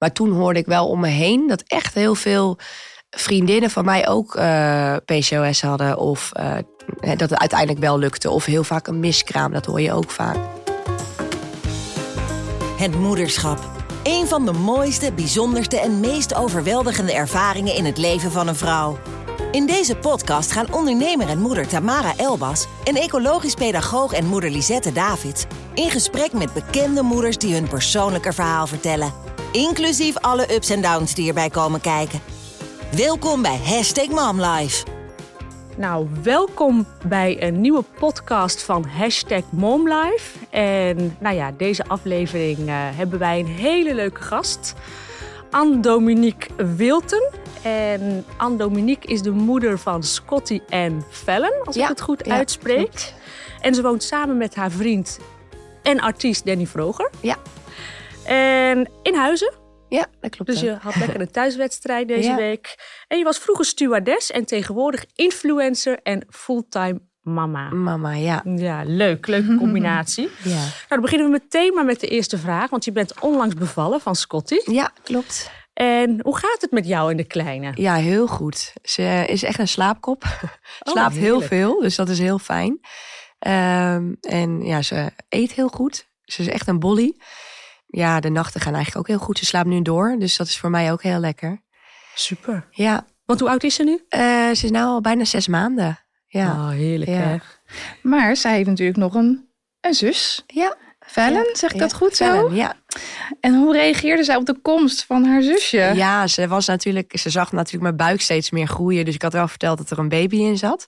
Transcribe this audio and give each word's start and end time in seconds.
Maar 0.00 0.12
toen 0.12 0.32
hoorde 0.32 0.58
ik 0.58 0.66
wel 0.66 0.88
om 0.88 1.00
me 1.00 1.08
heen 1.08 1.46
dat 1.46 1.62
echt 1.66 1.94
heel 1.94 2.14
veel 2.14 2.58
vriendinnen 3.10 3.70
van 3.70 3.84
mij 3.84 4.08
ook 4.08 4.34
eh, 4.34 4.96
PCOS 5.04 5.62
hadden. 5.62 5.98
Of 5.98 6.30
eh, 6.32 6.56
dat 7.00 7.30
het 7.30 7.38
uiteindelijk 7.38 7.80
wel 7.80 7.98
lukte. 7.98 8.30
Of 8.30 8.44
heel 8.44 8.64
vaak 8.64 8.86
een 8.86 9.00
miskraam, 9.00 9.52
dat 9.52 9.66
hoor 9.66 9.80
je 9.80 9.92
ook 9.92 10.10
vaak. 10.10 10.36
Het 12.76 12.94
moederschap. 12.94 13.58
Een 14.02 14.26
van 14.26 14.46
de 14.46 14.52
mooiste, 14.52 15.12
bijzonderste 15.12 15.80
en 15.80 16.00
meest 16.00 16.34
overweldigende 16.34 17.12
ervaringen 17.12 17.74
in 17.74 17.84
het 17.84 17.98
leven 17.98 18.30
van 18.30 18.48
een 18.48 18.56
vrouw. 18.56 18.98
In 19.52 19.66
deze 19.66 19.96
podcast 19.96 20.52
gaan 20.52 20.72
ondernemer 20.72 21.28
en 21.28 21.40
moeder 21.40 21.66
Tamara 21.66 22.12
Elbas 22.16 22.66
en 22.84 22.96
ecologisch 22.96 23.54
pedagoog 23.54 24.12
en 24.12 24.26
moeder 24.26 24.50
Lisette 24.50 24.92
Davids 24.92 25.44
in 25.74 25.90
gesprek 25.90 26.32
met 26.32 26.52
bekende 26.52 27.02
moeders 27.02 27.38
die 27.38 27.54
hun 27.54 27.68
persoonlijke 27.68 28.32
verhaal 28.32 28.66
vertellen. 28.66 29.12
Inclusief 29.52 30.16
alle 30.16 30.54
ups 30.54 30.70
en 30.70 30.82
downs 30.82 31.14
die 31.14 31.28
erbij 31.28 31.50
komen 31.50 31.80
kijken. 31.80 32.20
Welkom 32.96 33.42
bij 33.42 33.58
Hashtag 33.64 34.08
MomLife. 34.08 34.86
Nou, 35.76 36.08
welkom 36.22 36.86
bij 37.06 37.42
een 37.42 37.60
nieuwe 37.60 37.84
podcast 37.98 38.62
van 38.62 38.84
Hashtag 38.84 39.42
MomLife. 39.50 40.38
En 40.50 41.16
nou 41.20 41.36
ja, 41.36 41.52
deze 41.56 41.84
aflevering 41.84 42.58
uh, 42.58 42.74
hebben 42.74 43.18
wij 43.18 43.40
een 43.40 43.46
hele 43.46 43.94
leuke 43.94 44.22
gast. 44.22 44.74
Anne-Dominique 45.50 46.64
Wilten. 46.76 47.30
En 47.62 48.24
Anne-Dominique 48.36 49.12
is 49.12 49.22
de 49.22 49.30
moeder 49.30 49.78
van 49.78 50.02
Scotty 50.02 50.60
en 50.68 51.04
Fallon, 51.10 51.64
als 51.64 51.76
ik 51.76 51.88
het 51.88 52.00
goed 52.00 52.26
ja, 52.26 52.34
uitspreek. 52.36 53.12
En 53.60 53.74
ze 53.74 53.82
woont 53.82 54.02
samen 54.02 54.36
met 54.36 54.54
haar 54.54 54.70
vriend 54.70 55.18
en 55.82 56.00
artiest 56.00 56.46
Danny 56.46 56.66
Vroger. 56.66 57.10
Ja. 57.20 57.36
En 58.24 58.90
in 59.02 59.14
Huizen. 59.14 59.52
Ja, 59.88 60.06
dat 60.20 60.30
klopt. 60.30 60.50
Dus 60.50 60.60
je 60.60 60.76
had 60.80 60.96
lekker 60.96 61.20
een 61.20 61.30
thuiswedstrijd 61.30 62.08
deze 62.16 62.34
week. 62.34 62.74
En 63.08 63.18
je 63.18 63.24
was 63.24 63.38
vroeger 63.38 63.64
stewardess 63.64 64.30
en 64.30 64.44
tegenwoordig 64.44 65.04
influencer 65.14 65.98
en 66.02 66.26
fulltime 66.28 67.00
mama. 67.20 67.70
Mama, 67.70 68.12
ja. 68.12 68.42
Ja, 68.44 68.82
leuk. 68.86 69.26
Leuke 69.26 69.56
combinatie. 69.56 70.28
ja. 70.44 70.54
Nou, 70.54 70.70
dan 70.88 71.00
beginnen 71.00 71.26
we 71.26 71.32
meteen 71.42 71.74
maar 71.74 71.84
met 71.84 72.00
de 72.00 72.06
eerste 72.06 72.38
vraag. 72.38 72.70
Want 72.70 72.84
je 72.84 72.92
bent 72.92 73.20
onlangs 73.20 73.54
bevallen 73.54 74.00
van 74.00 74.14
Scotty. 74.14 74.60
Ja, 74.64 74.92
klopt. 75.02 75.50
En 75.72 76.20
hoe 76.22 76.36
gaat 76.36 76.60
het 76.60 76.70
met 76.70 76.86
jou 76.86 77.10
en 77.10 77.16
de 77.16 77.24
kleine? 77.24 77.72
Ja, 77.74 77.94
heel 77.94 78.26
goed. 78.26 78.72
Ze 78.82 79.24
is 79.26 79.42
echt 79.42 79.58
een 79.58 79.68
slaapkop. 79.68 80.24
Oh, 80.82 80.92
Slaapt 80.92 81.16
heel 81.16 81.40
veel, 81.40 81.80
dus 81.80 81.96
dat 81.96 82.08
is 82.08 82.18
heel 82.18 82.38
fijn. 82.38 82.80
Um, 83.46 84.16
en 84.20 84.62
ja, 84.62 84.82
ze 84.82 85.10
eet 85.28 85.52
heel 85.52 85.68
goed. 85.68 86.08
Ze 86.24 86.42
is 86.42 86.48
echt 86.48 86.68
een 86.68 86.78
bolly. 86.78 87.16
Ja, 87.90 88.20
de 88.20 88.30
nachten 88.30 88.60
gaan 88.60 88.74
eigenlijk 88.74 89.08
ook 89.08 89.16
heel 89.16 89.26
goed. 89.26 89.38
Ze 89.38 89.44
slaapt 89.44 89.68
nu 89.68 89.82
door, 89.82 90.16
dus 90.18 90.36
dat 90.36 90.46
is 90.46 90.58
voor 90.58 90.70
mij 90.70 90.92
ook 90.92 91.02
heel 91.02 91.18
lekker. 91.18 91.62
Super. 92.14 92.66
Ja. 92.70 93.06
Want 93.24 93.40
hoe 93.40 93.48
oud 93.48 93.62
is 93.62 93.74
ze 93.74 93.82
nu? 93.84 93.92
Uh, 93.92 94.20
ze 94.54 94.64
is 94.64 94.70
nu 94.70 94.78
al 94.78 95.00
bijna 95.00 95.24
zes 95.24 95.48
maanden. 95.48 95.98
Ja. 96.26 96.50
Oh, 96.50 96.68
heerlijk 96.68 97.10
Ja. 97.10 97.16
hè? 97.16 97.36
Maar 98.02 98.36
zij 98.36 98.54
heeft 98.54 98.68
natuurlijk 98.68 98.98
nog 98.98 99.14
een, 99.14 99.48
een 99.80 99.94
zus. 99.94 100.44
Ja. 100.46 100.76
Ja, 101.14 101.44
zeg 101.52 101.70
ik 101.70 101.76
ja. 101.76 101.82
dat 101.82 101.94
goed 101.94 102.16
zo? 102.16 102.24
Fallon, 102.24 102.54
Ja. 102.54 102.74
En 103.40 103.54
hoe 103.54 103.72
reageerde 103.72 104.24
zij 104.24 104.36
op 104.36 104.46
de 104.46 104.60
komst 104.62 105.04
van 105.04 105.24
haar 105.24 105.42
zusje? 105.42 105.92
ja, 105.94 106.26
ze 106.26 106.48
was 106.48 106.66
natuurlijk, 106.66 107.18
ze 107.18 107.30
zag 107.30 107.52
natuurlijk 107.52 107.82
mijn 107.82 107.96
buik 107.96 108.20
steeds 108.20 108.50
meer 108.50 108.66
groeien. 108.66 109.04
Dus 109.04 109.14
ik 109.14 109.22
had 109.22 109.32
wel 109.32 109.48
verteld 109.48 109.78
dat 109.78 109.90
er 109.90 109.98
een 109.98 110.08
baby 110.08 110.36
in 110.36 110.58
zat. 110.58 110.86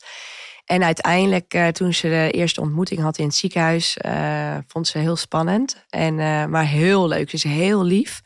En 0.72 0.82
uiteindelijk, 0.84 1.54
eh, 1.54 1.68
toen 1.68 1.94
ze 1.94 2.08
de 2.08 2.30
eerste 2.30 2.60
ontmoeting 2.60 3.00
had 3.00 3.18
in 3.18 3.24
het 3.24 3.34
ziekenhuis, 3.34 3.96
eh, 3.96 4.56
vond 4.66 4.86
ze 4.88 4.98
heel 4.98 5.16
spannend. 5.16 5.84
En, 5.90 6.18
eh, 6.18 6.44
maar 6.46 6.66
heel 6.66 7.08
leuk. 7.08 7.30
Ze 7.30 7.36
is 7.36 7.42
heel 7.44 7.84
lief. 7.84 8.20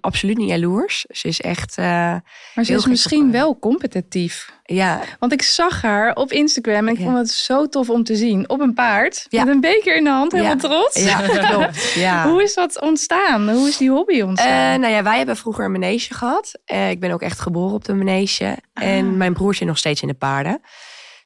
Absoluut 0.00 0.36
niet 0.38 0.48
jaloers. 0.48 1.04
Ze 1.08 1.28
is 1.28 1.40
echt, 1.40 1.76
maar 1.76 2.22
ze 2.62 2.72
is 2.74 2.86
misschien 2.86 3.30
wel 3.32 3.58
competitief. 3.58 4.52
ja, 4.64 5.00
Want 5.18 5.32
ik 5.32 5.42
zag 5.42 5.82
haar 5.82 6.14
op 6.14 6.32
Instagram 6.32 6.86
en 6.88 6.92
ik 6.94 6.98
Ja. 6.98 7.04
vond 7.04 7.16
het 7.16 7.30
zo 7.30 7.66
tof 7.68 7.90
om 7.90 8.04
te 8.04 8.16
zien. 8.16 8.48
Op 8.48 8.60
een 8.60 8.74
paard, 8.74 9.26
Ja. 9.28 9.44
met 9.44 9.54
een 9.54 9.60
beker 9.60 9.96
in 9.96 10.04
de 10.04 10.10
hand, 10.10 10.32
helemaal 10.32 10.52
Ja. 10.52 10.58
trots. 10.60 11.02
ja, 11.04 11.20
klopt. 11.48 11.94
Hoe 12.22 12.42
is 12.42 12.54
dat 12.54 12.80
ontstaan? 12.80 13.50
Hoe 13.50 13.68
is 13.68 13.76
die 13.76 13.90
hobby 13.90 14.20
ontstaan? 14.20 14.80
nou 14.80 14.92
ja, 14.92 15.02
wij 15.02 15.16
hebben 15.16 15.36
vroeger 15.36 15.64
een 15.64 15.72
manege 15.72 16.14
gehad. 16.14 16.52
Eh, 16.64 16.90
ik 16.90 17.00
ben 17.00 17.10
ook 17.10 17.22
echt 17.22 17.40
geboren 17.40 17.74
op 17.74 17.84
de 17.84 17.94
manege. 17.94 18.56
En 18.72 19.06
Ah. 19.06 19.12
mijn 19.16 19.32
broer 19.32 19.54
zit 19.54 19.66
nog 19.66 19.78
steeds 19.78 20.02
in 20.02 20.08
de 20.08 20.14
paarden. 20.14 20.60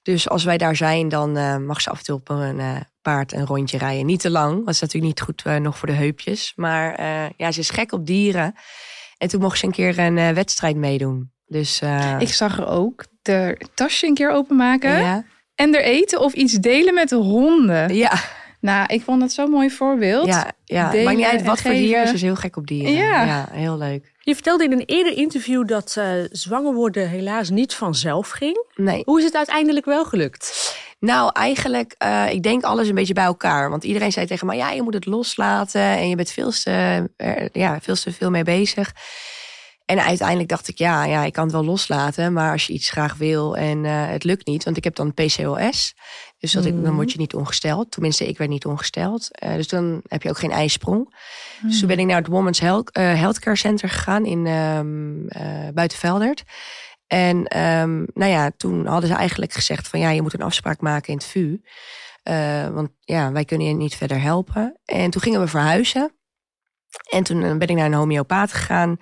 Dus 0.04 0.28
als 0.28 0.44
wij 0.44 0.59
daar 0.59 0.76
zijn, 0.76 1.09
dan 1.09 1.37
eh, 1.37 1.56
mag 1.56 1.81
ze 1.81 1.91
af 1.91 1.98
en 1.98 2.04
toe 2.04 2.15
op 2.15 2.28
een 2.28 2.59
eh, 2.59 2.76
paard 3.03 3.32
een 3.32 3.47
rondje 3.47 3.78
rijden. 3.78 4.06
Niet 4.06 4.20
te 4.20 4.31
lang, 4.31 4.65
dat 4.65 4.75
is 4.75 4.81
natuurlijk 4.81 5.15
niet 5.15 5.20
goed 5.20 5.42
eh, 5.44 5.56
nog 5.56 5.78
voor 5.78 5.88
de 5.88 5.94
heupjes. 5.94 6.53
Maar 6.56 7.03
ja, 7.37 7.53
ze 7.53 7.60
is 7.60 7.70
gek 7.70 7.92
op 7.92 8.06
dieren. 8.06 8.54
En 9.19 9.28
toen 9.28 9.41
mocht 9.41 9.59
ze 9.59 9.64
een 9.64 9.72
keer 9.72 9.98
een 9.98 10.34
wedstrijd 10.34 10.76
meedoen. 10.76 11.32
Dus 11.47 11.82
ik 12.19 12.28
zag 12.32 12.59
er 12.59 12.66
ook 12.66 13.04
de 13.22 13.66
tasje 13.75 14.06
een 14.06 14.14
keer 14.14 14.31
openmaken. 14.31 14.98
ja, 14.98 15.25
En 15.54 15.75
er 15.75 15.82
eten 15.82 16.20
of 16.20 16.32
iets 16.32 16.53
delen 16.53 16.94
met 16.94 17.09
de 17.09 17.16
honden. 17.16 17.94
ja, 17.94 18.12
Nou, 18.60 18.87
ik 18.87 19.03
vond 19.03 19.22
het 19.22 19.32
zo'n 19.32 19.50
mooi 19.50 19.70
voorbeeld. 19.70 20.26
ja, 20.26 20.53
ja. 20.64 20.91
Delen 20.91 21.04
maakt 21.04 21.16
niet 21.16 21.26
uit 21.26 21.43
wat 21.43 21.60
voor 21.60 21.70
dier. 21.70 21.94
geven. 21.94 22.09
Ze 22.09 22.14
is 22.14 22.22
heel 22.22 22.37
gek 22.37 22.56
op 22.56 22.66
dieren. 22.66 22.93
Ja. 22.93 23.25
ja 23.25 23.48
heel 23.50 23.78
leuk. 23.78 24.12
Je 24.25 24.35
vertelde 24.35 24.65
in 24.65 24.73
een 24.73 24.85
eerder 24.87 25.17
interview 25.17 25.67
dat 25.67 25.97
eh, 25.97 26.09
zwanger 26.31 26.75
worden 26.75 27.09
helaas 27.09 27.51
niet 27.51 27.75
vanzelf 27.75 28.31
ging. 28.31 28.67
Nee. 28.75 29.03
Hoe 29.05 29.19
is 29.19 29.25
het 29.25 29.35
uiteindelijk 29.35 29.87
wel 29.87 30.05
gelukt? 30.05 30.75
Nou, 30.99 31.31
eigenlijk, 31.33 31.95
eh, 31.99 32.31
ik 32.31 32.43
denk 32.43 32.62
alles 32.62 32.89
een 32.89 32.95
beetje 32.95 33.15
bij 33.15 33.25
elkaar. 33.25 33.71
Want 33.71 33.85
iedereen 33.85 34.12
zei 34.12 34.27
tegen 34.27 34.47
mij, 34.47 34.57
ja, 34.57 34.71
je 34.71 34.83
moet 34.83 34.95
het 34.95 35.07
loslaten. 35.07 35.81
En 35.81 36.09
je 36.09 36.17
bent 36.17 36.31
veel 36.31 36.51
te, 36.51 36.71
er, 37.17 37.49
ja, 37.53 37.81
veel 37.81 37.95
te 37.95 38.12
veel 38.12 38.31
mee 38.31 38.45
bezig. 38.45 38.93
En 39.84 40.05
uiteindelijk 40.05 40.49
dacht 40.49 40.69
ik, 40.69 40.78
ja, 40.78 41.05
ja, 41.05 41.25
ik 41.25 41.33
kan 41.33 41.45
het 41.45 41.53
wel 41.53 41.65
loslaten. 41.65 42.33
Maar 42.33 42.53
als 42.53 42.67
je 42.67 42.72
iets 42.72 42.91
graag 42.91 43.15
wil 43.15 43.56
en 43.56 43.84
eh, 43.84 44.06
het 44.06 44.25
lukt 44.25 44.47
niet. 44.47 44.65
Want 44.65 44.77
ik 44.77 44.84
heb 44.84 44.95
dan 44.95 45.15
PCOS. 45.15 45.95
Dus 46.45 46.53
dat 46.53 46.65
ik, 46.65 46.84
dan 46.84 46.95
word 46.95 47.12
je 47.12 47.19
niet 47.19 47.34
ongesteld. 47.34 47.91
Tenminste, 47.91 48.28
ik 48.28 48.39
werd 48.39 48.50
niet 48.50 48.67
ongesteld. 48.67 49.28
Eh, 49.31 49.55
dus 49.55 49.69
dan 49.69 50.03
heb 50.09 50.23
je 50.23 50.28
ook 50.28 50.39
geen 50.39 50.50
ijsprong. 50.50 51.15
Dus 51.62 51.78
toen 51.78 51.89
ben 51.89 51.99
ik 51.99 52.06
naar 52.06 52.17
het 52.17 52.27
Women's 52.27 52.61
Health, 52.61 52.91
eh, 52.91 53.15
Healthcare 53.15 53.56
Center 53.56 53.89
gegaan 53.89 54.27
in 54.27 54.47
eh, 54.47 55.69
Buitenveldert. 55.75 56.43
En 57.06 57.47
ehm, 57.47 58.05
nou 58.15 58.31
ja, 58.31 58.50
toen 58.56 58.87
hadden 58.87 59.09
ze 59.09 59.15
eigenlijk 59.17 59.53
gezegd 59.53 59.89
van 59.89 60.00
ja, 60.00 60.11
je 60.11 60.23
moet 60.23 60.34
een 60.34 60.43
afspraak 60.43 60.81
maken 60.81 61.09
in 61.09 61.19
het 61.19 61.27
VU. 61.27 61.61
Want 62.75 62.89
ja, 63.00 63.33
wij 63.33 63.44
kunnen 63.44 63.67
je 63.67 63.75
niet 63.75 63.94
verder 63.94 64.21
helpen. 64.21 64.81
En 64.84 65.11
toen 65.11 65.23
gingen 65.23 65.41
we 65.41 65.49
verhuizen. 65.49 66.12
En 67.11 67.23
toen 67.23 67.59
ben 67.59 67.69
ik 67.69 67.77
naar 67.77 67.87
een 67.87 67.93
homeopaat 67.93 68.53
gegaan. 68.53 68.97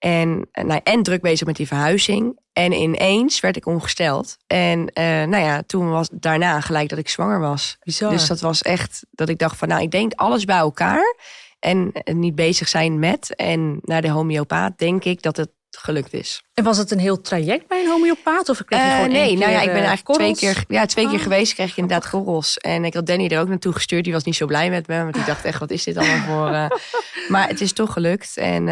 En, 0.00 0.48
eh, 0.52 0.64
nou, 0.64 0.80
en 0.84 1.02
druk 1.02 1.20
bezig 1.20 1.46
met 1.46 1.56
die 1.56 1.66
verhuizing. 1.66 2.38
En 2.52 2.72
ineens 2.72 3.40
werd 3.40 3.56
ik 3.56 3.66
ongesteld. 3.66 4.36
En 4.46 4.88
eh, 4.92 5.04
nou 5.04 5.44
ja, 5.44 5.62
toen 5.66 5.90
was 5.90 6.08
daarna 6.12 6.60
gelijk 6.60 6.88
dat 6.88 6.98
ik 6.98 7.08
zwanger 7.08 7.40
was. 7.40 7.76
Bizar. 7.82 8.10
Dus 8.10 8.26
dat 8.26 8.40
was 8.40 8.62
echt 8.62 9.06
dat 9.10 9.28
ik 9.28 9.38
dacht 9.38 9.56
van 9.56 9.68
nou, 9.68 9.82
ik 9.82 9.90
denk 9.90 10.12
alles 10.14 10.44
bij 10.44 10.56
elkaar. 10.56 11.16
En 11.58 11.90
eh, 11.92 12.14
niet 12.14 12.34
bezig 12.34 12.68
zijn 12.68 12.98
met. 12.98 13.34
En 13.36 13.78
naar 13.82 14.02
de 14.02 14.10
homeopaat 14.10 14.78
denk 14.78 15.04
ik 15.04 15.22
dat 15.22 15.36
het 15.36 15.50
gelukt 15.70 16.12
is. 16.12 16.42
En 16.54 16.64
was 16.64 16.76
het 16.76 16.90
een 16.90 16.98
heel 16.98 17.20
traject 17.20 17.68
bij 17.68 17.80
een 17.80 17.90
homeopaat? 17.90 18.48
Of 18.48 18.64
kreeg 18.64 18.84
je 18.84 18.90
gewoon 18.90 19.10
nee, 19.10 19.36
nou 19.36 19.50
ja, 19.50 19.60
ik 19.60 19.72
ben 19.72 19.84
eigenlijk 19.84 20.18
twee 20.18 20.36
keer, 20.36 20.64
ja, 20.68 20.86
twee 20.86 21.06
keer 21.06 21.14
Oh. 21.14 21.22
geweest. 21.22 21.54
Kreeg 21.54 21.70
ik 21.70 21.76
inderdaad 21.76 22.10
korrels. 22.10 22.58
En 22.58 22.84
ik 22.84 22.94
had 22.94 23.06
Danny 23.06 23.28
er 23.28 23.40
ook 23.40 23.48
naartoe 23.48 23.72
gestuurd. 23.72 24.04
Die 24.04 24.12
was 24.12 24.24
niet 24.24 24.36
zo 24.36 24.46
blij 24.46 24.70
met 24.70 24.86
me. 24.86 25.02
Want 25.02 25.14
die 25.14 25.24
dacht 25.24 25.44
echt, 25.44 25.58
wat 25.58 25.70
is 25.70 25.84
dit 25.84 25.96
allemaal 25.96 26.26
voor... 26.26 26.78
Maar 27.32 27.48
het 27.48 27.60
is 27.60 27.72
toch 27.72 27.92
gelukt. 27.92 28.36
En 28.36 28.66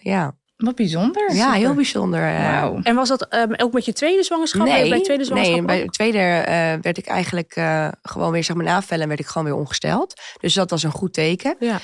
ja. 0.00 0.34
Wat 0.56 0.74
bijzonder. 0.74 1.34
ja, 1.34 1.52
heel 1.52 1.74
bijzonder. 1.74 2.20
eh. 2.22 2.62
En 2.82 2.94
was 2.94 3.08
dat 3.08 3.22
ehm, 3.28 3.52
ook 3.56 3.72
met 3.72 3.84
je 3.84 3.92
tweede 3.92 4.22
zwangerschap? 4.22 4.66
Nee, 4.66 4.88
bij 4.88 4.98
de 4.98 5.04
tweede 5.04 5.24
zwangerschap 5.24 5.56
nee, 5.56 5.66
bij 5.66 5.82
de 5.84 5.90
tweede 5.90 6.18
eh, 6.18 6.54
werd 6.82 6.98
ik 6.98 7.06
eigenlijk 7.06 7.52
eh, 7.56 7.88
gewoon 8.02 8.30
weer, 8.32 8.44
zeg 8.44 8.56
maar, 8.56 8.64
na 8.64 8.82
vellen 8.82 9.08
werd 9.08 9.20
ik 9.20 9.26
gewoon 9.26 9.44
weer 9.46 9.56
ongesteld. 9.56 10.14
Dus 10.40 10.54
dat 10.54 10.70
was 10.70 10.82
een 10.82 10.90
goed 10.90 11.12
teken. 11.12 11.56
Ja. 11.58 11.78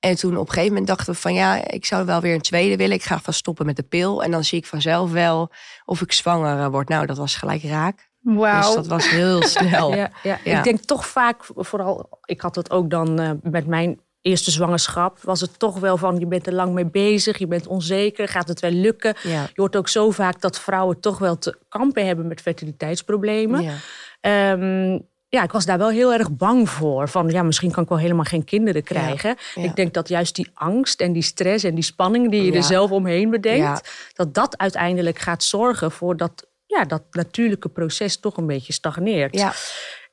En 0.00 0.16
toen 0.16 0.32
op 0.36 0.46
een 0.46 0.52
gegeven 0.52 0.68
moment 0.68 0.86
dachten 0.86 1.14
we 1.14 1.20
van 1.20 1.34
ja, 1.34 1.68
ik 1.68 1.84
zou 1.86 2.06
wel 2.06 2.20
weer 2.20 2.34
een 2.34 2.40
tweede 2.40 2.76
willen. 2.76 2.96
Ik 2.96 3.02
ga 3.02 3.18
vast 3.18 3.38
stoppen 3.38 3.66
met 3.66 3.76
de 3.76 3.82
pil. 3.82 4.22
En 4.22 4.30
dan 4.30 4.44
zie 4.44 4.58
ik 4.58 4.66
vanzelf 4.66 5.10
wel 5.12 5.50
of 5.84 6.00
ik 6.00 6.12
zwanger 6.12 6.58
eh, 6.58 6.66
word. 6.66 6.88
Nou, 6.88 7.06
dat 7.06 7.16
was 7.16 7.34
gelijk 7.36 7.62
raak. 7.62 8.10
Wauw. 8.20 8.62
Dus 8.66 8.74
dat 8.74 8.86
was 8.86 9.10
heel 9.10 9.42
snel. 9.42 9.94
Ja, 10.02 10.10
ja. 10.22 10.38
Ja. 10.44 10.58
Ik 10.58 10.64
denk 10.64 10.80
toch 10.80 11.06
vaak, 11.06 11.44
vooral, 11.54 12.18
ik 12.24 12.40
had 12.40 12.54
dat 12.54 12.70
ook 12.70 12.90
dan 12.90 13.20
eh, 13.20 13.30
met 13.42 13.66
mijn 13.66 14.00
eerste 14.22 14.50
zwangerschap, 14.50 15.18
was 15.22 15.40
het 15.40 15.58
toch 15.58 15.78
wel 15.78 15.96
van 15.96 16.18
je 16.18 16.26
bent 16.26 16.46
er 16.46 16.52
lang 16.52 16.72
mee 16.72 16.86
bezig, 16.86 17.38
je 17.38 17.46
bent 17.46 17.66
onzeker, 17.66 18.28
gaat 18.28 18.48
het 18.48 18.60
wel 18.60 18.70
lukken? 18.70 19.14
Ja. 19.22 19.42
Je 19.42 19.60
hoort 19.60 19.76
ook 19.76 19.88
zo 19.88 20.10
vaak 20.10 20.40
dat 20.40 20.60
vrouwen 20.60 21.00
toch 21.00 21.18
wel 21.18 21.38
te 21.38 21.58
kampen 21.68 22.06
hebben 22.06 22.26
met 22.26 22.40
fertiliteitsproblemen. 22.40 23.62
Ja. 23.62 23.74
Ehm, 24.20 24.98
ja, 25.28 25.42
ik 25.42 25.52
was 25.52 25.64
daar 25.66 25.78
wel 25.78 25.88
heel 25.90 26.12
erg 26.12 26.30
bang 26.30 26.68
voor. 26.68 27.08
Van 27.08 27.28
ja, 27.28 27.42
misschien 27.42 27.70
kan 27.70 27.82
ik 27.82 27.88
wel 27.88 27.98
helemaal 27.98 28.24
geen 28.24 28.44
kinderen 28.44 28.82
krijgen. 28.82 29.36
ja. 29.54 29.62
Ik 29.62 29.76
denk 29.76 29.94
dat 29.94 30.08
juist 30.08 30.34
die 30.34 30.50
angst 30.54 31.00
en 31.00 31.12
die 31.12 31.22
stress 31.22 31.64
en 31.64 31.74
die 31.74 31.84
spanning 31.84 32.30
die 32.30 32.42
je 32.44 32.50
Ja. 32.52 32.56
er 32.56 32.62
zelf 32.62 32.90
omheen 32.90 33.30
bedenkt, 33.30 33.90
dat 34.14 34.34
dat 34.34 34.58
uiteindelijk 34.58 35.18
gaat 35.18 35.42
zorgen 35.42 35.90
voor 35.90 36.16
dat, 36.16 36.46
ja, 36.66 36.84
dat 36.84 37.02
natuurlijke 37.10 37.68
proces 37.68 38.16
toch 38.20 38.36
een 38.36 38.46
beetje 38.46 38.72
stagneert. 38.72 39.34
Ja. 39.38 39.52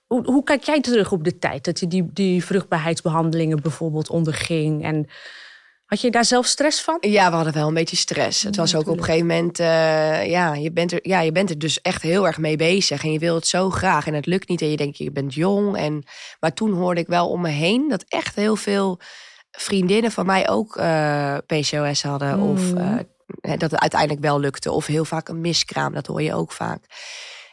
Hoe, 0.10 0.26
hoe 0.26 0.44
kijk 0.44 0.64
jij 0.64 0.82
terug 0.82 1.12
op 1.12 1.24
de 1.24 1.38
tijd 1.38 1.64
dat 1.64 1.80
je 1.80 1.88
die, 1.88 2.10
die 2.14 2.46
vruchtbaarheidsbehandelingen 2.46 3.62
bijvoorbeeld 3.62 4.10
onderging? 4.10 4.84
En 4.84 5.08
Had 5.86 6.02
je 6.02 6.12
daar 6.12 6.26
zelf 6.26 6.46
stress 6.46 6.82
van? 6.82 6.98
Ja, 7.00 7.30
we 7.30 7.36
hadden 7.36 7.54
wel 7.54 7.68
een 7.68 7.74
beetje 7.74 7.96
stress. 7.96 8.44
Het 8.44 8.56
was 8.56 8.76
ook 8.76 8.88
op 8.88 8.98
een 8.98 9.04
gegeven 9.04 9.28
moment, 9.28 9.60
uh, 9.60 10.26
ja, 10.26 10.54
je 10.54 10.72
bent 10.72 10.92
er, 10.92 11.00
ja, 11.02 11.22
je 11.22 11.32
bent 11.32 11.50
er 11.50 11.58
dus 11.58 11.82
echt 11.82 12.02
heel 12.02 12.28
erg 12.28 12.38
mee 12.38 12.56
bezig. 12.56 13.04
En 13.04 13.12
je 13.12 13.20
wil 13.20 13.36
het 13.36 13.48
zo 13.48 13.70
graag 13.70 14.08
en 14.08 14.14
het 14.14 14.26
lukt 14.26 14.48
niet. 14.48 14.62
En 14.62 14.70
je 14.70 14.78
denkt, 14.78 14.98
je 14.98 15.12
bent 15.12 15.34
jong. 15.34 15.78
En, 15.78 16.04
maar 16.40 16.54
toen 16.54 16.74
hoorde 16.74 17.02
ik 17.02 17.08
wel 17.08 17.30
om 17.30 17.42
me 17.42 17.50
heen 17.50 17.90
dat 17.90 18.04
echt 18.08 18.36
heel 18.36 18.56
veel 18.56 19.00
vriendinnen 19.52 20.12
van 20.12 20.26
mij 20.26 20.50
ook 20.50 20.78
uh, 20.78 21.38
PCOS 21.46 22.04
hadden. 22.04 22.40
Of 22.40 22.74
uh, 22.74 22.96
dat 23.42 23.72
het 23.72 23.80
uiteindelijk 23.80 24.22
wel 24.22 24.40
lukte. 24.40 24.72
Of 24.72 24.86
heel 24.86 25.06
vaak 25.06 25.28
een 25.28 25.42
miskraam, 25.42 25.94
dat 25.94 26.08
hoor 26.08 26.22
je 26.22 26.34
ook 26.34 26.52
vaak. 26.52 26.84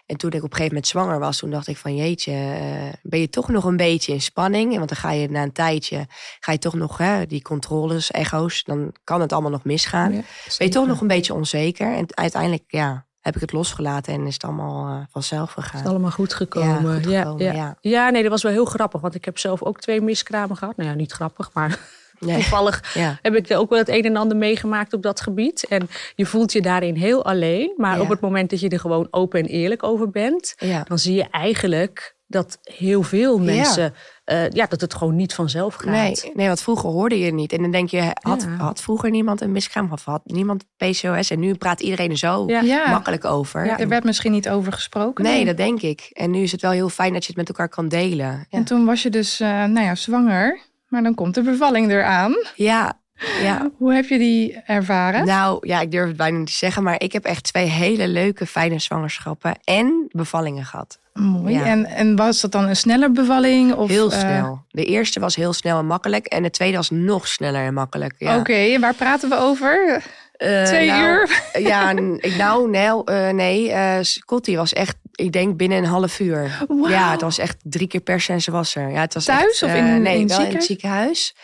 En 0.07 0.17
toen 0.17 0.31
ik 0.31 0.37
op 0.37 0.43
een 0.43 0.57
gegeven 0.57 0.75
moment 0.75 0.87
zwanger 0.87 1.19
was, 1.19 1.39
toen 1.39 1.51
dacht 1.51 1.67
ik 1.67 1.77
van 1.77 1.97
jeetje, 1.97 2.33
uh, 2.33 2.93
ben 3.03 3.21
je 3.21 3.29
toch 3.29 3.49
nog 3.49 3.65
een 3.65 3.77
beetje 3.77 4.13
in 4.13 4.21
spanning? 4.21 4.77
Want 4.77 4.89
dan 4.89 4.99
ga 4.99 5.11
je 5.11 5.29
na 5.29 5.43
een 5.43 5.53
tijdje, 5.53 6.07
ga 6.41 6.53
je 6.53 6.59
toch 6.59 6.75
nog 6.75 6.99
hè, 6.99 7.27
die 7.27 7.43
controles, 7.43 8.11
echo's, 8.11 8.65
dan 8.65 8.95
kan 9.05 9.21
het 9.21 9.33
allemaal 9.33 9.51
nog 9.51 9.65
misgaan. 9.65 10.13
Ja, 10.13 10.21
ben 10.59 10.67
je 10.67 10.69
toch 10.69 10.87
nog 10.87 11.01
een 11.01 11.07
beetje 11.07 11.35
onzeker? 11.35 11.95
En 11.95 12.07
uiteindelijk, 12.17 12.65
ja, 12.67 13.07
heb 13.21 13.35
ik 13.35 13.41
het 13.41 13.53
losgelaten 13.53 14.15
en 14.15 14.27
is 14.27 14.35
het 14.35 14.45
allemaal 14.45 14.89
uh, 14.89 15.03
vanzelf 15.11 15.53
gegaan. 15.53 15.83
Is 15.83 15.89
allemaal 15.89 16.11
goed 16.11 16.35
gekomen. 16.35 16.69
Ja, 16.69 16.95
goed 16.95 17.07
gekomen, 17.07 17.45
ja, 17.45 17.53
ja. 17.53 17.77
ja, 17.81 18.11
nee, 18.11 18.23
dat 18.23 18.31
was 18.31 18.43
wel 18.43 18.53
heel 18.53 18.65
grappig, 18.65 19.01
want 19.01 19.15
ik 19.15 19.25
heb 19.25 19.39
zelf 19.39 19.63
ook 19.63 19.81
twee 19.81 20.01
miskramen 20.01 20.57
gehad. 20.57 20.77
Nou 20.77 20.89
ja, 20.89 20.95
niet 20.95 21.13
grappig, 21.13 21.51
maar 21.53 21.79
Nee. 22.19 22.35
Toevallig 22.35 22.95
ja. 22.95 23.19
heb 23.23 23.35
ik 23.35 23.53
ook 23.53 23.71
wel 23.71 23.79
het 23.79 23.89
een 23.89 24.05
en 24.05 24.17
ander 24.17 24.37
meegemaakt 24.37 24.93
op 24.93 25.03
dat 25.03 25.21
gebied. 25.21 25.67
En 25.69 25.89
je 26.15 26.27
voelt 26.27 26.53
je 26.53 26.61
daarin 26.63 26.95
heel 26.95 27.25
alleen. 27.25 27.73
Maar 27.77 27.97
Ja. 27.97 28.03
op 28.03 28.09
het 28.09 28.21
moment 28.21 28.51
dat 28.51 28.61
je 28.61 28.69
er 28.69 28.81
gewoon 28.81 29.09
open 29.11 29.41
en 29.41 29.47
eerlijk 29.47 29.83
over 29.83 30.11
bent, 30.11 30.55
Ja. 30.59 30.83
dan 30.83 30.99
zie 30.99 31.15
je 31.15 31.27
eigenlijk 31.31 32.15
dat 32.29 32.59
heel 32.63 33.03
veel 33.03 33.39
mensen, 33.39 33.95
ja. 34.25 34.49
ja, 34.53 34.67
dat 34.67 34.81
het 34.81 34.95
gewoon 34.95 35.17
niet 35.17 35.35
vanzelf 35.35 35.75
gaat. 35.75 35.91
Nee, 36.25 36.33
nee, 36.35 36.47
want 36.47 36.61
vroeger 36.63 36.91
hoorde 36.91 37.19
je 37.19 37.25
het 37.25 37.35
niet. 37.35 37.53
En 37.53 37.63
dan 37.63 37.71
denk 37.71 37.89
je, 37.91 38.11
had, 38.21 38.43
Ja. 38.43 38.65
had 38.65 38.81
vroeger 38.81 39.11
niemand 39.11 39.41
een 39.41 39.53
miskraam 39.53 39.93
of 39.93 40.05
had 40.05 40.21
niemand 40.25 40.65
PCOS? 40.77 41.31
En 41.31 41.39
nu 41.41 41.55
praat 41.55 41.81
iedereen 41.81 42.11
er 42.11 42.17
zo 42.17 42.45
Ja. 42.47 42.91
Makkelijk 42.91 43.25
over. 43.25 43.65
Ja, 43.67 43.79
Er 43.79 43.89
werd 43.89 44.05
misschien 44.05 44.33
niet 44.33 44.49
over 44.49 44.73
gesproken. 44.73 45.25
Nee, 45.25 45.45
dat 45.45 45.57
denk 45.57 45.83
ik. 45.83 46.11
En 46.13 46.31
nu 46.31 46.43
is 46.43 46.53
het 46.53 46.61
wel 46.63 46.71
heel 46.71 46.89
fijn 46.89 47.13
dat 47.13 47.23
je 47.23 47.29
het 47.29 47.37
met 47.37 47.49
elkaar 47.49 47.69
kan 47.69 47.89
delen. 47.89 48.27
Ja, 48.27 48.45
En 48.51 48.65
toen 48.65 48.85
was 48.85 49.03
je 49.03 49.11
dus, 49.11 49.41
eh, 49.41 49.49
nou 49.49 49.81
ja, 49.81 49.95
zwanger. 49.95 50.61
Maar 50.97 51.05
dan 51.05 51.15
komt 51.15 51.35
de 51.35 51.43
bevalling 51.43 51.91
eraan. 51.91 52.35
ja. 52.55 52.99
ja. 53.43 53.71
Hoe 53.77 53.95
heb 53.95 54.05
je 54.05 54.19
die 54.19 54.61
ervaren? 54.67 55.27
Nou 55.27 55.67
ja, 55.67 55.81
ik 55.81 55.91
durf 55.91 56.09
het 56.09 56.17
bijna 56.17 56.39
niet 56.39 56.47
te 56.47 56.53
zeggen, 56.53 56.83
maar 56.83 57.01
ik 57.01 57.13
heb 57.13 57.25
echt 57.25 57.45
twee 57.45 57.67
hele 57.67 58.09
leuke, 58.09 58.47
fijne 58.47 58.79
zwangerschappen 58.79 59.55
en 59.65 60.09
bevallingen 60.11 60.65
gehad. 60.65 60.99
Mooi. 61.13 61.55
ja. 61.55 61.65
En, 61.65 61.87
en 61.87 62.17
was 62.17 62.41
dat 62.41 62.53
dan 62.53 62.65
een 62.65 62.77
snelle 62.77 63.11
bevalling? 63.11 63.75
Of, 63.75 63.89
Heel 63.89 64.13
eh, 64.13 64.19
snel. 64.19 64.65
De 64.71 64.85
eerste 64.85 65.21
was 65.21 65.37
heel 65.37 65.53
snel 65.53 65.79
en 65.79 65.87
makkelijk 65.87 66.27
en 66.27 66.43
de 66.43 66.51
tweede 66.51 66.77
was 66.77 66.91
nog 66.91 67.29
sneller 67.29 67.65
en 67.67 67.75
makkelijk. 67.75 68.15
Ja. 68.19 68.39
Oké, 68.39 68.53
en 68.53 68.81
waar 68.81 68.95
praten 68.95 69.29
we 69.29 69.37
over? 69.37 70.03
Eh, 70.37 70.63
Twee 70.63 70.89
nou, 70.89 71.09
uur? 71.09 71.43
Ja, 71.59 71.93
nou, 72.39 72.71
nee, 72.71 73.05
eh, 73.05 73.35
nee 73.35 73.73
eh, 73.73 73.99
Scotty 74.01 74.57
was 74.57 74.73
echt, 74.73 74.97
ik 75.17 75.33
denk 75.33 75.57
binnen 75.57 75.79
een 75.79 75.85
half 75.85 76.21
uur. 76.21 76.67
Ja, 76.89 77.11
het 77.11 77.21
was 77.21 77.39
echt 77.39 77.57
drie 77.63 77.87
keer 77.87 78.01
per 78.01 78.25
en 78.29 78.41
ze 78.43 78.51
was 78.51 78.75
er. 78.75 78.91
Ja, 78.91 79.01
het 79.01 79.15
was 79.15 79.25
Thuis 79.25 79.43
echt, 79.43 79.63
of 79.63 79.69
eh, 79.71 79.77
in- 79.95 80.03
nee, 80.03 80.15
in 80.15 80.23
het 80.29 80.37
wel 80.37 80.47
in 80.47 80.55
het 80.55 80.65
ziekenhuis? 80.65 81.35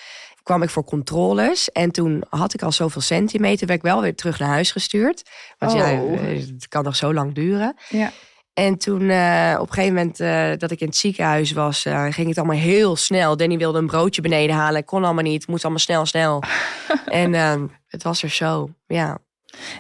Kwam 0.43 0.63
ik 0.63 0.71
voor 0.71 0.85
controles 0.85 1.73
en 1.73 1.91
toen 1.91 2.23
had 2.29 2.55
ik 2.55 2.63
al 2.63 2.73
zoveel 2.73 3.01
centimeter, 3.01 3.67
werd 3.67 3.79
ik 3.79 3.85
wel 3.85 4.01
weer 4.01 4.15
terug 4.15 4.39
naar 4.39 4.49
huis 4.49 4.73
gestuurd. 4.73 5.23
Want 5.59 5.73
ja, 5.73 5.93
Oh. 5.93 6.13
eh, 6.15 6.37
het 6.39 6.69
kan 6.69 6.85
nog 6.85 6.97
zo 6.97 7.15
lang 7.15 7.35
duren. 7.35 7.77
Ja. 7.89 8.13
En 8.55 8.79
toen 8.79 9.11
eh, 9.11 9.57
op 9.61 9.69
een 9.69 9.75
gegeven 9.75 9.95
moment 9.95 10.21
eh, 10.21 10.51
dat 10.59 10.71
ik 10.71 10.81
in 10.81 10.87
het 10.87 10.97
ziekenhuis 10.97 11.53
was, 11.53 11.85
eh, 11.85 12.07
ging 12.11 12.29
het 12.29 12.39
allemaal 12.39 12.57
heel 12.57 12.97
snel. 12.97 13.37
Danny 13.37 13.57
wilde 13.57 13.79
een 13.79 13.87
broodje 13.87 14.23
beneden 14.23 14.57
halen, 14.57 14.85
kon 14.85 15.05
allemaal 15.05 15.23
niet, 15.25 15.47
moest 15.47 15.63
allemaal 15.63 15.83
snel, 15.83 16.07
snel. 16.07 16.43
en 17.07 17.35
ehm, 17.35 17.67
het 17.87 18.03
was 18.03 18.23
er 18.23 18.31
zo, 18.31 18.71
ja. 18.87 19.19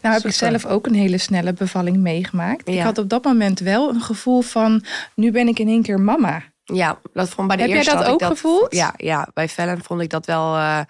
Nou 0.02 0.14
heb 0.14 0.24
ik 0.24 0.32
zelf 0.32 0.66
ook 0.66 0.86
een 0.86 0.94
hele 0.94 1.18
snelle 1.18 1.52
bevalling 1.52 1.96
meegemaakt. 1.96 2.68
Ik 2.68 2.80
had 2.80 2.98
op 2.98 3.08
dat 3.08 3.24
moment 3.24 3.60
wel 3.60 3.88
een 3.88 4.00
gevoel 4.00 4.40
van, 4.40 4.84
nu 5.14 5.30
ben 5.30 5.48
ik 5.48 5.58
in 5.58 5.68
één 5.68 5.82
keer 5.82 6.00
mama. 6.00 6.42
Ja, 6.64 6.98
dat 7.12 7.28
vond 7.28 7.48
bij 7.48 7.56
de 7.56 7.62
Heb 7.62 7.82
jij 7.82 7.94
dat 7.94 8.04
ook 8.04 8.24
gevoeld? 8.24 8.74
Ja, 8.74 8.94
ja, 8.96 9.28
bij 9.34 9.48
Fallon 9.48 9.82
vond 9.82 10.00
ik 10.00 10.10
dat 10.10 10.26
wel. 10.26 10.54
eh, 10.54 10.80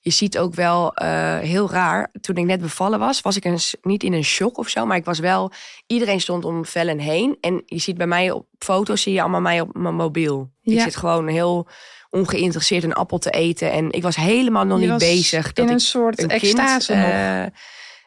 je 0.00 0.10
ziet 0.10 0.38
ook 0.38 0.54
wel 0.54 0.94
eh, 0.94 1.38
heel 1.38 1.70
raar. 1.70 2.10
Toen 2.20 2.36
ik 2.36 2.44
net 2.44 2.60
bevallen 2.60 2.98
was, 2.98 3.20
was 3.20 3.36
ik 3.36 3.44
een, 3.44 3.58
niet 3.82 4.02
in 4.02 4.12
een 4.12 4.24
shock 4.24 4.58
of 4.58 4.68
zo, 4.68 4.86
maar 4.86 4.96
ik 4.96 5.04
was 5.04 5.18
wel. 5.18 5.52
Iedereen 5.86 6.20
stond 6.20 6.44
om 6.44 6.64
Fallon 6.64 6.98
heen 6.98 7.36
en 7.40 7.62
je 7.66 7.78
ziet 7.78 7.96
bij 7.96 8.06
mij 8.06 8.30
op 8.30 8.46
foto's 8.58 9.02
zie 9.02 9.12
je 9.12 9.20
allemaal 9.20 9.40
mij 9.40 9.60
op 9.60 9.76
mijn 9.76 9.94
mobiel. 9.94 10.50
Ik 10.62 10.80
zit 10.80 10.96
gewoon 10.96 11.28
heel 11.28 11.68
ongeïnteresseerd 12.10 12.84
een 12.84 12.92
appel 12.92 13.18
te 13.18 13.30
eten 13.30 13.72
en 13.72 13.92
ik 13.92 14.02
was 14.02 14.16
helemaal 14.16 14.64
nog 14.64 14.80
Je 14.80 14.86
niet 14.86 14.98
bezig 14.98 15.52
dat 15.52 15.64
in 15.64 15.70
een 15.70 15.78
ik 15.78 15.84
soort 15.84 16.22
een 16.22 16.28
extase 16.28 16.92
kind, 16.92 17.06
nog. 17.06 17.50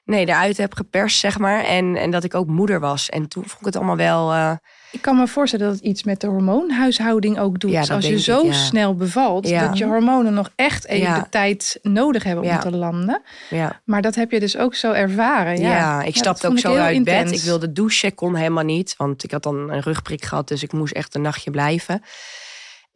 Nee, 0.07 0.25
eruit 0.25 0.57
heb 0.57 0.73
geperst, 0.73 1.19
zeg 1.19 1.37
maar. 1.39 1.63
En, 1.63 1.95
en 1.95 2.11
dat 2.11 2.23
ik 2.23 2.35
ook 2.35 2.47
moeder 2.47 2.79
was. 2.79 3.09
En 3.09 3.27
toen 3.27 3.43
vond 3.43 3.59
ik 3.59 3.65
het 3.65 3.75
allemaal 3.75 3.95
wel. 3.97 4.31
eh, 4.33 4.51
Ik 4.91 5.01
kan 5.01 5.17
me 5.17 5.27
voorstellen 5.27 5.65
dat 5.65 5.75
het 5.75 5.83
iets 5.83 6.03
met 6.03 6.21
de 6.21 6.27
hormoonhuishouding 6.27 7.39
ook 7.39 7.59
doet. 7.59 7.71
Ja, 7.71 7.83
Als 7.93 8.07
je 8.07 8.19
zo 8.19 8.39
ik, 8.39 8.45
ja. 8.45 8.53
snel 8.53 8.95
bevalt, 8.95 9.47
Ja. 9.47 9.67
dat 9.67 9.77
je 9.77 9.85
hormonen 9.85 10.33
nog 10.33 10.49
echt 10.55 10.85
even 10.87 11.13
de 11.13 11.29
tijd 11.29 11.79
nodig 11.81 12.23
hebben 12.23 12.43
om 12.51 12.59
te 12.59 12.71
landen. 12.71 13.21
ja. 13.49 13.81
Maar 13.85 14.01
dat 14.01 14.15
heb 14.15 14.31
je 14.31 14.39
dus 14.39 14.57
ook 14.57 14.75
zo 14.75 14.91
ervaren. 14.91 15.59
Ja, 15.59 15.69
Ja, 15.69 16.01
ik 16.03 16.15
stapte 16.15 16.47
ook 16.47 16.59
zo 16.59 16.75
uit 16.75 17.03
bed. 17.03 17.15
intens. 17.15 17.31
Ik 17.39 17.45
wilde 17.47 17.71
douchen, 17.71 18.15
kon 18.15 18.35
helemaal 18.35 18.63
niet. 18.63 18.93
Want 18.97 19.23
ik 19.23 19.31
had 19.31 19.43
dan 19.43 19.69
een 19.69 19.81
rugprik 19.81 20.25
gehad, 20.25 20.47
dus 20.47 20.63
ik 20.63 20.71
moest 20.73 20.93
echt 20.93 21.15
een 21.15 21.21
nachtje 21.21 21.51
blijven. 21.51 22.01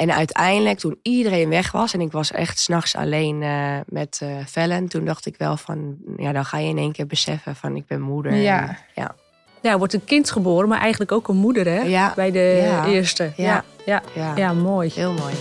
En 0.02 0.12
uiteindelijk, 0.14 0.80
toen 0.80 1.00
iedereen 1.02 1.50
weg 1.50 1.72
was... 1.72 1.94
en 1.94 2.02
ik 2.02 2.12
was 2.12 2.32
echt 2.32 2.60
s'nachts 2.60 2.96
alleen 2.96 3.42
eh, 3.44 3.76
met 3.86 4.20
eh 4.22 4.30
Fallon... 4.48 4.88
toen 4.88 5.06
dacht 5.06 5.26
ik 5.26 5.36
wel 5.38 5.58
van... 5.58 5.96
ja, 6.18 6.32
dan 6.32 6.46
ga 6.46 6.58
je 6.58 6.70
in 6.70 6.78
één 6.78 6.92
keer 6.92 7.08
beseffen 7.08 7.56
van 7.56 7.76
ik 7.76 7.86
ben 7.88 8.02
moeder. 8.02 8.34
Ja. 8.34 8.68
En, 8.68 8.78
ja, 8.96 9.16
Ja, 9.62 9.78
wordt 9.78 9.94
een 9.94 10.04
kind 10.04 10.32
geboren, 10.32 10.70
maar 10.70 10.80
eigenlijk 10.80 11.12
ook 11.12 11.28
een 11.28 11.36
moeder, 11.36 11.66
hè? 11.66 11.80
Ja. 11.82 12.14
Bij 12.16 12.32
de 12.32 12.62
Ja. 12.64 12.86
eerste. 12.86 13.32
Ja. 13.36 13.46
Ja. 13.46 13.64
Ja. 13.86 14.02
ja, 14.16 14.34
Ja. 14.36 14.54
mooi. 14.54 14.92
heel 14.96 15.14
mooi. 15.14 15.34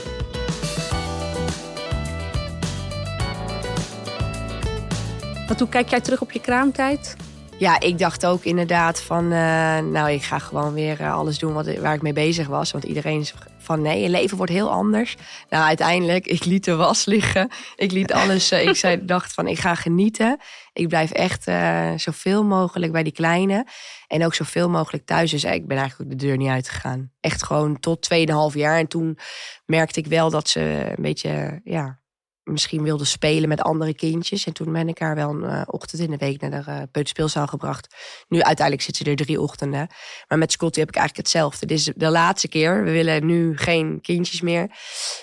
Want 5.46 5.60
hoe 5.60 5.68
kijk 5.68 5.88
jij 5.88 6.00
terug 6.00 6.20
op 6.20 6.32
je 6.32 6.40
kraamtijd? 6.40 7.16
Ja, 7.58 7.80
ik 7.80 7.98
dacht 7.98 8.26
ook 8.26 8.44
inderdaad 8.44 9.02
van... 9.02 9.24
eh, 9.24 9.78
nou, 9.78 10.10
ik 10.10 10.22
ga 10.22 10.38
gewoon 10.38 10.72
weer 10.72 11.10
alles 11.10 11.38
doen 11.38 11.52
wat, 11.52 11.76
waar 11.78 11.94
ik 11.94 12.02
mee 12.02 12.12
bezig 12.12 12.46
was. 12.46 12.70
Want 12.72 12.84
iedereen 12.84 13.20
is 13.20 13.34
van 13.70 13.82
nee, 13.82 14.00
je 14.00 14.08
leven 14.08 14.36
wordt 14.36 14.52
heel 14.52 14.70
anders. 14.70 15.16
Nou, 15.48 15.64
uiteindelijk, 15.64 16.26
ik 16.26 16.44
liet 16.44 16.64
de 16.64 16.74
was 16.74 17.04
liggen. 17.04 17.50
Ik 17.76 17.92
liet 17.92 18.12
alles... 18.12 18.50
eh, 18.50 18.66
ik 18.66 18.76
zei, 18.76 19.04
dacht 19.14 19.32
van, 19.32 19.46
ik 19.46 19.58
ga 19.58 19.74
genieten. 19.74 20.38
Ik 20.72 20.88
blijf 20.88 21.10
echt 21.10 21.46
eh, 21.46 21.92
zoveel 21.96 22.44
mogelijk 22.44 22.92
bij 22.92 23.02
die 23.02 23.12
kleine. 23.12 23.66
En 24.06 24.24
ook 24.24 24.34
zoveel 24.34 24.68
mogelijk 24.68 25.06
thuis. 25.06 25.30
Dus 25.30 25.44
ik 25.44 25.66
ben 25.66 25.76
eigenlijk 25.76 26.10
de 26.10 26.16
deur 26.16 26.36
niet 26.36 26.48
uitgegaan. 26.48 27.10
Echt 27.20 27.44
gewoon 27.44 27.80
tot 27.80 28.08
2,5 28.14 28.56
jaar. 28.58 28.78
En 28.78 28.86
toen 28.86 29.18
merkte 29.66 30.00
ik 30.00 30.06
wel 30.06 30.30
dat 30.30 30.48
ze 30.48 30.60
een 30.96 31.02
beetje... 31.02 31.60
ja 31.64 31.99
misschien 32.44 32.82
wilde 32.82 33.04
spelen 33.04 33.48
met 33.48 33.60
andere 33.60 33.94
kindjes. 33.94 34.46
En 34.46 34.52
toen 34.52 34.72
ben 34.72 34.88
ik 34.88 34.98
haar 34.98 35.14
wel 35.14 35.30
een 35.30 35.44
eh, 35.44 35.62
ochtend 35.66 36.02
in 36.02 36.10
de 36.10 36.16
week 36.16 36.40
naar 36.40 36.50
de 36.50 36.70
uh, 36.70 36.76
peuterspeelzaal 36.90 37.46
gebracht. 37.46 37.94
Nu 38.28 38.40
uiteindelijk 38.42 38.86
zit 38.86 38.96
ze 38.96 39.04
er 39.04 39.16
drie 39.16 39.40
ochtenden. 39.40 39.86
Maar 40.28 40.38
met 40.38 40.52
Scotty 40.52 40.78
heb 40.78 40.88
ik 40.88 40.96
eigenlijk 40.96 41.26
hetzelfde. 41.26 41.66
Dit 41.66 41.78
is 41.78 41.92
de 41.96 42.10
laatste 42.10 42.48
keer. 42.48 42.84
We 42.84 42.90
willen 42.90 43.26
nu 43.26 43.56
geen 43.56 44.00
kindjes 44.00 44.40
meer. 44.40 44.70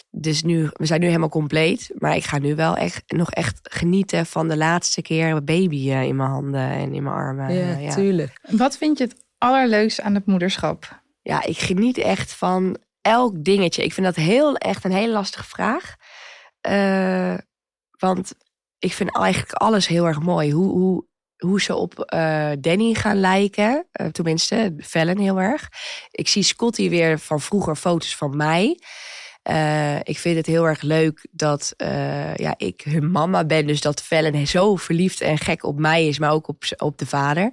Dus 0.09 0.43
nu, 0.43 0.69
we 0.73 0.85
zijn 0.85 0.99
nu 0.99 1.05
helemaal 1.05 1.29
compleet. 1.29 1.91
Maar 1.97 2.15
ik 2.15 2.23
ga 2.23 2.37
nu 2.37 2.55
wel 2.55 2.75
echt 2.75 3.03
nog 3.07 3.31
echt 3.31 3.59
genieten 3.63 4.25
van 4.25 4.47
de 4.47 4.57
laatste 4.57 5.01
keer 5.01 5.29
een 5.29 5.45
baby 5.45 5.91
eh, 5.91 6.03
in 6.03 6.15
mijn 6.15 6.29
handen 6.29 6.69
en 6.69 6.93
in 6.93 7.03
mijn 7.03 7.15
armen. 7.15 7.53
ja, 7.53 7.77
ja. 7.77 7.93
tuurlijk. 7.93 8.39
Wat 8.41 8.77
vind 8.77 8.97
je 8.97 9.03
het 9.03 9.15
allerleukste 9.37 10.01
aan 10.01 10.15
het 10.15 10.25
moederschap? 10.25 11.05
ja, 11.27 11.43
ik 11.43 11.57
geniet 11.57 11.97
echt 11.97 12.33
van 12.33 12.77
elk 13.01 13.43
dingetje. 13.43 13.83
Ik 13.83 13.93
vind 13.93 14.05
dat 14.05 14.15
heel 14.15 14.55
echt 14.55 14.83
een 14.83 14.91
hele 14.91 15.11
lastige 15.11 15.43
vraag. 15.43 15.95
Uh, 16.69 17.37
want 17.99 18.33
ik 18.79 18.93
vind 18.93 19.17
eigenlijk 19.17 19.53
alles 19.53 19.87
heel 19.87 20.05
erg 20.05 20.19
mooi. 20.19 20.51
Hoe, 20.51 20.69
hoe, 20.69 21.05
hoe 21.37 21.61
ze 21.61 21.75
op 21.75 22.13
uh, 22.13 22.51
Danny 22.59 22.93
gaan 22.93 23.19
lijken. 23.19 23.87
Uh, 24.01 24.07
tenminste, 24.07 24.75
Fallon 24.79 25.17
heel 25.17 25.39
erg. 25.39 25.69
Ik 26.11 26.27
zie 26.27 26.43
Scotty 26.43 26.89
weer 26.89 27.19
van 27.19 27.41
vroeger 27.41 27.75
foto's 27.75 28.15
van 28.15 28.37
mij. 28.37 28.79
Uh, 29.49 29.95
ik 29.95 30.17
vind 30.17 30.35
het 30.35 30.45
heel 30.45 30.67
erg 30.67 30.81
leuk 30.81 31.27
dat 31.31 31.73
uh, 31.77 32.35
ja, 32.35 32.53
ik 32.57 32.81
hun 32.89 33.11
mama 33.11 33.45
ben. 33.45 33.67
Dus 33.67 33.81
dat 33.81 34.01
Fallon 34.01 34.47
zo 34.47 34.75
verliefd 34.75 35.21
en 35.21 35.37
gek 35.37 35.63
op 35.63 35.79
mij 35.79 36.07
is, 36.07 36.19
maar 36.19 36.31
ook 36.31 36.47
op, 36.47 36.63
op 36.77 36.97
de 36.97 37.05
vader. 37.05 37.51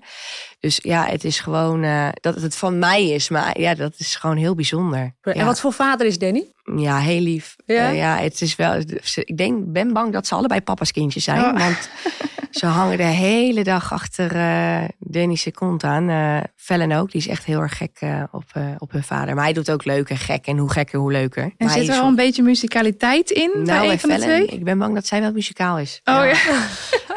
Dus 0.61 0.79
ja, 0.83 1.07
het 1.07 1.25
is 1.25 1.41
gewoon 1.41 1.85
uh, 1.85 2.09
dat 2.21 2.43
het 2.43 2.57
van 2.57 2.79
mij 2.79 3.09
is. 3.09 3.29
Maar 3.29 3.61
ja, 3.61 3.75
dat 3.75 3.95
is 3.99 4.17
gewoon 4.17 4.37
heel 4.37 4.55
bijzonder. 4.55 5.15
En 5.23 5.35
ja. 5.35 5.45
wat 5.45 5.61
voor 5.61 5.73
vader 5.73 6.07
is 6.07 6.19
Danny? 6.19 6.53
Ja, 6.77 6.99
heel 6.99 7.21
lief. 7.21 7.57
Ja, 7.67 7.89
ja 7.89 8.17
het 8.17 8.41
is 8.41 8.57
wel. 8.57 8.81
Ik 9.15 9.37
denk, 9.37 9.73
ben 9.73 9.93
bang 9.93 10.13
dat 10.13 10.27
ze 10.27 10.35
allebei 10.35 10.61
papa's 10.61 10.93
kindjes 10.93 11.25
zijn. 11.25 11.45
Oh. 11.45 11.59
Want 11.59 11.89
ze 12.55 12.67
hangen 12.67 12.97
de 12.97 13.03
hele 13.03 13.65
dag 13.65 13.93
achter 13.93 14.37
uh, 14.37 14.89
Danny 14.99 15.39
kont 15.55 15.85
aan. 15.85 16.09
Uh, 16.09 16.41
Fellen 16.57 16.93
ook, 16.93 17.11
die 17.11 17.21
is 17.21 17.29
echt 17.29 17.45
heel 17.45 17.61
erg 17.61 17.77
gek 17.77 17.99
uh, 18.01 18.23
op, 18.31 18.45
op 18.79 18.93
hun 18.93 19.03
vader. 19.03 19.35
Maar 19.35 19.45
hij 19.45 19.53
doet 19.53 19.71
ook 19.71 19.85
leuk 19.85 20.09
en 20.09 20.17
gek. 20.17 20.47
En 20.47 20.59
hoe 20.59 20.71
gekker, 20.71 20.99
hoe 20.99 21.13
leuker. 21.13 21.43
En 21.43 21.53
maar 21.59 21.71
zit 21.71 21.89
er 21.89 21.95
al 21.95 22.09
een 22.09 22.15
beetje 22.15 22.43
muzikaliteit 22.43 23.31
in 23.31 23.51
nou, 23.55 23.65
bij 23.65 23.91
een 23.91 24.01
van 24.01 24.11
de 24.11 24.19
twee? 24.19 24.47
Ik 24.47 24.65
ben 24.65 24.79
bang 24.79 24.95
dat 24.95 25.07
zij 25.07 25.21
wel 25.21 25.33
muzikaal 25.33 25.79
is. 25.79 26.01
Oh 26.05 26.15
ja. 26.15 26.67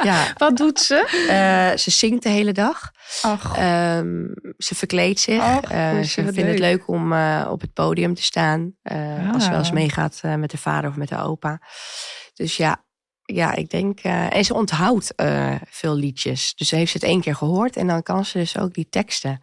ja. 0.03 0.25
Wat 0.43 0.57
doet 0.57 0.79
ze? 0.79 1.73
ze 1.77 1.91
zingt 1.91 2.23
de 2.23 2.29
hele 2.29 2.51
dag. 2.51 2.91
Ach. 3.21 3.57
Um, 3.97 4.33
ze 4.57 4.75
verkleedt 4.75 5.19
zich. 5.19 5.41
Ach, 5.41 6.05
ze 6.05 6.23
vindt 6.23 6.49
het 6.49 6.59
leuk 6.59 6.87
om 6.87 7.13
op 7.47 7.61
het 7.61 7.73
podium 7.73 8.13
te 8.13 8.23
staan. 8.23 8.73
Ah. 8.83 9.33
Als 9.33 9.43
ze 9.43 9.49
wel 9.49 9.59
eens 9.59 9.71
meegaat 9.71 10.21
met 10.37 10.51
de 10.51 10.57
vader 10.57 10.89
of 10.89 10.95
met 10.95 11.09
de 11.09 11.17
opa. 11.17 11.59
Dus 12.33 12.57
ja, 12.57 12.85
ja 13.33 13.55
ik 13.55 13.69
denk. 13.69 13.99
en 13.99 14.45
ze 14.45 14.53
onthoudt 14.53 15.13
veel 15.69 15.95
liedjes. 15.95 16.55
Dus 16.55 16.67
ze 16.67 16.75
heeft 16.75 16.93
het 16.93 17.03
één 17.03 17.21
keer 17.21 17.35
gehoord. 17.35 17.75
En 17.75 17.87
dan 17.87 18.03
kan 18.03 18.25
ze 18.25 18.37
dus 18.37 18.57
ook 18.57 18.73
die 18.73 18.87
teksten. 18.89 19.39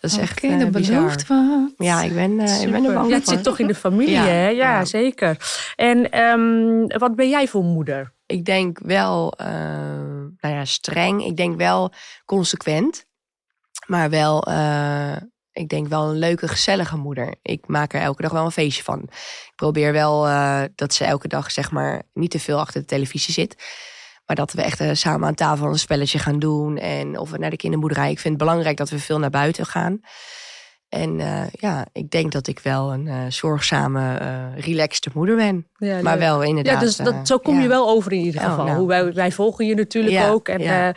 Dat 0.00 0.10
is 0.10 0.18
echt 0.18 0.42
uh, 0.42 0.68
belooft 0.68 1.26
wat. 1.26 1.72
Ja, 1.76 2.02
ik 2.02 2.14
ben, 2.14 2.40
ik 2.40 2.70
ben 2.70 2.84
er 2.84 2.94
bang 2.94 3.08
ja, 3.08 3.14
Het 3.14 3.28
zit 3.28 3.42
toch 3.42 3.58
in 3.58 3.66
de 3.66 3.74
familie, 3.74 4.14
ja, 4.14 4.24
hè? 4.24 4.48
Ja, 4.48 4.78
ja. 4.78 4.84
zeker. 4.84 5.36
En 5.76 6.20
um, 6.20 6.86
wat 6.86 7.16
ben 7.16 7.28
jij 7.28 7.48
voor 7.48 7.64
moeder? 7.64 8.12
Ik 8.26 8.44
denk 8.44 8.78
wel, 8.78 9.34
nou 10.40 10.54
ja, 10.54 10.64
streng. 10.64 11.24
Ik 11.24 11.36
denk 11.36 11.56
wel 11.56 11.92
consequent. 12.24 13.06
Maar 13.86 14.10
wel, 14.10 14.42
ik 15.54 15.68
denk 15.68 15.88
wel 15.88 16.08
een 16.08 16.18
leuke, 16.18 16.48
gezellige 16.48 16.96
moeder. 16.96 17.34
Ik 17.42 17.66
maak 17.66 17.94
er 17.94 18.00
elke 18.00 18.22
dag 18.22 18.32
wel 18.32 18.44
een 18.44 18.50
feestje 18.50 18.82
van. 18.82 19.02
Ik 19.02 19.52
probeer 19.56 19.92
wel 19.92 20.26
uh, 20.26 20.62
dat 20.74 20.94
ze 20.94 21.04
elke 21.04 21.28
dag, 21.28 21.50
zeg 21.50 21.70
maar, 21.70 22.02
niet 22.12 22.30
te 22.30 22.40
veel 22.40 22.58
achter 22.58 22.80
de 22.80 22.86
televisie 22.86 23.34
zit. 23.34 23.64
Maar 24.26 24.36
dat 24.36 24.52
we 24.52 24.62
echt 24.62 24.80
uh, 24.80 24.90
samen 24.92 25.28
aan 25.28 25.34
tafel 25.34 25.66
een 25.66 25.78
spelletje 25.78 26.18
gaan 26.18 26.38
doen. 26.38 26.78
En 26.78 27.18
of 27.18 27.30
we 27.30 27.38
naar 27.38 27.50
de 27.50 27.56
kinderboerderij. 27.56 28.10
Ik 28.10 28.18
vind 28.18 28.34
het 28.34 28.42
belangrijk 28.42 28.76
dat 28.76 28.90
we 28.90 28.98
veel 28.98 29.18
naar 29.18 29.30
buiten 29.30 29.66
gaan. 29.66 30.00
En 30.88 31.18
uh, 31.18 31.42
ja, 31.50 31.86
ik 31.92 32.10
denk 32.10 32.32
dat 32.32 32.46
ik 32.46 32.58
wel 32.58 32.92
een 32.92 33.06
uh, 33.06 33.24
zorgzame, 33.28 34.20
uh, 34.20 34.64
relaxte 34.64 35.10
moeder 35.14 35.36
ben. 35.36 35.68
Ja, 35.76 36.02
maar 36.02 36.18
wel 36.18 36.42
inderdaad. 36.42 36.74
Ja, 36.74 36.80
dus 36.80 36.96
dat, 36.96 37.26
zo 37.26 37.38
kom 37.38 37.60
je 37.60 37.68
wel 37.68 37.88
over 37.88 38.12
in 38.12 38.18
ieder 38.18 38.40
geval. 38.40 38.58
Oh, 38.58 38.64
nou. 38.64 38.78
Hoe 38.78 38.88
wij, 38.88 39.12
wij 39.12 39.32
volgen 39.32 39.66
je 39.66 39.74
natuurlijk 39.74 40.14
ja, 40.14 40.28
ook. 40.28 40.48
En 40.48 40.94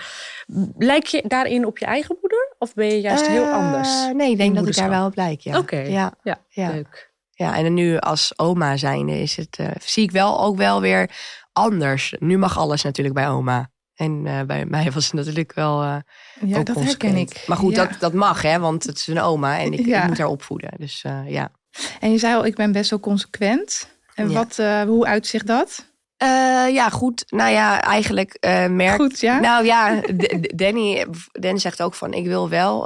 lijk 0.78 1.06
je 1.06 1.24
daarin 1.28 1.66
op 1.66 1.78
je 1.78 1.86
eigen 1.86 2.18
moeder? 2.22 2.47
Of 2.60 2.74
ben 2.74 2.88
je 2.88 3.02
juist 3.02 3.28
heel 3.28 3.46
anders? 3.46 3.90
Nee, 4.14 4.32
ik 4.32 4.38
denk 4.38 4.56
dat 4.56 4.68
ik 4.68 4.76
daar 4.76 4.90
wel 4.90 5.06
op 5.06 5.16
lijk. 5.16 5.40
Ja. 5.40 5.58
Oké, 5.58 5.76
okay. 5.76 5.92
ja. 5.92 6.14
Ja, 6.50 6.72
leuk. 6.72 7.12
Ja, 7.32 7.58
en 7.58 7.74
nu 7.74 7.98
als 7.98 8.34
oma 8.36 8.78
zijnde 8.78 9.22
is 9.22 9.36
het, 9.36 9.60
zie 9.80 10.04
ik 10.04 10.12
wel 10.12 10.42
ook 10.42 10.58
wel 10.58 10.82
weer 10.82 11.10
anders. 11.54 12.14
Nu 12.20 12.38
mag 12.38 12.58
alles 12.58 12.84
natuurlijk 12.84 13.16
bij 13.16 13.30
oma. 13.30 13.70
En 13.94 14.26
uh, 14.26 14.42
bij 14.42 14.66
mij 14.66 14.92
was 14.92 15.06
het 15.06 15.14
natuurlijk 15.14 15.54
wel. 15.54 15.84
Uh, 15.84 15.96
ja, 16.46 16.64
dat 16.64 16.76
herken 16.76 17.16
ik. 17.16 17.44
Maar 17.48 17.58
goed, 17.58 17.76
ja. 17.76 17.86
dat, 17.86 18.00
dat 18.00 18.14
mag, 18.14 18.42
hè, 18.42 18.60
want 18.60 18.84
het 18.84 18.98
is 18.98 19.08
een 19.08 19.22
oma 19.22 19.60
en 19.60 19.74
ik, 19.74 19.86
ja. 19.86 20.02
ik 20.02 20.08
moet 20.08 20.18
haar 20.18 20.28
opvoeden. 20.28 20.70
Dus 20.78 21.02
ja. 21.26 21.52
En 22.00 22.12
je 22.12 22.18
zei 22.18 22.36
al, 22.36 22.46
ik 22.46 22.56
ben 22.56 22.72
best 22.72 22.90
wel 22.90 23.00
consequent. 23.00 23.90
En 24.16 24.34
wat, 24.34 24.56
hoe 24.88 25.06
uitzicht 25.06 25.48
dat? 25.48 25.86
Ja, 26.74 26.90
goed. 26.90 27.24
Nou 27.28 27.52
ja, 27.52 27.82
eigenlijk 27.82 28.38
merk. 28.70 28.96
Goed, 28.96 29.20
ja. 29.20 29.40
Nou 29.40 29.66
ja, 29.66 30.02
Danny, 30.56 31.06
Danny 31.32 31.60
zegt 31.60 31.82
ook 31.82 31.94
van: 31.94 32.14
ik 32.14 32.26
wil 32.26 32.50
wel, 32.50 32.86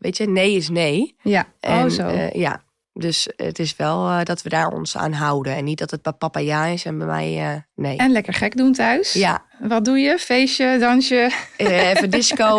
weet 0.00 0.16
je, 0.16 0.28
nee 0.28 0.54
is 0.54 0.68
nee. 0.68 1.16
Ja, 1.22 1.46
en, 1.60 1.84
oh 1.84 1.90
zo. 1.90 2.28
ja, 2.32 2.62
dus 2.98 3.28
het 3.36 3.58
is 3.58 3.76
wel 3.76 4.08
uh, 4.08 4.22
dat 4.22 4.42
we 4.42 4.48
daar 4.48 4.68
ons 4.68 4.96
aan 4.96 5.12
houden. 5.12 5.56
En 5.56 5.64
niet 5.64 5.78
dat 5.78 5.90
het 5.90 6.02
bij 6.02 6.12
papa 6.12 6.40
ja 6.40 6.64
is 6.64 6.84
en 6.84 6.98
bij 6.98 7.06
mij 7.06 7.52
uh, 7.52 7.60
nee. 7.74 7.96
En 7.96 8.12
lekker 8.12 8.34
gek 8.34 8.56
doen 8.56 8.72
thuis. 8.72 9.12
Ja. 9.12 9.42
Wat 9.58 9.84
doe 9.84 9.98
je? 9.98 10.18
Feestje, 10.18 10.78
dansje? 10.78 11.30
Uh, 11.58 11.88
even 11.88 12.10
disco. 12.20 12.58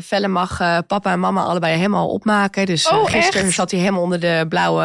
vellen 0.00 0.30
mag 0.30 0.56
papa 0.86 1.12
en 1.12 1.20
mama 1.20 1.42
allebei 1.42 1.76
helemaal 1.76 2.08
opmaken. 2.08 2.66
Dus 2.66 2.88
oh, 2.88 3.04
gisteren 3.04 3.46
echt? 3.46 3.54
zat 3.54 3.70
hij 3.70 3.80
helemaal 3.80 4.02
onder 4.02 4.20
de 4.20 4.46
blauwe 4.48 4.84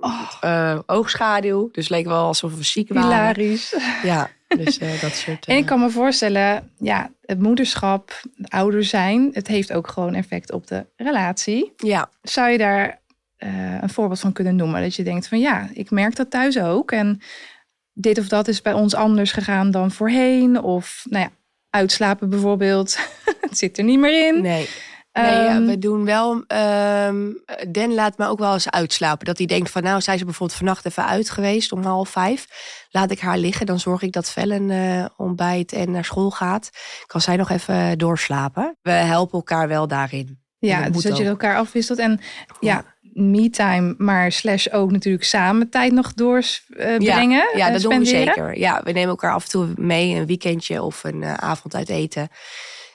oh. 0.00 0.78
oogschaduw. 0.86 1.68
Dus 1.72 1.88
leek 1.88 2.06
wel 2.06 2.24
alsof 2.24 2.54
we 2.54 2.62
ziek 2.62 2.88
waren. 2.88 3.10
Hilarisch. 3.10 3.76
Ja, 4.02 4.30
dus 4.48 4.78
dat 5.00 5.14
soort... 5.14 5.46
en 5.46 5.56
ik 5.56 5.66
kan 5.66 5.80
me 5.80 5.90
voorstellen, 5.90 6.70
ja, 6.78 7.10
het 7.22 7.40
moederschap, 7.40 8.22
ouder 8.44 8.84
zijn... 8.84 9.30
het 9.32 9.46
heeft 9.46 9.72
ook 9.72 9.88
gewoon 9.88 10.14
effect 10.14 10.52
op 10.52 10.66
de 10.66 10.86
relatie. 10.96 11.72
Ja. 11.76 12.08
Zou 12.22 12.50
je 12.50 12.58
daar 12.58 13.00
een 13.80 13.90
voorbeeld 13.90 14.20
van 14.20 14.32
kunnen 14.32 14.56
noemen. 14.56 14.82
Dat 14.82 14.94
je 14.94 15.02
denkt 15.02 15.28
van 15.28 15.40
ja, 15.40 15.68
ik 15.72 15.90
merk 15.90 16.16
dat 16.16 16.30
thuis 16.30 16.58
ook. 16.58 16.92
En 16.92 17.20
dit 17.92 18.18
of 18.18 18.28
dat 18.28 18.48
is 18.48 18.62
bij 18.62 18.72
ons 18.72 18.94
anders 18.94 19.32
gegaan 19.32 19.70
dan 19.70 19.90
voorheen. 19.90 20.62
Of 20.62 21.04
nou 21.10 21.24
ja, 21.24 21.30
uitslapen 21.70 22.30
bijvoorbeeld. 22.30 22.98
het 23.40 23.58
zit 23.58 23.78
er 23.78 23.84
niet 23.84 23.98
meer 23.98 24.26
in. 24.26 24.42
Nee. 24.42 24.68
Nee, 25.22 25.42
ja, 25.42 25.48
Ehm, 25.48 25.66
we 25.66 25.78
doen 25.78 26.04
wel. 26.04 26.32
Um, 26.32 27.42
Den 27.70 27.94
laat 27.94 28.18
me 28.18 28.26
ook 28.26 28.38
wel 28.38 28.52
eens 28.52 28.70
uitslapen. 28.70 29.26
Dat 29.26 29.38
hij 29.38 29.46
denkt 29.46 29.70
van, 29.70 29.82
nou, 29.82 30.00
zij 30.00 30.18
ze 30.18 30.24
bijvoorbeeld 30.24 30.58
vannacht 30.58 30.86
even 30.86 31.06
uit 31.06 31.30
geweest 31.30 31.72
om 31.72 31.82
half 31.82 32.08
vijf. 32.08 32.46
Laat 32.90 33.10
ik 33.10 33.20
haar 33.20 33.38
liggen, 33.38 33.66
dan 33.66 33.80
zorg 33.80 34.02
ik 34.02 34.12
dat 34.12 34.30
Vellen 34.30 34.70
uh, 34.70 35.04
ontbijt 35.16 35.72
en 35.72 35.90
naar 35.90 36.04
school 36.04 36.30
gaat. 36.30 36.70
Kan 37.06 37.20
zij 37.20 37.36
nog 37.36 37.50
even 37.50 37.98
doorslapen? 37.98 38.76
We 38.82 38.90
helpen 38.90 39.38
elkaar 39.38 39.68
wel 39.68 39.88
daarin. 39.88 40.40
Ja, 40.58 40.82
dat 40.82 40.92
dus 40.92 41.02
dat 41.02 41.12
ook. 41.12 41.18
je 41.18 41.24
elkaar 41.24 41.56
afwisselt. 41.56 41.98
En 41.98 42.20
ja, 42.60 42.84
me-time, 43.12 43.94
maar 43.98 44.32
slash 44.32 44.66
ook 44.70 44.90
natuurlijk 44.90 45.24
samen 45.24 45.70
tijd 45.70 45.92
nog 45.92 46.14
doorbrengen. 46.14 47.48
Ja, 47.52 47.56
ja 47.56 47.66
uh, 47.66 47.72
dat 47.72 47.82
doen 47.82 47.98
we 47.98 48.04
zeker. 48.04 48.58
Ja, 48.58 48.80
we 48.84 48.92
nemen 48.92 49.08
elkaar 49.08 49.32
af 49.32 49.44
en 49.44 49.50
toe 49.50 49.68
mee 49.76 50.14
een 50.14 50.26
weekendje 50.26 50.82
of 50.82 51.04
een 51.04 51.22
uh, 51.22 51.34
avond 51.34 51.74
uit 51.74 51.88
eten. 51.88 52.28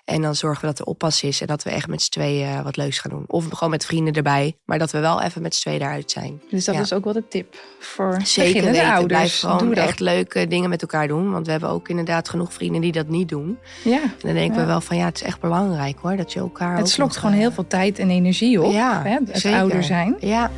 En 0.05 0.21
dan 0.21 0.35
zorgen 0.35 0.61
we 0.61 0.67
dat 0.67 0.79
er 0.79 0.85
oppas 0.85 1.23
is 1.23 1.41
en 1.41 1.47
dat 1.47 1.63
we 1.63 1.69
echt 1.69 1.87
met 1.87 2.01
z'n 2.01 2.09
tweeën 2.11 2.47
uh, 2.49 2.61
wat 2.61 2.77
leuks 2.77 2.99
gaan 2.99 3.11
doen. 3.11 3.23
Of 3.27 3.45
gewoon 3.49 3.69
met 3.69 3.85
vrienden 3.85 4.13
erbij, 4.13 4.57
maar 4.65 4.79
dat 4.79 4.91
we 4.91 4.99
wel 4.99 5.21
even 5.21 5.41
met 5.41 5.55
z'n 5.55 5.61
tweeën 5.61 5.79
daaruit 5.79 6.11
zijn. 6.11 6.41
Dus 6.49 6.65
dat 6.65 6.75
ja. 6.75 6.81
is 6.81 6.93
ook 6.93 7.03
wel 7.03 7.13
de 7.13 7.27
tip 7.29 7.55
voor 7.79 8.19
Zeker 8.23 8.51
beginnende 8.53 8.79
weten. 8.79 8.93
ouders. 8.95 9.19
Blijf 9.19 9.39
gewoon 9.39 9.57
Doe 9.57 9.75
dat. 9.75 9.87
echt 9.87 9.99
leuke 9.99 10.47
dingen 10.47 10.69
met 10.69 10.81
elkaar 10.81 11.07
doen. 11.07 11.31
Want 11.31 11.45
we 11.45 11.51
hebben 11.51 11.69
ook 11.69 11.89
inderdaad 11.89 12.29
genoeg 12.29 12.53
vrienden 12.53 12.81
die 12.81 12.91
dat 12.91 13.07
niet 13.07 13.29
doen. 13.29 13.57
Ja, 13.83 14.01
En 14.01 14.11
dan 14.19 14.33
denken 14.33 14.55
Ja. 14.55 14.61
we 14.61 14.65
wel 14.67 14.81
van 14.81 14.97
ja, 14.97 15.05
het 15.05 15.15
is 15.15 15.23
echt 15.23 15.39
belangrijk 15.39 15.97
hoor. 16.01 16.15
Dat 16.17 16.33
je 16.33 16.39
elkaar 16.39 16.77
het 16.77 16.89
slokt 16.89 17.17
gewoon 17.17 17.33
eh, 17.35 17.39
heel 17.41 17.51
veel 17.51 17.67
tijd 17.67 17.99
en 17.99 18.09
energie 18.09 18.61
op. 18.61 18.71
Ja, 18.71 19.01
hè, 19.03 19.17
het 19.25 19.39
zeker. 19.39 19.59
ouder 19.59 19.83
zijn. 19.83 20.15
Ja, 20.19 20.51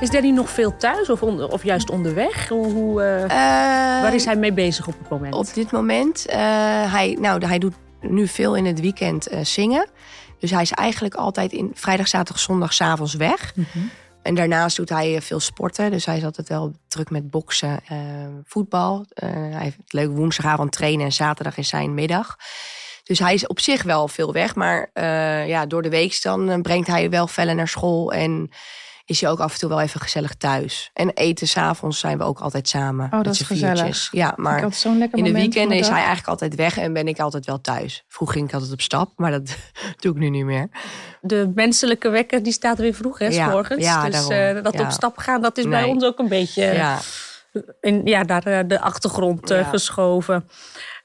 Is 0.00 0.10
Danny 0.10 0.30
nog 0.30 0.50
veel 0.50 0.76
thuis 0.76 1.10
of, 1.10 1.22
onder, 1.22 1.48
of 1.48 1.64
juist 1.64 1.90
onderweg? 1.90 2.48
Hoe, 2.48 2.72
hoe, 2.72 3.02
uh, 3.02 3.20
Uh, 3.20 3.28
waar 4.02 4.14
is 4.14 4.24
hij 4.24 4.36
mee 4.36 4.52
bezig 4.52 4.86
op 4.86 4.98
het 4.98 5.08
moment? 5.08 5.34
Op 5.34 5.54
dit 5.54 5.70
moment, 5.70 6.26
uh, 6.28 6.34
hij, 6.92 7.16
nou, 7.20 7.46
hij 7.46 7.58
doet 7.58 7.74
nu 8.00 8.28
veel 8.28 8.56
in 8.56 8.64
het 8.64 8.80
weekend 8.80 9.28
zingen. 9.42 9.88
Dus 10.38 10.50
hij 10.50 10.62
is 10.62 10.70
eigenlijk 10.70 11.14
altijd 11.14 11.52
in 11.52 11.70
vrijdag, 11.74 12.08
zaterdag, 12.08 12.42
zondag, 12.42 12.72
's 12.72 12.80
avonds 12.80 13.14
weg. 13.14 13.52
Mm 13.54 13.66
-hmm. 13.72 13.90
En 14.22 14.34
daarnaast 14.34 14.76
doet 14.76 14.88
hij 14.88 15.16
eh, 15.16 15.20
veel 15.20 15.40
sporten. 15.40 15.90
Dus 15.90 16.06
hij 16.06 16.16
is 16.16 16.24
altijd 16.24 16.48
wel 16.48 16.72
druk 16.88 17.10
met 17.10 17.30
boksen, 17.30 17.80
voetbal. 18.44 19.06
Hij 19.14 19.62
heeft 19.62 19.78
leuk 19.86 20.10
woensdagavond 20.10 20.72
trainen 20.72 21.04
en 21.04 21.12
zaterdag 21.12 21.56
is 21.56 21.68
zijn 21.68 21.94
middag. 21.94 22.36
Dus 23.04 23.18
hij 23.18 23.34
is 23.34 23.46
op 23.46 23.60
zich 23.60 23.82
wel 23.82 24.08
veel 24.08 24.32
weg. 24.32 24.54
Maar 24.54 24.90
ja, 25.46 25.66
door 25.66 25.82
de 25.82 25.88
week 25.88 26.22
dan 26.22 26.62
brengt 26.62 26.86
hij 26.86 27.10
wel 27.10 27.26
vellen 27.26 27.56
naar 27.56 27.68
school. 27.68 28.12
En 28.12 28.50
is 29.10 29.20
hij 29.20 29.30
ook 29.30 29.38
af 29.40 29.52
en 29.52 29.58
toe 29.58 29.68
wel 29.68 29.80
even 29.80 30.00
gezellig 30.00 30.34
thuis. 30.34 30.90
En 30.92 31.10
eten 31.10 31.48
s'avonds 31.48 31.98
zijn 31.98 32.18
we 32.18 32.24
ook 32.24 32.40
altijd 32.40 32.68
samen. 32.68 33.04
Oh, 33.04 33.10
dat 33.10 33.24
met 33.24 33.40
is 33.40 33.46
gezellig. 33.46 33.76
viertjes. 33.78 34.08
Ja, 34.12 34.32
maar 34.36 34.56
Ik 34.56 34.62
had 34.62 34.74
zo'n 34.74 34.98
lekker 34.98 35.18
in 35.18 35.24
de 35.24 35.32
weekenden 35.32 35.78
is 35.78 35.86
hij 35.88 35.96
eigenlijk 35.96 36.28
altijd 36.28 36.54
weg 36.54 36.78
en 36.78 36.92
ben 36.92 37.08
ik 37.08 37.18
altijd 37.18 37.46
wel 37.46 37.60
thuis. 37.60 38.04
Vroeger 38.08 38.36
ging 38.36 38.48
ik 38.48 38.54
altijd 38.54 38.72
op 38.72 38.80
stap, 38.80 39.12
maar 39.16 39.30
dat 39.30 39.56
doe 40.00 40.12
ik 40.12 40.18
nu 40.18 40.28
niet 40.30 40.44
meer. 40.44 40.68
De 41.20 41.50
menselijke 41.54 42.08
wekker 42.08 42.42
die 42.42 42.52
staat 42.52 42.78
weer 42.78 42.94
vroeg, 42.94 43.18
hè, 43.18 43.30
s 43.30 43.34
Ja, 43.36 43.48
morgens. 43.50 43.84
ja, 43.84 44.04
dus 44.08 44.28
eh, 44.28 44.62
dat 44.62 44.72
Ja. 44.74 44.82
op 44.82 44.90
stap 44.90 45.16
gaan, 45.18 45.42
dat 45.42 45.58
is 45.58 45.68
bij 45.68 45.84
ons 45.84 46.04
ook 46.04 46.18
een 46.18 46.28
beetje 46.28 46.62
Ja, 46.62 46.98
in, 47.80 48.00
ja, 48.04 48.22
naar 48.22 48.46
eh, 48.46 48.68
de 48.68 48.80
achtergrond 48.80 49.50
eh, 49.50 49.58
Ja. 49.58 49.64
geschoven. 49.64 50.48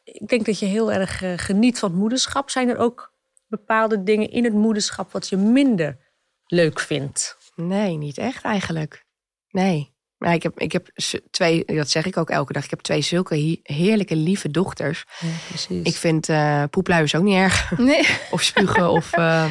Ik 0.03 0.27
denk 0.27 0.45
dat 0.45 0.59
je 0.59 0.65
heel 0.65 0.91
erg 0.91 1.21
geniet 1.35 1.79
van 1.79 1.89
het 1.89 1.99
moederschap. 1.99 2.49
Zijn 2.49 2.69
er 2.69 2.77
ook 2.77 3.13
bepaalde 3.47 4.03
dingen 4.03 4.31
in 4.31 4.43
het 4.43 4.53
moederschap 4.53 5.11
wat 5.11 5.29
je 5.29 5.37
minder 5.37 5.97
leuk 6.45 6.79
vindt? 6.79 7.34
Nee, 7.55 7.97
niet 7.97 8.17
echt 8.17 8.43
eigenlijk. 8.43 9.03
Nee. 9.49 9.93
Maar 10.17 10.33
ik 10.33 10.43
heb, 10.43 10.59
ik 10.59 10.71
heb 10.71 10.87
twee, 11.31 11.65
dat 11.65 11.89
zeg 11.89 12.05
ik 12.05 12.17
ook 12.17 12.29
elke 12.29 12.53
dag. 12.53 12.63
Ik 12.63 12.69
heb 12.69 12.79
twee 12.81 13.01
zulke 13.01 13.35
he- 13.35 13.73
heerlijke, 13.75 14.15
lieve 14.15 14.51
dochters. 14.51 15.05
Ja, 15.19 15.27
precies. 15.47 15.83
Ik 15.83 15.95
vind 15.95 16.29
eh 16.29 16.63
poepluiers 16.69 17.15
ook 17.15 17.23
niet 17.23 17.35
erg. 17.35 17.71
Nee. 17.77 18.07
of 18.31 18.41
spugen 18.41 18.89
of 18.89 19.13
eh, 19.13 19.45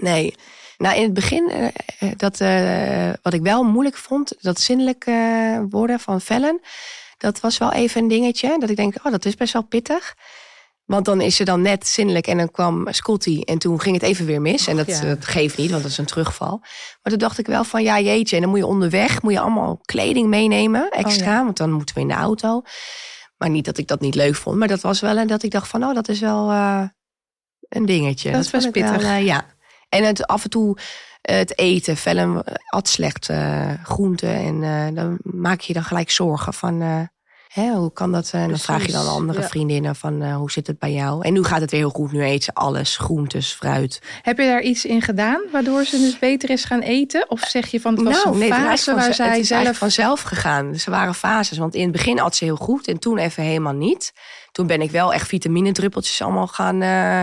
nee. 0.00 0.34
Nou, 0.76 0.96
in 0.96 1.02
het 1.02 1.14
begin, 1.14 1.50
eh, 1.50 2.10
dat, 2.16 2.38
wat 3.22 3.34
ik 3.34 3.42
wel 3.42 3.62
moeilijk 3.62 3.96
vond, 3.96 4.32
dat 4.40 4.60
zinnelijk 4.60 5.04
worden 5.70 6.00
van 6.00 6.20
vellen, 6.20 6.60
dat 7.18 7.40
was 7.40 7.58
wel 7.58 7.72
even 7.72 8.02
een 8.02 8.08
dingetje. 8.08 8.58
Dat 8.58 8.70
ik 8.70 8.76
denk, 8.76 8.94
oh, 9.02 9.12
dat 9.12 9.24
is 9.24 9.34
best 9.34 9.52
wel 9.52 9.62
pittig. 9.62 10.14
Want 10.86 11.04
dan 11.04 11.20
is 11.20 11.36
ze 11.36 11.44
dan 11.44 11.62
net 11.62 11.86
zinnelijk 11.86 12.26
en 12.26 12.36
dan 12.36 12.50
kwam 12.50 12.86
Scotty 12.90 13.40
en 13.44 13.58
toen 13.58 13.80
ging 13.80 13.94
het 13.94 14.04
even 14.04 14.26
weer 14.26 14.40
mis. 14.40 14.66
En 14.66 14.76
dat, 14.76 14.86
ja. 14.86 15.00
dat 15.00 15.24
geeft 15.24 15.56
niet, 15.56 15.70
want 15.70 15.82
dat 15.82 15.90
is 15.90 15.98
een 15.98 16.04
terugval. 16.06 16.58
Maar 17.02 17.12
toen 17.12 17.18
dacht 17.18 17.38
ik 17.38 17.46
wel 17.46 17.64
van 17.64 17.82
ja 17.82 18.00
jeetje, 18.00 18.36
en 18.36 18.42
dan 18.42 18.50
moet 18.50 18.58
je 18.58 18.66
onderweg 18.66 19.22
moet 19.22 19.32
je 19.32 19.40
allemaal 19.40 19.78
kleding 19.84 20.28
meenemen 20.28 20.90
extra. 20.90 21.44
Want 21.44 21.56
dan 21.56 21.70
moeten 21.72 21.94
we 21.94 22.00
in 22.00 22.08
de 22.08 22.14
auto. 22.14 22.62
Maar 23.36 23.50
niet 23.50 23.64
dat 23.64 23.78
ik 23.78 23.86
dat 23.86 24.00
niet 24.00 24.14
leuk 24.14 24.34
vond, 24.34 24.56
maar 24.56 24.68
dat 24.68 24.80
was 24.80 25.00
wel 25.00 25.16
en 25.16 25.26
dat 25.26 25.42
ik 25.42 25.50
dacht 25.50 25.68
van 25.68 25.84
oh 25.84 25.94
dat 25.94 26.08
is 26.08 26.20
wel 26.20 26.50
eh, 26.50 26.82
een 27.68 27.86
dingetje. 27.86 28.30
Dat 28.30 28.44
is 28.44 28.50
best 28.50 28.64
vond 28.64 28.76
ik 28.76 28.82
wel, 28.82 28.92
pittig. 28.92 29.08
eh, 29.08 29.24
ja. 29.24 29.44
En 29.88 30.04
het 30.04 30.26
af 30.26 30.44
en 30.44 30.50
toe 30.50 30.76
eh, 31.20 31.36
het 31.36 31.58
eten, 31.58 31.96
Vellen 31.96 32.44
at 32.68 32.88
slecht 32.88 33.28
eh 33.28 33.70
groenten 33.82 34.62
en 34.62 34.94
dan 34.94 35.18
maak 35.22 35.60
je 35.60 35.72
dan 35.72 35.84
gelijk 35.84 36.10
zorgen 36.10 36.54
van 36.54 37.08
hè, 37.56 37.72
hoe 37.72 37.92
kan 37.92 38.12
dat? 38.12 38.30
En 38.32 38.48
dan 38.48 38.58
vraag 38.58 38.86
je 38.86 38.92
dan 38.92 39.08
andere 39.08 39.40
ja. 39.40 39.48
vriendinnen 39.48 39.96
van 39.96 40.22
eh, 40.22 40.36
hoe 40.36 40.50
zit 40.50 40.66
het 40.66 40.78
bij 40.78 40.92
jou? 40.92 41.24
En 41.24 41.32
nu 41.32 41.44
gaat 41.44 41.60
het 41.60 41.70
weer 41.70 41.80
heel 41.80 41.90
goed. 41.90 42.12
Nu 42.12 42.24
eet 42.24 42.44
ze 42.44 42.54
alles, 42.54 42.96
groentes, 42.96 43.52
fruit. 43.52 44.02
Heb 44.22 44.38
je 44.38 44.44
daar 44.44 44.62
iets 44.62 44.84
in 44.84 45.02
gedaan 45.02 45.40
waardoor 45.52 45.84
ze 45.84 45.98
dus 45.98 46.18
beter 46.18 46.50
is 46.50 46.64
gaan 46.64 46.80
eten? 46.80 47.30
Of 47.30 47.40
zeg 47.40 47.66
je 47.66 47.80
van 47.80 47.94
het 47.94 48.04
was 48.04 48.24
het 48.24 48.34
is 48.34 48.48
fase 48.48 48.94
waar 48.94 49.14
zij 49.14 49.28
het 49.28 49.38
is 49.38 49.48
zelf... 49.48 49.76
vanzelf 49.76 50.20
gegaan. 50.20 50.72
Dus 50.72 50.84
er 50.84 50.90
waren 50.90 51.14
fases. 51.14 51.58
Want 51.58 51.74
in 51.74 51.82
het 51.82 51.92
begin 51.92 52.20
at 52.20 52.36
ze 52.36 52.44
heel 52.44 52.56
goed 52.56 52.88
en 52.88 52.98
toen 52.98 53.18
even 53.18 53.42
helemaal 53.42 53.74
niet. 53.74 54.12
Toen 54.52 54.66
ben 54.66 54.80
ik 54.80 54.90
wel 54.90 55.12
echt 55.12 55.28
vitaminedruppeltjes 55.28 56.22
allemaal 56.22 56.46
gaan 56.46 56.82
eh, 56.82 57.22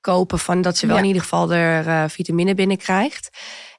kopen. 0.00 0.38
Van 0.38 0.62
dat 0.62 0.76
ze 0.76 0.86
wel 0.86 0.96
Ja. 0.96 1.02
in 1.02 1.08
ieder 1.08 1.22
geval 1.22 1.52
er 1.52 1.86
eh, 1.86 2.04
vitamine 2.08 2.54
binnenkrijgt. 2.54 3.30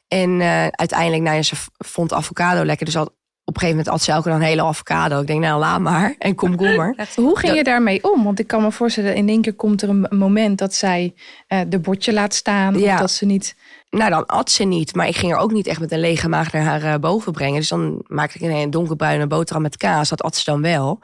En 0.08 0.42
uiteindelijk, 0.72 1.24
nou 1.24 1.36
ja, 1.36 1.42
ze 1.42 1.56
vond 1.78 2.13
avocado 2.13 2.66
lekker. 2.66 2.86
Dus 2.86 2.98
al, 2.98 3.10
op 3.46 3.54
een 3.56 3.60
gegeven 3.62 3.78
moment 3.84 3.88
at 3.96 4.02
ze 4.06 4.12
elke 4.12 4.30
dag 4.30 4.38
een 4.38 4.44
hele 4.44 4.64
avocado. 4.64 5.22
Ik 5.22 5.28
denk, 5.28 5.40
nou 5.42 5.60
laat 5.60 5.80
maar. 5.80 6.16
En 6.20 6.36
komkommer. 6.36 6.96
Hoe 7.16 7.38
ging 7.40 7.56
je 7.56 7.64
daarmee 7.64 8.04
om? 8.14 8.24
Want 8.24 8.40
ik 8.40 8.48
kan 8.48 8.62
me 8.62 8.72
voorstellen, 8.72 9.16
in 9.16 9.30
één 9.30 9.42
keer 9.42 9.54
komt 9.54 9.82
er 9.82 9.90
een 9.90 10.08
moment 10.10 10.58
dat 10.58 10.74
zij 10.74 11.14
eh, 11.48 11.60
de 11.68 11.80
bordje 11.80 12.14
laat 12.14 12.34
staan. 12.34 12.80
Ja. 12.80 12.94
Of 12.94 13.00
dat 13.00 13.12
ze 13.12 13.26
niet... 13.26 13.56
Nou, 13.90 14.10
dan 14.10 14.26
at 14.26 14.52
ze 14.52 14.64
niet. 14.64 14.96
Maar 14.96 15.08
ik 15.08 15.16
ging 15.16 15.32
er 15.32 15.38
ook 15.38 15.52
niet 15.52 15.68
echt 15.68 15.80
met 15.80 15.92
een 15.92 16.00
lege 16.00 16.30
maag 16.30 16.52
naar 16.52 16.64
haar 16.64 16.84
eh, 16.94 17.00
boven 17.00 17.32
brengen. 17.32 17.60
Dus 17.60 17.70
dan 17.70 18.04
maakte 18.08 18.38
ik 18.40 18.52
een 18.52 18.70
donkerbruine 18.72 19.28
boterham 19.28 19.62
met 19.64 19.78
kaas. 19.78 20.10
Dat 20.10 20.22
at 20.24 20.36
ze 20.36 20.44
dan 20.46 20.62
wel. 20.62 21.00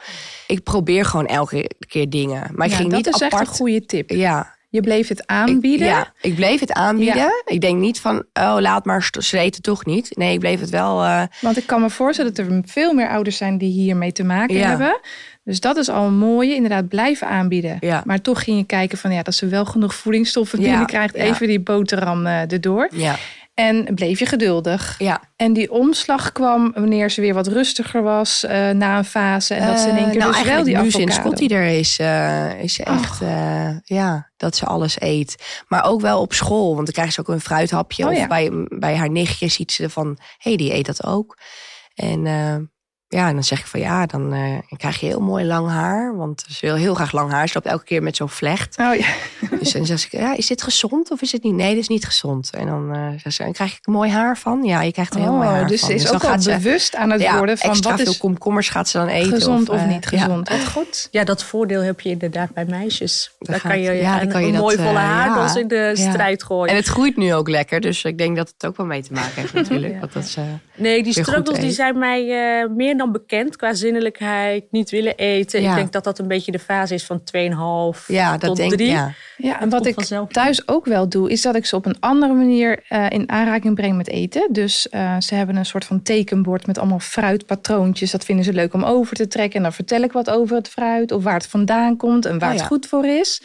Ik 0.48 0.64
probeer 0.64 1.06
gewoon 1.06 1.26
elke 1.26 1.70
keer 1.88 2.10
dingen. 2.10 2.48
Maar 2.56 2.66
ik 2.66 2.72
Ja, 2.72 2.78
ging 2.78 2.90
dat 2.90 2.98
niet 3.06 3.08
is 3.16 3.22
apart. 3.22 3.42
echt 3.42 3.52
een 3.52 3.56
goede 3.58 3.86
tip. 3.86 4.10
Ja, 4.10 4.56
Je 4.72 4.82
bleef 4.82 5.08
het 5.08 5.20
ik, 5.20 5.26
aanbieden. 5.30 5.88
ja, 5.88 6.14
ik 6.22 6.36
bleef 6.36 6.60
het 6.60 6.74
aanbieden. 6.74 7.32
Ik 7.46 7.62
denk 7.62 7.80
niet 7.80 8.00
van, 8.00 8.24
oh, 8.34 8.56
laat 8.60 8.86
maar, 8.86 9.10
ze 9.20 9.38
eten 9.38 9.62
toch 9.62 9.86
niet. 9.86 10.18
Nee, 10.18 10.34
ik 10.34 10.40
bleef 10.40 10.60
het 10.60 10.70
wel... 10.70 11.04
eh, 11.04 11.24
Want 11.42 11.58
ik 11.58 11.68
kan 11.68 11.82
me 11.82 11.90
voorstellen 11.90 12.34
dat 12.34 12.46
er 12.46 12.62
veel 12.66 12.94
meer 12.94 13.10
ouders 13.10 13.38
zijn 13.38 13.58
die 13.58 13.72
hiermee 13.72 14.12
te 14.12 14.24
maken 14.24 14.56
Ja. 14.56 14.68
hebben. 14.70 15.00
Dus 15.44 15.60
dat 15.60 15.78
is 15.78 15.90
al 15.90 16.06
een 16.06 16.18
mooie, 16.18 16.56
inderdaad, 16.56 16.88
blijven 16.88 17.28
aanbieden. 17.28 17.78
Ja. 17.80 18.02
Maar 18.06 18.22
toch 18.22 18.44
ging 18.44 18.58
je 18.58 18.66
kijken 18.66 18.98
van 18.98 19.12
ja, 19.12 19.22
dat 19.24 19.34
ze 19.36 19.48
wel 19.48 19.66
genoeg 19.66 19.96
voedingsstoffen 19.96 20.60
binnenkrijgt. 20.62 21.14
Even 21.16 21.48
die 21.48 21.60
boterham 21.60 22.26
eh, 22.26 22.52
erdoor. 22.52 22.90
ja, 22.96 23.16
En 23.60 23.96
bleef 23.96 24.20
je 24.20 24.26
geduldig. 24.26 24.96
ja. 25.00 25.22
En 25.36 25.54
die 25.54 25.72
omslag 25.72 26.32
kwam 26.32 26.72
wanneer 26.74 27.12
ze 27.12 27.22
weer 27.22 27.34
wat 27.34 27.48
rustiger 27.48 28.02
was 28.04 28.44
eh, 28.44 28.70
na 28.70 28.98
een 28.98 29.06
fase. 29.06 29.54
En 29.54 29.68
dat 29.68 29.80
ze 29.80 29.90
in 29.90 29.96
één 29.96 30.06
Eh, 30.06 30.12
keer 30.12 30.20
nou, 30.20 30.34
dus 30.34 30.44
wel 30.44 30.64
die 30.64 30.78
nu 30.78 30.92
sinds. 30.92 31.16
Scotty 31.16 31.48
er 31.48 31.66
is, 31.66 32.00
eh, 32.00 32.64
is 32.64 32.74
ze 32.74 32.84
echt, 32.84 33.20
ja, 33.84 34.30
dat 34.38 34.56
ze 34.56 34.66
alles 34.66 35.02
eet. 35.02 35.64
Maar 35.68 35.84
ook 35.84 36.02
wel 36.02 36.22
op 36.22 36.34
school, 36.34 36.74
want 36.74 36.86
dan 36.86 36.94
krijgt 36.94 37.14
ze 37.14 37.20
ook 37.20 37.28
een 37.28 37.42
fruithapje. 37.42 38.04
Oh, 38.04 38.12
of 38.12 38.18
ja. 38.18 38.28
bij, 38.28 38.52
bij 38.68 38.96
haar 38.96 39.10
nichtje 39.10 39.48
ziet 39.48 39.72
ze 39.72 39.90
van, 39.90 40.08
hé, 40.18 40.50
hey, 40.50 40.56
die 40.56 40.74
eet 40.74 40.86
dat 40.86 41.06
ook. 41.06 41.38
En 41.96 42.26
ja, 43.10 43.28
en 43.28 43.34
dan 43.34 43.44
zeg 43.44 43.60
ik 43.60 43.66
van 43.66 43.80
ja, 43.80 44.06
dan 44.06 44.34
eh, 44.34 44.78
krijg 44.78 45.00
je 45.00 45.06
heel 45.06 45.22
mooi 45.22 45.46
lang 45.46 45.70
haar. 45.70 46.16
Want 46.18 46.46
ze 46.50 46.66
wil 46.66 46.76
heel 46.76 46.94
graag 46.94 47.12
lang 47.12 47.32
haar. 47.32 47.48
Ze 47.48 47.54
loopt 47.54 47.68
elke 47.68 47.84
keer 47.84 48.04
met 48.04 48.16
zo'n 48.16 48.30
vlecht. 48.30 48.78
Oh 48.80 48.96
ja. 48.96 49.08
Dus 49.60 49.72
dan 49.72 49.86
zeg 49.86 50.06
ik, 50.06 50.12
ja, 50.12 50.36
is 50.38 50.48
dit 50.48 50.62
gezond 50.62 51.12
of 51.12 51.22
is 51.22 51.32
het 51.32 51.44
niet? 51.44 51.54
Nee, 51.54 51.70
dit 51.74 51.82
is 51.82 51.88
niet 51.88 52.06
gezond. 52.06 52.50
En 52.54 52.66
dan 52.66 52.96
eh, 52.96 53.08
zegt 53.18 53.36
ze, 53.36 53.44
en 53.44 53.54
krijg 53.54 53.78
ik 53.78 53.88
mooi 53.88 54.10
haar 54.12 54.38
van? 54.38 54.64
Ja, 54.64 54.82
je 54.82 54.92
krijgt 54.92 55.14
er 55.14 55.20
heel 55.20 55.32
mooi 55.34 55.48
Oh, 55.48 55.54
haar 55.54 55.68
dus 55.68 55.80
van. 55.80 55.90
ze 55.90 55.96
is 55.96 56.04
dan 56.04 56.16
ook 56.16 56.24
al 56.24 56.38
bewust 56.44 56.96
aan 56.96 57.10
het 57.10 57.22
ja, 57.22 57.38
worden 57.38 57.58
van 57.58 57.70
extra 57.70 57.90
wat 57.92 58.00
veel 58.02 58.12
is 58.12 58.18
komkommers 58.18 58.70
gaat 58.70 58.90
ze 58.90 58.98
dan 58.98 59.08
eten. 59.08 59.32
gezond 59.32 59.70
of, 59.70 59.78
eh, 59.78 59.88
niet 59.88 60.08
ja. 60.10 60.20
gezond. 60.20 60.50
Wat 60.50 60.68
goed. 60.68 61.08
Ja, 61.12 61.24
dat 61.24 61.44
voordeel 61.44 61.82
heb 61.82 62.02
je 62.02 62.10
inderdaad 62.10 62.54
bij 62.54 62.66
meisjes. 62.66 63.32
Dat 63.40 63.48
Daar 63.48 63.62
kan 63.72 63.82
je, 63.82 63.92
ja, 63.92 64.14
dan 64.14 64.22
een, 64.22 64.32
kan 64.32 64.42
je 64.42 64.48
een 64.48 64.54
dat, 64.54 64.62
mooi 64.62 64.76
volle 64.78 64.98
haardos 64.98 65.54
ja. 65.54 65.60
in 65.60 65.68
de 65.68 65.94
Ja. 65.96 66.10
strijd 66.12 66.44
gooien. 66.44 66.70
En 66.70 66.76
het 66.76 66.88
groeit 66.88 67.18
nu 67.18 67.34
ook 67.34 67.50
lekker, 67.50 67.82
dus 67.82 68.04
ik 68.04 68.18
denk 68.18 68.36
dat 68.38 68.54
het 68.58 68.66
ook 68.70 68.78
wel 68.78 68.86
mee 68.86 69.04
te 69.04 69.14
maken 69.14 69.34
heeft 69.36 69.54
natuurlijk. 69.62 69.94
Ja. 69.94 70.00
Dat 70.00 70.14
dat, 70.14 70.36
eh, 70.38 70.44
Nee, 70.80 71.04
die 71.04 71.14
struggles 71.14 71.60
die 71.60 71.72
zijn 71.72 71.98
mij 71.98 72.22
eh, 72.22 72.70
meer 72.70 72.98
dan 72.98 73.12
bekend 73.12 73.56
qua 73.56 73.74
zinnelijkheid, 73.74 74.64
niet 74.72 74.90
willen 74.90 75.16
eten. 75.16 75.62
Ja. 75.62 75.70
Ik 75.70 75.76
denk 75.76 75.92
dat 75.92 76.04
dat 76.04 76.20
een 76.20 76.28
beetje 76.28 76.52
de 76.52 76.60
fase 76.60 76.94
is 76.94 77.06
van 77.06 77.22
2,5 77.94 78.06
ja, 78.08 78.32
dat 78.32 78.42
tot 78.42 78.58
denk 78.58 78.72
ik. 78.72 78.78
3. 78.78 78.90
Ja. 78.90 79.14
Ja, 79.38 79.62
en 79.62 79.70
wat 79.70 79.86
ik 79.86 79.94
vanzelf. 79.94 80.32
thuis 80.32 80.68
ook 80.68 80.86
wel 80.86 81.10
doe, 81.10 81.30
is 81.30 81.42
dat 81.42 81.56
ik 81.56 81.66
ze 81.66 81.76
op 81.76 81.86
een 81.86 82.00
andere 82.00 82.34
manier 82.34 82.84
eh, 82.88 83.06
in 83.10 83.30
aanraking 83.30 83.76
breng 83.76 83.98
met 83.98 84.08
eten. 84.08 84.48
Dus 84.52 84.90
eh, 84.90 85.20
ze 85.20 85.36
hebben 85.36 85.56
een 85.56 85.66
soort 85.66 85.86
van 85.86 86.02
tekenbord 86.02 86.68
met 86.68 86.78
allemaal 86.78 87.00
fruitpatroontjes. 87.00 88.12
Dat 88.12 88.26
vinden 88.26 88.46
ze 88.46 88.54
leuk 88.54 88.74
om 88.74 88.84
over 88.84 89.16
te 89.16 89.28
trekken. 89.28 89.58
En 89.58 89.64
dan 89.64 89.74
vertel 89.74 90.02
ik 90.02 90.12
wat 90.12 90.30
over 90.30 90.56
het 90.56 90.70
fruit 90.70 91.12
of 91.12 91.24
waar 91.24 91.34
het 91.34 91.48
vandaan 91.48 91.98
komt 91.98 92.26
en 92.26 92.40
waar 92.40 92.54
Oh 92.54 92.58
het 92.58 92.66
goed 92.66 92.88
voor 92.88 93.06
is. 93.06 93.42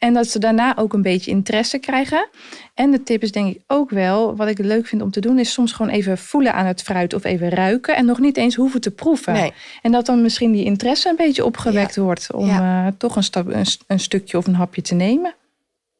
En 0.00 0.14
dat 0.14 0.26
ze 0.28 0.38
daarna 0.38 0.76
ook 0.76 0.92
een 0.92 1.02
beetje 1.02 1.30
interesse 1.30 1.78
krijgen. 1.78 2.28
En 2.74 2.90
de 2.90 3.02
tip 3.02 3.22
is 3.22 3.32
denk 3.32 3.54
ik 3.54 3.60
ook 3.66 3.90
wel, 3.90 4.36
wat 4.36 4.48
ik 4.48 4.58
leuk 4.58 4.86
vind 4.86 5.02
om 5.02 5.10
te 5.10 5.20
doen, 5.20 5.38
is 5.38 5.52
soms 5.52 5.72
gewoon 5.72 5.92
even 5.92 6.18
voelen 6.18 6.54
aan 6.54 6.66
het 6.66 6.82
fruit 6.82 7.14
of 7.14 7.24
even 7.24 7.48
ruiken. 7.48 7.96
En 7.96 8.04
nog 8.04 8.18
niet 8.18 8.36
eens 8.36 8.54
hoeven 8.54 8.80
te 8.80 8.90
proeven. 8.90 9.32
Nee. 9.32 9.52
En 9.82 9.92
dat 9.92 10.06
dan 10.06 10.22
misschien 10.22 10.52
die 10.52 10.64
interesse 10.64 11.08
een 11.08 11.16
beetje 11.16 11.44
opgewekt 11.44 11.96
wordt 11.96 12.32
om 12.32 12.46
Ja. 12.46 12.86
eh, 12.86 12.92
toch 12.98 13.16
een, 13.16 13.22
stap, 13.22 13.46
een, 13.48 13.66
st- 13.66 13.84
een 13.86 14.00
stukje 14.00 14.36
of 14.38 14.46
een 14.46 14.54
hapje 14.54 14.82
te 14.82 14.94
nemen. 14.94 15.34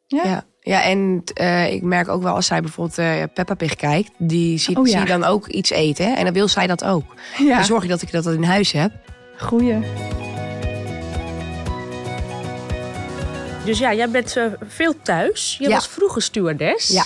Ja. 0.06 0.22
Ja. 0.24 0.44
ja, 0.60 0.82
en 0.82 1.22
eh, 1.34 1.72
ik 1.72 1.82
merk 1.82 2.08
ook 2.08 2.22
wel 2.22 2.34
als 2.34 2.46
zij 2.46 2.60
bijvoorbeeld 2.60 2.98
eh 2.98 3.22
Peppa 3.34 3.54
Pig 3.54 3.74
kijkt, 3.76 4.10
die 4.18 4.58
ziet, 4.58 4.76
Oh 4.76 4.86
ja. 4.86 4.90
zie 4.92 5.00
je 5.00 5.06
dan 5.06 5.24
ook 5.24 5.46
iets 5.48 5.70
eten. 5.70 6.04
Hè? 6.04 6.12
En 6.14 6.24
dan 6.24 6.32
wil 6.32 6.48
zij 6.48 6.66
dat 6.66 6.84
ook. 6.84 7.14
Ja, 7.38 7.54
Dan 7.56 7.64
zorg 7.64 7.82
ik 7.82 7.88
dat 7.88 8.02
ik 8.02 8.10
dat 8.12 8.26
in 8.26 8.42
huis 8.42 8.72
heb. 8.72 8.92
goeie. 9.38 9.76
Dus 13.70 13.78
ja, 13.78 13.94
jij 13.94 14.11
bent 14.11 14.37
eh, 14.37 14.44
veel 14.68 14.94
thuis. 15.02 15.56
Je 15.59 15.68
Ja. 15.68 15.74
was 15.74 15.88
vroeger 15.88 16.22
stewardess. 16.22 16.88
Ja. 16.88 17.04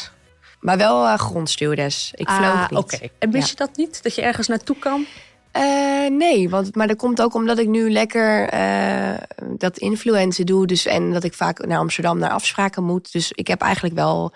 Maar 0.60 0.76
wel 0.76 1.04
uh, 1.04 1.14
grondstuurdes. 1.14 2.10
Ik 2.14 2.28
vloog 2.30 2.40
Ah, 2.52 2.70
niet. 2.70 2.78
Oké. 2.78 2.98
En 3.18 3.30
mis 3.30 3.40
Ja. 3.44 3.48
je 3.50 3.56
dat 3.56 3.76
niet? 3.76 4.02
Dat 4.02 4.14
je 4.14 4.22
ergens 4.22 4.48
naartoe 4.48 4.76
kan? 4.78 5.06
Eh, 5.52 5.62
nee, 6.10 6.48
want, 6.48 6.74
maar 6.74 6.86
dat 6.86 6.96
komt 6.96 7.22
ook 7.22 7.34
omdat 7.34 7.58
ik 7.58 7.68
nu 7.68 7.90
lekker 7.90 8.50
dat 9.58 9.78
influencen 9.78 10.46
doe. 10.46 10.66
Dus, 10.66 10.86
en 10.86 11.12
dat 11.12 11.24
ik 11.24 11.34
vaak 11.34 11.66
naar 11.66 11.78
Amsterdam 11.78 12.18
naar 12.18 12.30
afspraken 12.30 12.84
moet. 12.84 13.12
Dus 13.12 13.32
ik 13.32 13.46
heb 13.46 13.60
eigenlijk 13.60 13.94
wel 13.94 14.32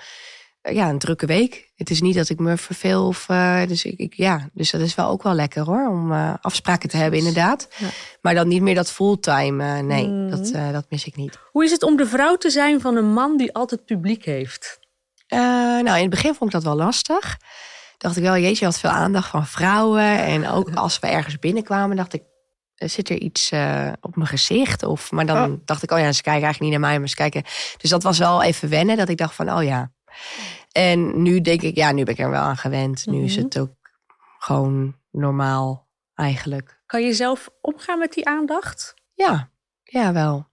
ja, 0.63 0.89
een 0.89 0.99
drukke 0.99 1.27
week. 1.27 1.71
Het 1.75 1.91
is 1.91 2.01
niet 2.01 2.15
dat 2.15 2.29
ik 2.29 2.39
me 2.39 2.57
verveel. 2.57 3.07
Of, 3.07 3.29
eh, 3.29 3.63
dus, 3.67 3.85
ik, 3.85 3.99
ik- 3.99 4.15
ja, 4.15 4.49
dus 4.53 4.71
dat 4.71 4.81
is 4.81 4.95
wel 4.95 5.09
ook 5.09 5.23
wel 5.23 5.35
lekker 5.35 5.63
hoor. 5.63 5.89
Om 5.89 6.13
eh, 6.13 6.35
afspraken 6.41 6.89
te 6.89 6.97
hebben 6.97 7.19
inderdaad. 7.19 7.69
Ja. 7.79 7.89
Maar 8.21 8.35
dan 8.35 8.49
niet 8.49 8.63
meer 8.63 8.75
dat 8.75 8.91
fulltime. 8.93 9.65
eh, 9.77 9.79
nee, 9.85 10.09
Mhm. 10.09 10.31
dat, 10.31 10.51
eh, 10.51 10.73
dat 10.73 10.87
mis 10.89 11.05
ik 11.07 11.17
niet. 11.17 11.39
Hoe 11.51 11.65
is 11.65 11.71
het 11.71 11.83
om 11.83 11.97
de 11.97 12.07
vrouw 12.07 12.37
te 12.37 12.51
zijn 12.51 12.81
van 12.81 12.97
een 12.97 13.13
man 13.13 13.37
die 13.37 13.55
altijd 13.55 13.85
publiek 13.85 14.25
heeft? 14.25 14.79
Eh, 15.27 15.39
nou, 15.39 15.85
in 15.97 16.01
het 16.01 16.11
begin 16.11 16.35
vond 16.35 16.45
ik 16.55 16.63
dat 16.63 16.63
wel 16.75 16.85
lastig. 16.85 17.37
Dacht 17.99 18.17
ik 18.17 18.23
wel, 18.23 18.37
jeetje, 18.37 18.59
je 18.59 18.65
had 18.65 18.79
veel 18.79 18.91
aandacht 18.91 19.29
van 19.31 19.47
vrouwen. 19.47 20.19
En 20.19 20.49
ook 20.49 20.75
als 20.75 20.99
we 20.99 21.07
ergens 21.07 21.39
binnenkwamen, 21.39 21.97
dacht 21.97 22.13
ik, 22.15 22.23
er 22.75 22.89
zit 22.89 23.09
er 23.09 23.17
iets 23.19 23.51
eh, 23.51 23.93
op 24.01 24.17
mijn 24.17 24.29
gezicht? 24.29 24.83
Of, 24.83 25.11
maar 25.11 25.27
dan 25.27 25.51
Oh. 25.51 25.59
dacht 25.65 25.83
ik, 25.83 25.91
oh 25.91 25.99
ja, 25.99 26.13
ze 26.13 26.23
kijken 26.23 26.43
eigenlijk 26.43 26.61
niet 26.61 26.71
naar 26.81 26.91
mij, 26.91 26.99
maar 26.99 27.09
ze 27.09 27.15
kijken. 27.15 27.43
Dus 27.77 27.91
dat 27.91 28.03
was 28.03 28.19
wel 28.19 28.43
even 28.43 28.69
wennen, 28.69 28.97
dat 28.97 29.09
ik 29.09 29.17
dacht 29.17 29.35
van, 29.35 29.53
oh 29.53 29.63
ja. 29.63 29.91
En 30.73 31.23
nu 31.23 31.41
denk 31.41 31.63
ik, 31.63 31.77
ja, 31.77 31.93
nu 31.93 32.05
ben 32.05 32.15
ik 32.15 32.21
er 32.21 32.31
wel 32.31 32.43
aan 32.43 32.57
gewend. 32.57 33.07
Nu 33.07 33.23
is 33.25 33.35
Mhm. 33.37 33.45
het 33.45 33.59
ook 33.59 33.75
gewoon 34.39 34.97
normaal 35.11 35.89
eigenlijk. 36.15 36.81
Kan 36.87 37.03
je 37.03 37.13
zelf 37.13 37.49
omgaan 37.61 37.99
met 37.99 38.13
die 38.13 38.27
aandacht? 38.27 38.95
Ja, 39.15 39.51
ja, 39.83 40.13
wel. 40.13 40.47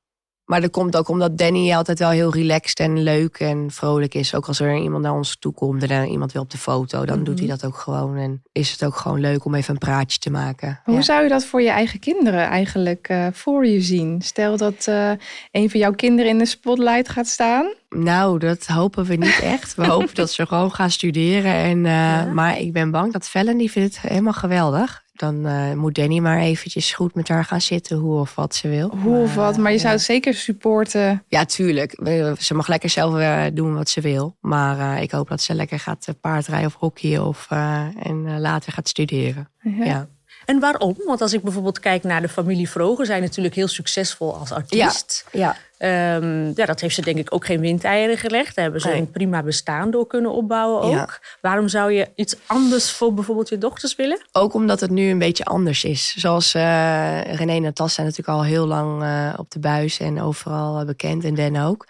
Maar 0.45 0.61
dat 0.61 0.71
komt 0.71 0.97
ook 0.97 1.07
omdat 1.09 1.37
Danny 1.37 1.73
altijd 1.73 1.99
wel 1.99 2.09
heel 2.09 2.33
relaxed 2.33 2.79
en 2.79 3.03
leuk 3.03 3.39
en 3.39 3.71
vrolijk 3.71 4.13
is. 4.13 4.35
Ook 4.35 4.47
als 4.47 4.59
er 4.59 4.77
iemand 4.77 5.03
naar 5.03 5.13
ons 5.13 5.35
toe 5.39 5.53
komt 5.53 5.83
en 5.83 5.89
er 5.89 6.05
iemand 6.05 6.31
wil 6.31 6.41
op 6.41 6.49
de 6.51 6.57
foto, 6.57 7.05
dan 7.05 7.23
doet 7.23 7.39
hij 7.39 7.47
Mhm. 7.47 7.57
dat 7.57 7.65
ook 7.65 7.77
gewoon. 7.77 8.15
En 8.17 8.41
is 8.51 8.71
het 8.71 8.83
ook 8.85 8.95
gewoon 8.95 9.19
leuk 9.19 9.45
om 9.45 9.55
even 9.55 9.73
een 9.73 9.79
praatje 9.79 10.17
te 10.19 10.29
maken. 10.31 10.79
Hoe 10.83 10.95
Ja. 10.95 11.01
zou 11.01 11.23
je 11.23 11.29
dat 11.29 11.45
voor 11.45 11.61
je 11.61 11.69
eigen 11.69 11.99
kinderen 11.99 12.39
eigenlijk 12.47 13.07
eh, 13.07 13.27
voor 13.31 13.65
je 13.65 13.81
zien? 13.81 14.21
Stel 14.21 14.57
dat 14.57 14.85
eh, 14.87 15.11
een 15.51 15.69
van 15.69 15.79
jouw 15.79 15.93
kinderen 15.93 16.31
in 16.31 16.37
de 16.37 16.45
spotlight 16.45 17.09
gaat 17.09 17.27
staan. 17.27 17.73
Nou, 17.89 18.39
dat 18.39 18.65
hopen 18.65 19.05
we 19.05 19.15
niet 19.15 19.39
echt. 19.53 19.75
We 19.75 19.85
hopen 19.85 20.15
dat 20.15 20.31
ze 20.31 20.45
gewoon 20.47 20.71
gaan 20.71 20.91
studeren. 20.91 21.53
En, 21.53 21.85
eh, 21.85 22.31
Maar 22.33 22.59
ik 22.59 22.73
ben 22.73 22.91
bang 22.91 23.13
dat 23.13 23.27
Fellen, 23.29 23.57
die 23.57 23.71
vindt 23.71 23.95
het 24.01 24.09
helemaal 24.11 24.33
geweldig. 24.33 25.03
Dan 25.15 25.45
eh, 25.45 25.73
moet 25.73 25.95
Danny 25.95 26.19
maar 26.19 26.39
eventjes 26.39 26.93
goed 26.93 27.15
met 27.15 27.27
haar 27.27 27.45
gaan 27.45 27.61
zitten, 27.61 27.97
hoe 27.97 28.19
of 28.19 28.35
wat 28.35 28.55
ze 28.55 28.67
wil. 28.67 28.89
Hoe 29.03 29.21
of 29.21 29.35
wat, 29.35 29.57
maar 29.57 29.71
je 29.71 29.77
zou 29.77 29.89
ja. 29.89 29.95
het 29.95 30.05
zeker 30.05 30.33
supporten. 30.33 31.23
Ja, 31.27 31.45
tuurlijk. 31.45 31.99
Ze 32.39 32.53
mag 32.53 32.67
lekker 32.67 32.89
zelf 32.89 33.17
eh, 33.17 33.43
doen 33.53 33.73
wat 33.73 33.89
ze 33.89 34.01
wil. 34.01 34.35
Maar 34.41 34.95
eh, 34.95 35.01
ik 35.01 35.11
hoop 35.11 35.27
dat 35.27 35.41
ze 35.41 35.53
lekker 35.53 35.79
gaat 35.79 36.07
eh, 36.07 36.13
paardrijden 36.21 36.67
of 36.67 36.75
hockeyen 36.75 37.25
of, 37.25 37.45
eh, 37.49 37.87
en 38.03 38.23
eh, 38.27 38.37
later 38.37 38.73
gaat 38.73 38.87
studeren. 38.87 39.49
Ja. 39.61 39.85
Ja. 39.85 40.07
En 40.45 40.59
waarom? 40.59 40.95
Want 41.05 41.21
als 41.21 41.33
ik 41.33 41.41
bijvoorbeeld 41.41 41.79
kijk 41.79 42.03
naar 42.03 42.21
de 42.21 42.29
familie 42.29 42.69
Vroger, 42.69 43.05
zijn 43.05 43.21
natuurlijk 43.21 43.55
heel 43.55 43.67
succesvol 43.67 44.35
als 44.35 44.51
artiest. 44.51 45.25
Ja. 45.31 45.55
Ehm, 45.77 46.51
ja, 46.55 46.65
dat 46.65 46.79
heeft 46.79 46.95
ze 46.95 47.01
denk 47.01 47.17
ik 47.17 47.33
ook 47.33 47.45
geen 47.45 47.59
windeieren 47.59 48.17
gelegd. 48.17 48.55
Daar 48.55 48.63
hebben 48.63 48.81
ze 48.81 48.87
Nee. 48.87 48.99
een 48.99 49.11
prima 49.11 49.43
bestaan 49.43 49.91
door 49.91 50.07
kunnen 50.07 50.31
opbouwen 50.31 50.81
ook. 50.81 50.91
Ja. 50.91 51.09
Waarom 51.41 51.67
zou 51.67 51.91
je 51.91 52.07
iets 52.15 52.35
anders 52.45 52.91
voor 52.91 53.13
bijvoorbeeld 53.13 53.49
je 53.49 53.57
dochters 53.57 53.95
willen? 53.95 54.21
Ook 54.31 54.53
omdat 54.53 54.79
het 54.79 54.89
nu 54.89 55.09
een 55.09 55.19
beetje 55.19 55.45
anders 55.45 55.83
is. 55.83 56.13
Zoals 56.17 56.53
eh 56.53 57.21
René 57.21 57.53
en 57.55 57.61
Natas 57.61 57.93
zijn 57.93 58.07
natuurlijk 58.07 58.37
al 58.37 58.43
heel 58.43 58.65
lang 58.65 59.03
eh, 59.03 59.33
op 59.37 59.51
de 59.51 59.59
buis 59.59 59.99
en 59.99 60.21
overal 60.21 60.79
eh, 60.79 60.85
bekend. 60.85 61.23
En 61.23 61.35
Den 61.35 61.55
ook. 61.61 61.87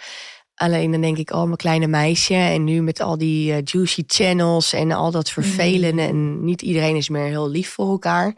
Alleen 0.55 0.91
dan 0.91 1.01
denk 1.01 1.17
ik, 1.17 1.31
oh 1.31 1.43
mijn 1.43 1.55
kleine 1.55 1.87
meisje. 1.87 2.33
En 2.33 2.63
nu 2.63 2.81
met 2.81 2.99
al 2.99 3.17
die 3.17 3.61
juicy 3.63 4.03
channels 4.07 4.73
en 4.73 4.91
al 4.91 5.11
dat 5.11 5.29
vervelende. 5.29 6.01
En 6.01 6.45
niet 6.45 6.61
iedereen 6.61 6.95
is 6.95 7.09
meer 7.09 7.25
heel 7.25 7.49
lief 7.49 7.69
voor 7.69 7.89
elkaar. 7.89 8.33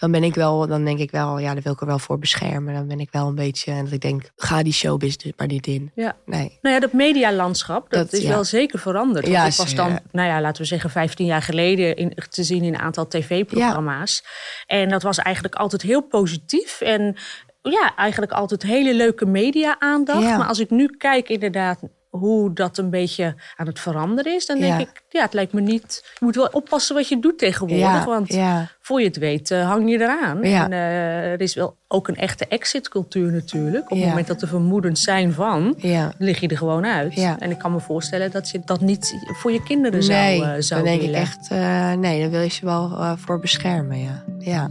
Dan 0.00 0.10
ben 0.10 0.24
ik 0.24 0.34
wel, 0.34 0.66
dan 0.66 0.84
denk 0.84 0.98
ik 0.98 1.10
wel, 1.10 1.38
ja, 1.38 1.52
daar 1.54 1.62
wil 1.62 1.72
ik 1.72 1.80
er 1.80 1.86
wel 1.86 1.98
voor 1.98 2.18
beschermen. 2.18 2.74
Dan 2.74 2.88
ben 2.88 3.00
ik 3.00 3.08
wel 3.10 3.26
een 3.26 3.34
beetje, 3.34 3.72
en 3.72 3.84
dat 3.84 3.92
ik 3.92 4.00
denk, 4.00 4.30
ga 4.36 4.62
die 4.62 4.72
showbusiness 4.72 5.32
maar 5.36 5.46
niet 5.46 5.66
in. 5.66 5.90
Ja. 5.94 6.16
Nee. 6.26 6.58
Nou 6.62 6.74
ja, 6.74 6.80
dat 6.80 6.92
medialandschap, 6.92 7.90
dat, 7.90 8.10
Dat- 8.10 8.12
is 8.12 8.22
ja. 8.22 8.28
wel 8.28 8.44
zeker 8.44 8.78
veranderd. 8.78 9.24
Want 9.24 9.36
Ja, 9.36 9.46
ik 9.46 9.52
was 9.52 9.74
dan, 9.74 9.98
nou 10.12 10.28
ja, 10.28 10.40
laten 10.40 10.62
we 10.62 10.68
zeggen, 10.68 10.90
15 10.90 11.26
jaar 11.26 11.42
geleden 11.42 11.96
in, 11.96 12.12
te 12.28 12.44
zien 12.44 12.62
in 12.64 12.74
een 12.74 12.80
aantal 12.80 13.06
tv-programma's. 13.06 14.24
En 14.66 14.88
dat 14.88 15.02
was 15.02 15.18
eigenlijk 15.18 15.54
altijd 15.54 15.82
heel 15.82 16.00
positief. 16.02 16.80
En 16.80 17.16
ja, 17.62 17.92
eigenlijk 17.96 18.32
altijd 18.32 18.62
hele 18.62 18.94
leuke 18.94 19.26
media-aandacht. 19.26 20.22
Ja. 20.22 20.36
Maar 20.36 20.46
als 20.48 20.58
ik 20.58 20.70
nu 20.70 20.86
kijk 20.98 21.28
inderdaad 21.28 21.80
hoe 22.10 22.52
dat 22.52 22.78
een 22.78 22.90
beetje 22.90 23.34
aan 23.56 23.66
het 23.66 23.80
veranderen 23.80 24.34
is, 24.34 24.46
dan 24.46 24.58
denk 24.58 24.72
Ja. 24.72 24.78
ik, 24.78 25.02
ja, 25.08 25.22
het 25.22 25.32
lijkt 25.32 25.52
me 25.52 25.60
niet. 25.60 26.00
Je 26.18 26.24
moet 26.24 26.34
wel 26.34 26.48
oppassen 26.52 26.94
wat 26.94 27.08
je 27.08 27.18
doet 27.20 27.38
tegenwoordig. 27.38 27.86
Ja, 27.86 28.04
want 28.04 28.32
ja. 28.32 28.68
voor 28.80 29.00
je 29.00 29.06
het 29.06 29.16
weet, 29.16 29.50
eh, 29.50 29.66
hang 29.68 29.90
je 29.90 30.00
eraan. 30.00 30.42
En 30.42 30.72
eh, 30.72 31.32
er 31.32 31.40
is 31.40 31.54
wel 31.54 31.76
ook 31.88 32.08
een 32.08 32.16
echte 32.16 32.46
exit-cultuur 32.46 33.32
natuurlijk. 33.32 33.90
Op 33.90 33.98
het 33.98 34.08
moment 34.08 34.26
dat 34.26 34.42
er 34.42 34.48
vermoedens 34.48 35.02
zijn 35.02 35.32
van, 35.32 35.74
lig 36.18 36.40
je 36.40 36.48
er 36.48 36.56
gewoon 36.56 36.86
uit. 36.86 37.14
En 37.38 37.50
ik 37.50 37.58
kan 37.58 37.72
me 37.72 37.80
voorstellen 37.80 38.30
dat 38.30 38.50
je 38.50 38.60
dat 38.64 38.80
niet 38.80 39.14
voor 39.40 39.52
je 39.52 39.62
kinderen 39.62 40.02
zou, 40.02 40.18
nee, 40.18 40.42
eh, 40.42 40.54
zou 40.58 40.80
dan 40.82 40.90
denk 40.90 41.00
willen. 41.00 41.20
ik 41.20 41.26
echt, 41.26 41.50
nee, 41.98 42.20
daar 42.20 42.30
wil 42.30 42.40
je 42.40 42.50
ze 42.50 42.64
wel 42.64 43.16
voor 43.16 43.38
beschermen, 43.38 43.98
ja. 43.98 44.24
Ja. 44.38 44.70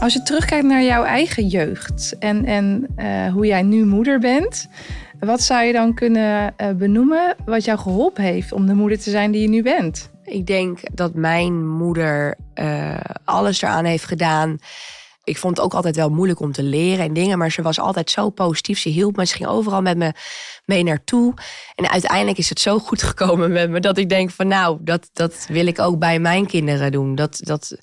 Als 0.00 0.12
je 0.12 0.22
terugkijkt 0.22 0.66
naar 0.66 0.82
jouw 0.82 1.04
eigen 1.04 1.46
jeugd 1.46 2.16
en, 2.18 2.44
en 2.44 2.86
eh, 2.96 3.32
hoe 3.32 3.46
jij 3.46 3.62
nu 3.62 3.84
moeder 3.84 4.18
bent, 4.18 4.68
wat 5.20 5.42
zou 5.42 5.64
je 5.64 5.72
dan 5.72 5.94
kunnen 5.94 6.56
eh, 6.56 6.70
benoemen 6.70 7.36
wat 7.44 7.64
jou 7.64 7.78
geholpen 7.78 8.24
heeft 8.24 8.52
om 8.52 8.66
de 8.66 8.74
moeder 8.74 8.98
te 9.00 9.10
zijn 9.10 9.30
die 9.30 9.42
je 9.42 9.48
nu 9.48 9.62
bent? 9.62 10.10
Ik 10.24 10.46
denk 10.46 10.78
dat 10.92 11.14
mijn 11.14 11.68
moeder 11.68 12.36
eh, 12.54 13.00
alles 13.24 13.62
eraan 13.62 13.84
heeft 13.84 14.04
gedaan. 14.04 14.58
Ik 15.24 15.38
vond 15.38 15.56
het 15.56 15.66
ook 15.66 15.74
altijd 15.74 15.96
wel 15.96 16.10
moeilijk 16.10 16.40
om 16.40 16.52
te 16.52 16.62
leren 16.62 17.04
en 17.04 17.12
dingen, 17.12 17.38
maar 17.38 17.50
ze 17.50 17.62
was 17.62 17.80
altijd 17.80 18.10
zo 18.10 18.30
positief. 18.30 18.78
Ze 18.78 18.88
hielp 18.88 19.16
me, 19.16 19.26
ze 19.26 19.36
ging 19.36 19.48
overal 19.48 19.82
met 19.82 19.96
me 19.96 20.12
mee 20.64 20.82
naartoe. 20.82 21.34
En 21.74 21.90
uiteindelijk 21.90 22.38
is 22.38 22.48
het 22.48 22.60
zo 22.60 22.78
goed 22.78 23.02
gekomen 23.02 23.52
met 23.52 23.70
me 23.70 23.80
dat 23.80 23.98
ik 23.98 24.08
denk 24.08 24.30
van 24.30 24.48
nou, 24.48 24.78
dat, 24.80 25.10
dat 25.12 25.46
wil 25.48 25.66
ik 25.66 25.78
ook 25.78 25.98
bij 25.98 26.18
mijn 26.18 26.46
kinderen 26.46 26.92
doen. 26.92 27.14
Dat, 27.14 27.38
dat, 27.42 27.76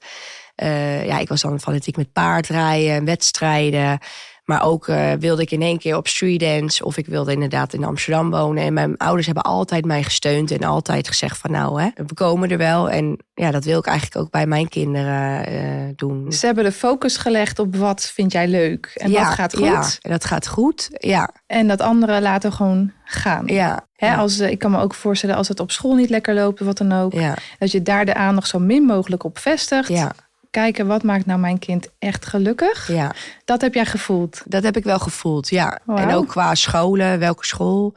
eh, 0.64 1.06
ja, 1.06 1.20
ik 1.20 1.28
was 1.28 1.42
dan 1.42 1.60
fanatiek 1.60 1.98
met 1.98 2.14
paardrijden, 2.14 3.06
wedstrijden. 3.06 4.00
Maar 4.44 4.64
ook 4.64 4.88
eh, 4.88 5.12
wilde 5.20 5.42
ik 5.42 5.52
in 5.52 5.62
één 5.62 5.78
keer 5.78 5.98
op 5.98 6.08
street 6.08 6.40
dance. 6.40 6.86
Of 6.86 6.98
ik 6.98 7.06
wilde 7.06 7.32
inderdaad 7.32 7.74
in 7.74 7.84
Amsterdam 7.84 8.30
wonen. 8.30 8.64
En 8.64 8.74
mijn 8.74 8.98
ouders 8.98 9.26
hebben 9.26 9.44
altijd 9.44 9.86
mij 9.86 10.04
gesteund. 10.04 10.52
En 10.52 10.64
altijd 10.64 11.08
gezegd 11.08 11.38
van 11.38 11.52
nou, 11.52 11.82
hè, 11.82 11.90
we 11.96 12.14
komen 12.14 12.50
er 12.50 12.58
wel. 12.58 12.90
En 12.90 13.18
ja, 13.34 13.52
dat 13.52 13.64
wil 13.64 13.80
ik 13.80 13.86
eigenlijk 13.86 14.18
ook 14.18 14.32
bij 14.32 14.48
mijn 14.48 14.70
kinderen 14.70 15.46
eh, 15.46 15.94
doen. 15.96 16.32
Ze 16.32 16.46
hebben 16.46 16.64
de 16.64 16.72
focus 16.72 17.18
gelegd 17.18 17.60
op 17.60 17.76
wat 17.76 18.12
vind 18.14 18.32
jij 18.32 18.48
leuk 18.48 18.92
en 18.96 19.12
ja, 19.12 19.24
wat 19.24 19.34
gaat 19.34 19.56
goed. 19.56 19.66
Ja, 19.66 20.10
dat 20.10 20.26
gaat 20.26 20.48
goed. 20.48 20.90
Ja, 20.92 21.30
En 21.48 21.68
dat 21.68 21.82
andere 21.82 22.22
laten 22.22 22.52
gewoon 22.52 22.92
gaan. 23.04 23.44
ja. 23.46 23.86
Hè, 23.94 24.08
ja. 24.08 24.16
als, 24.16 24.40
ik 24.40 24.60
kan 24.60 24.72
me 24.72 24.80
ook 24.80 24.94
voorstellen 24.94 25.36
als 25.36 25.48
het 25.48 25.60
op 25.60 25.72
school 25.72 25.96
niet 25.96 26.10
lekker 26.10 26.34
loopt, 26.34 26.60
wat 26.60 26.78
dan 26.78 26.92
ook. 26.92 27.14
Dat 27.60 27.72
je 27.72 27.82
daar 27.82 28.06
de 28.06 28.14
aandacht 28.14 28.48
zo 28.48 28.60
min 28.60 28.84
mogelijk 28.84 29.24
op 29.24 29.38
vestigt. 29.38 29.88
ja, 29.88 30.12
Kijken 30.54 30.88
wat 30.88 31.04
maakt 31.04 31.26
nou 31.26 31.40
mijn 31.40 31.60
kind 31.60 31.88
echt 32.00 32.26
gelukkig. 32.26 32.88
ja. 32.88 33.12
Dat 33.46 33.62
heb 33.62 33.74
jij 33.74 33.86
gevoeld. 33.86 34.42
Dat 34.46 34.64
heb 34.64 34.78
ik 34.78 34.84
wel 34.84 35.00
gevoeld, 35.00 35.50
ja. 35.50 35.80
En 35.86 36.14
ook 36.14 36.28
qua 36.28 36.56
scholen, 36.56 37.20
welke 37.20 37.46
school. 37.46 37.96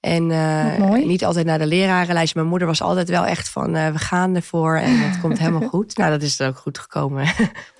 En 0.00 0.30
eh, 0.30 1.04
niet 1.04 1.24
altijd 1.24 1.46
naar 1.46 1.58
de 1.58 1.66
lerarenlijst. 1.66 2.34
Mijn 2.34 2.46
moeder 2.46 2.68
was 2.68 2.82
altijd 2.82 3.08
wel 3.08 3.24
echt 3.26 3.48
van, 3.48 3.76
eh, 3.76 3.92
we 3.92 3.98
gaan 3.98 4.34
ervoor 4.34 4.76
en 4.76 4.98
het 4.98 5.20
komt 5.20 5.38
helemaal 5.42 5.68
goed. 5.68 5.96
Nou, 5.96 6.10
dat 6.10 6.22
is 6.22 6.40
er 6.40 6.48
ook 6.48 6.56
goed 6.56 6.78
gekomen. 6.78 7.26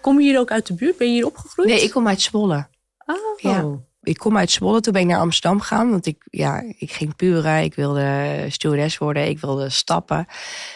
Kom 0.00 0.20
je 0.20 0.28
hier 0.28 0.38
ook 0.38 0.50
uit 0.50 0.66
de 0.66 0.74
buurt? 0.74 0.96
Ben 0.96 1.06
je 1.06 1.12
hier 1.12 1.26
opgegroeid? 1.26 1.68
Nee, 1.68 1.82
ik 1.82 1.90
kom 1.90 2.08
uit 2.08 2.20
Zwolle. 2.20 2.68
Oh. 3.06 3.16
Ja. 3.36 3.64
Ik 4.02 4.16
kom 4.18 4.36
uit 4.36 4.50
Zwolle, 4.50 4.80
toen 4.80 4.92
ben 4.92 5.02
ik 5.02 5.08
naar 5.08 5.18
Amsterdam 5.18 5.60
gegaan. 5.60 5.90
Want 5.90 6.06
ik, 6.06 6.16
ja, 6.30 6.62
ik 6.78 6.92
ging 6.92 7.16
puren, 7.16 7.62
ik 7.62 7.74
wilde 7.74 8.46
stewardess 8.48 8.98
worden, 8.98 9.28
ik 9.28 9.38
wilde 9.38 9.68
stappen. 9.70 10.26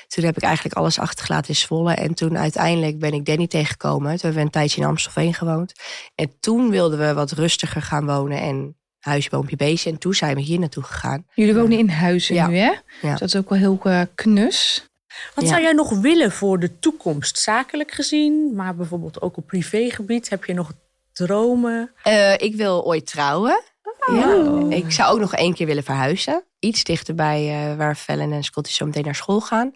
Toen 0.09 0.25
heb 0.25 0.37
ik 0.37 0.43
eigenlijk 0.43 0.75
alles 0.77 0.99
achtergelaten 0.99 1.49
in 1.49 1.57
Zwolle. 1.57 1.95
En 1.95 2.15
toen 2.15 2.39
uiteindelijk 2.39 2.99
ben 2.99 3.13
ik 3.13 3.25
Danny 3.27 3.47
tegengekomen. 3.47 4.11
Toen 4.11 4.19
hebben 4.21 4.39
we 4.39 4.45
een 4.45 4.51
tijdje 4.51 4.81
in 4.81 4.87
Amstelveen 4.87 5.35
gewoond. 5.35 5.73
En 6.15 6.33
toen 6.41 6.71
wilden 6.71 6.99
we 6.99 7.15
wat 7.15 7.31
rustiger 7.33 7.83
gaan 7.83 8.07
wonen 8.07 8.41
en 8.41 8.77
huisje, 9.01 9.31
boompje, 9.31 9.57
beestje. 9.57 9.91
En 9.91 9.99
toen 9.99 10.15
zijn 10.15 10.35
we 10.35 10.41
hier 10.41 10.59
naartoe 10.59 10.83
gegaan. 10.83 11.27
Jullie 11.35 11.55
wonen 11.55 11.79
in 11.79 11.89
huizen 11.89 12.35
Ja. 12.35 12.47
nu, 12.47 12.57
hè? 12.57 12.71
Ja. 13.03 13.11
Dus 13.11 13.19
dat 13.19 13.29
is 13.29 13.37
ook 13.37 13.49
wel 13.49 13.59
heel 13.59 13.79
eh, 13.83 14.01
knus. 14.15 14.89
Wat 15.35 15.45
Ja. 15.45 15.51
zou 15.51 15.63
jij 15.63 15.73
nog 15.73 15.91
willen 16.01 16.33
voor 16.33 16.59
de 16.59 16.79
toekomst? 16.79 17.39
Zakelijk 17.39 17.91
gezien, 17.91 18.53
maar 18.55 18.75
bijvoorbeeld 18.77 19.21
ook 19.21 19.37
op 19.37 19.47
privégebied. 19.47 20.29
Heb 20.29 20.45
je 20.45 20.55
nog 20.55 20.73
dromen? 21.17 21.93
Eh, 22.03 22.33
ik 22.33 22.55
wil 22.57 22.85
ooit 22.85 23.07
trouwen. 23.07 23.63
Oh. 24.09 24.71
Ja. 24.71 24.77
Ik 24.77 24.93
zou 24.93 25.13
ook 25.13 25.21
nog 25.21 25.35
één 25.35 25.55
keer 25.55 25.67
willen 25.67 25.83
verhuizen. 25.85 26.45
Iets 26.59 26.85
dichterbij 26.85 27.49
eh, 27.49 27.77
waar 27.77 27.95
Fallon 27.95 28.33
en 28.33 28.43
Scotty 28.43 28.73
zo 28.73 28.85
meteen 28.85 29.05
naar 29.05 29.15
school 29.15 29.41
gaan. 29.41 29.73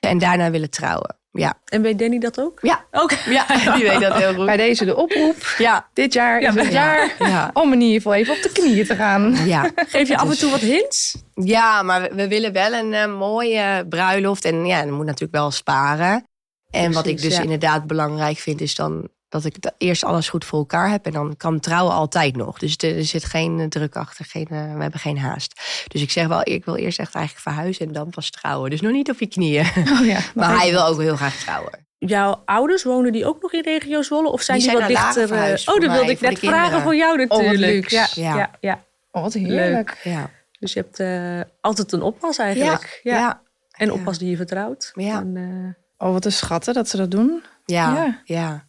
En 0.00 0.18
daarna 0.18 0.50
willen 0.50 0.70
trouwen. 0.70 1.16
Ja. 1.30 1.54
En 1.64 1.82
weet 1.82 1.98
Danny 1.98 2.18
dat 2.18 2.40
ook? 2.40 2.58
Ja. 2.62 2.84
Ook. 2.90 3.12
Ja, 3.36 3.74
die 3.74 3.88
weet 3.88 4.00
dat 4.00 4.14
heel 4.14 4.34
goed. 4.34 4.46
Bij 4.46 4.56
deze 4.56 4.84
de 4.84 4.96
oproep. 4.96 5.54
Ja. 5.58 5.88
Dit 5.92 6.12
jaar 6.12 6.40
is 6.40 6.54
het 6.54 6.72
jaar 6.72 7.14
Ja. 7.18 7.50
om 7.52 7.72
in 7.72 7.80
ieder 7.80 7.96
geval 7.96 8.14
even 8.14 8.34
op 8.34 8.42
de 8.42 8.52
knieën 8.52 8.86
te 8.86 8.96
gaan. 8.96 9.46
Ja. 9.46 9.70
Geef 9.76 10.08
je 10.08 10.16
af 10.16 10.30
en 10.30 10.38
toe 10.38 10.50
wat 10.50 10.60
hints? 10.60 11.16
ja, 11.34 11.82
maar 11.82 12.02
we, 12.02 12.14
we 12.14 12.28
willen 12.28 12.52
wel 12.52 12.72
een 12.72 12.94
eh, 12.94 13.18
mooie 13.18 13.86
bruiloft. 13.88 14.44
En 14.44 14.66
ja, 14.66 14.82
dan 14.82 14.92
moet 14.92 15.06
natuurlijk 15.06 15.38
wel 15.38 15.50
sparen. 15.50 16.24
En 16.70 16.92
wat 16.92 17.06
ik 17.06 17.20
dus 17.20 17.36
ja. 17.36 17.42
inderdaad 17.42 17.86
belangrijk 17.86 18.38
vind, 18.38 18.60
is 18.60 18.74
dan 18.74 19.08
dat 19.28 19.44
ik 19.44 19.56
eerst 19.78 20.04
alles 20.04 20.28
goed 20.28 20.44
voor 20.44 20.58
elkaar 20.58 20.90
heb. 20.90 21.06
En 21.06 21.12
dan 21.12 21.36
kan 21.36 21.60
trouwen 21.60 21.94
altijd 21.94 22.36
nog. 22.36 22.58
Dus 22.58 22.76
er, 22.76 23.04
zit 23.04 23.24
geen 23.24 23.60
eh, 23.60 23.66
druk 23.66 23.96
achter. 23.96 24.24
Geen, 24.24 24.46
eh, 24.50 24.74
we 24.74 24.82
hebben 24.82 25.00
geen 25.00 25.18
haast. 25.18 25.60
Dus 25.88 26.02
ik 26.02 26.10
zeg 26.10 26.26
wel, 26.26 26.40
ik 26.42 26.64
wil 26.64 26.76
eerst 26.76 26.98
echt 26.98 27.14
eigenlijk 27.14 27.46
verhuizen 27.46 27.86
en 27.86 27.92
dan 27.92 28.10
pas 28.10 28.30
trouwen. 28.30 28.70
Dus 28.70 28.80
nog 28.80 28.92
niet 28.92 29.10
op 29.10 29.18
je 29.18 29.26
knieën. 29.26 29.66
Oh 30.00 30.06
ja, 30.06 30.18
Maar 30.34 30.58
hij 30.58 30.70
wil 30.70 30.84
ook 30.86 31.00
heel 31.00 31.16
graag 31.16 31.34
trouwen. 31.36 31.84
Jouw 31.98 32.42
ouders 32.44 32.82
wonen 32.84 33.12
die 33.12 33.26
ook 33.26 33.42
nog 33.42 33.52
in 33.52 33.62
regio 33.62 34.02
Zwolle? 34.02 34.28
Of 34.30 34.42
zijn 34.42 34.58
Die 34.58 34.68
die, 34.68 34.76
zijn 34.78 34.88
wat 34.94 35.14
dichter? 35.14 35.32
eh, 35.38 35.74
oh, 35.74 35.80
dat 35.80 35.92
wilde 35.92 36.10
ik 36.10 36.20
net 36.20 36.38
vragen 36.38 36.80
voor 36.82 36.96
jou 36.96 37.16
wat 37.26 37.28
natuurlijk. 37.38 37.72
luxe. 37.72 37.94
Ja, 37.96 38.06
Ja. 38.14 38.36
ja. 38.36 38.50
Ja, 38.60 38.84
Oh, 39.12 39.22
wat 39.22 39.32
heerlijk. 39.32 40.00
Ja. 40.04 40.30
Dus 40.58 40.72
je 40.72 40.80
hebt 40.80 41.00
eh, 41.00 41.50
altijd 41.60 41.92
een 41.92 42.02
oppas 42.02 42.38
eigenlijk. 42.38 43.00
Ja. 43.02 43.14
Ja. 43.16 43.40
En 43.70 43.86
Ja. 43.86 43.92
oppas 43.92 44.18
die 44.18 44.30
je 44.30 44.36
vertrouwt. 44.36 44.92
Ja. 44.94 45.18
En, 45.18 45.36
eh, 45.36 46.06
Oh, 46.06 46.12
wat 46.12 46.24
een 46.24 46.32
schatten 46.32 46.74
dat 46.74 46.88
ze 46.88 46.96
dat 46.96 47.10
doen. 47.10 47.42
Ja, 47.64 48.20
Ja. 48.24 48.64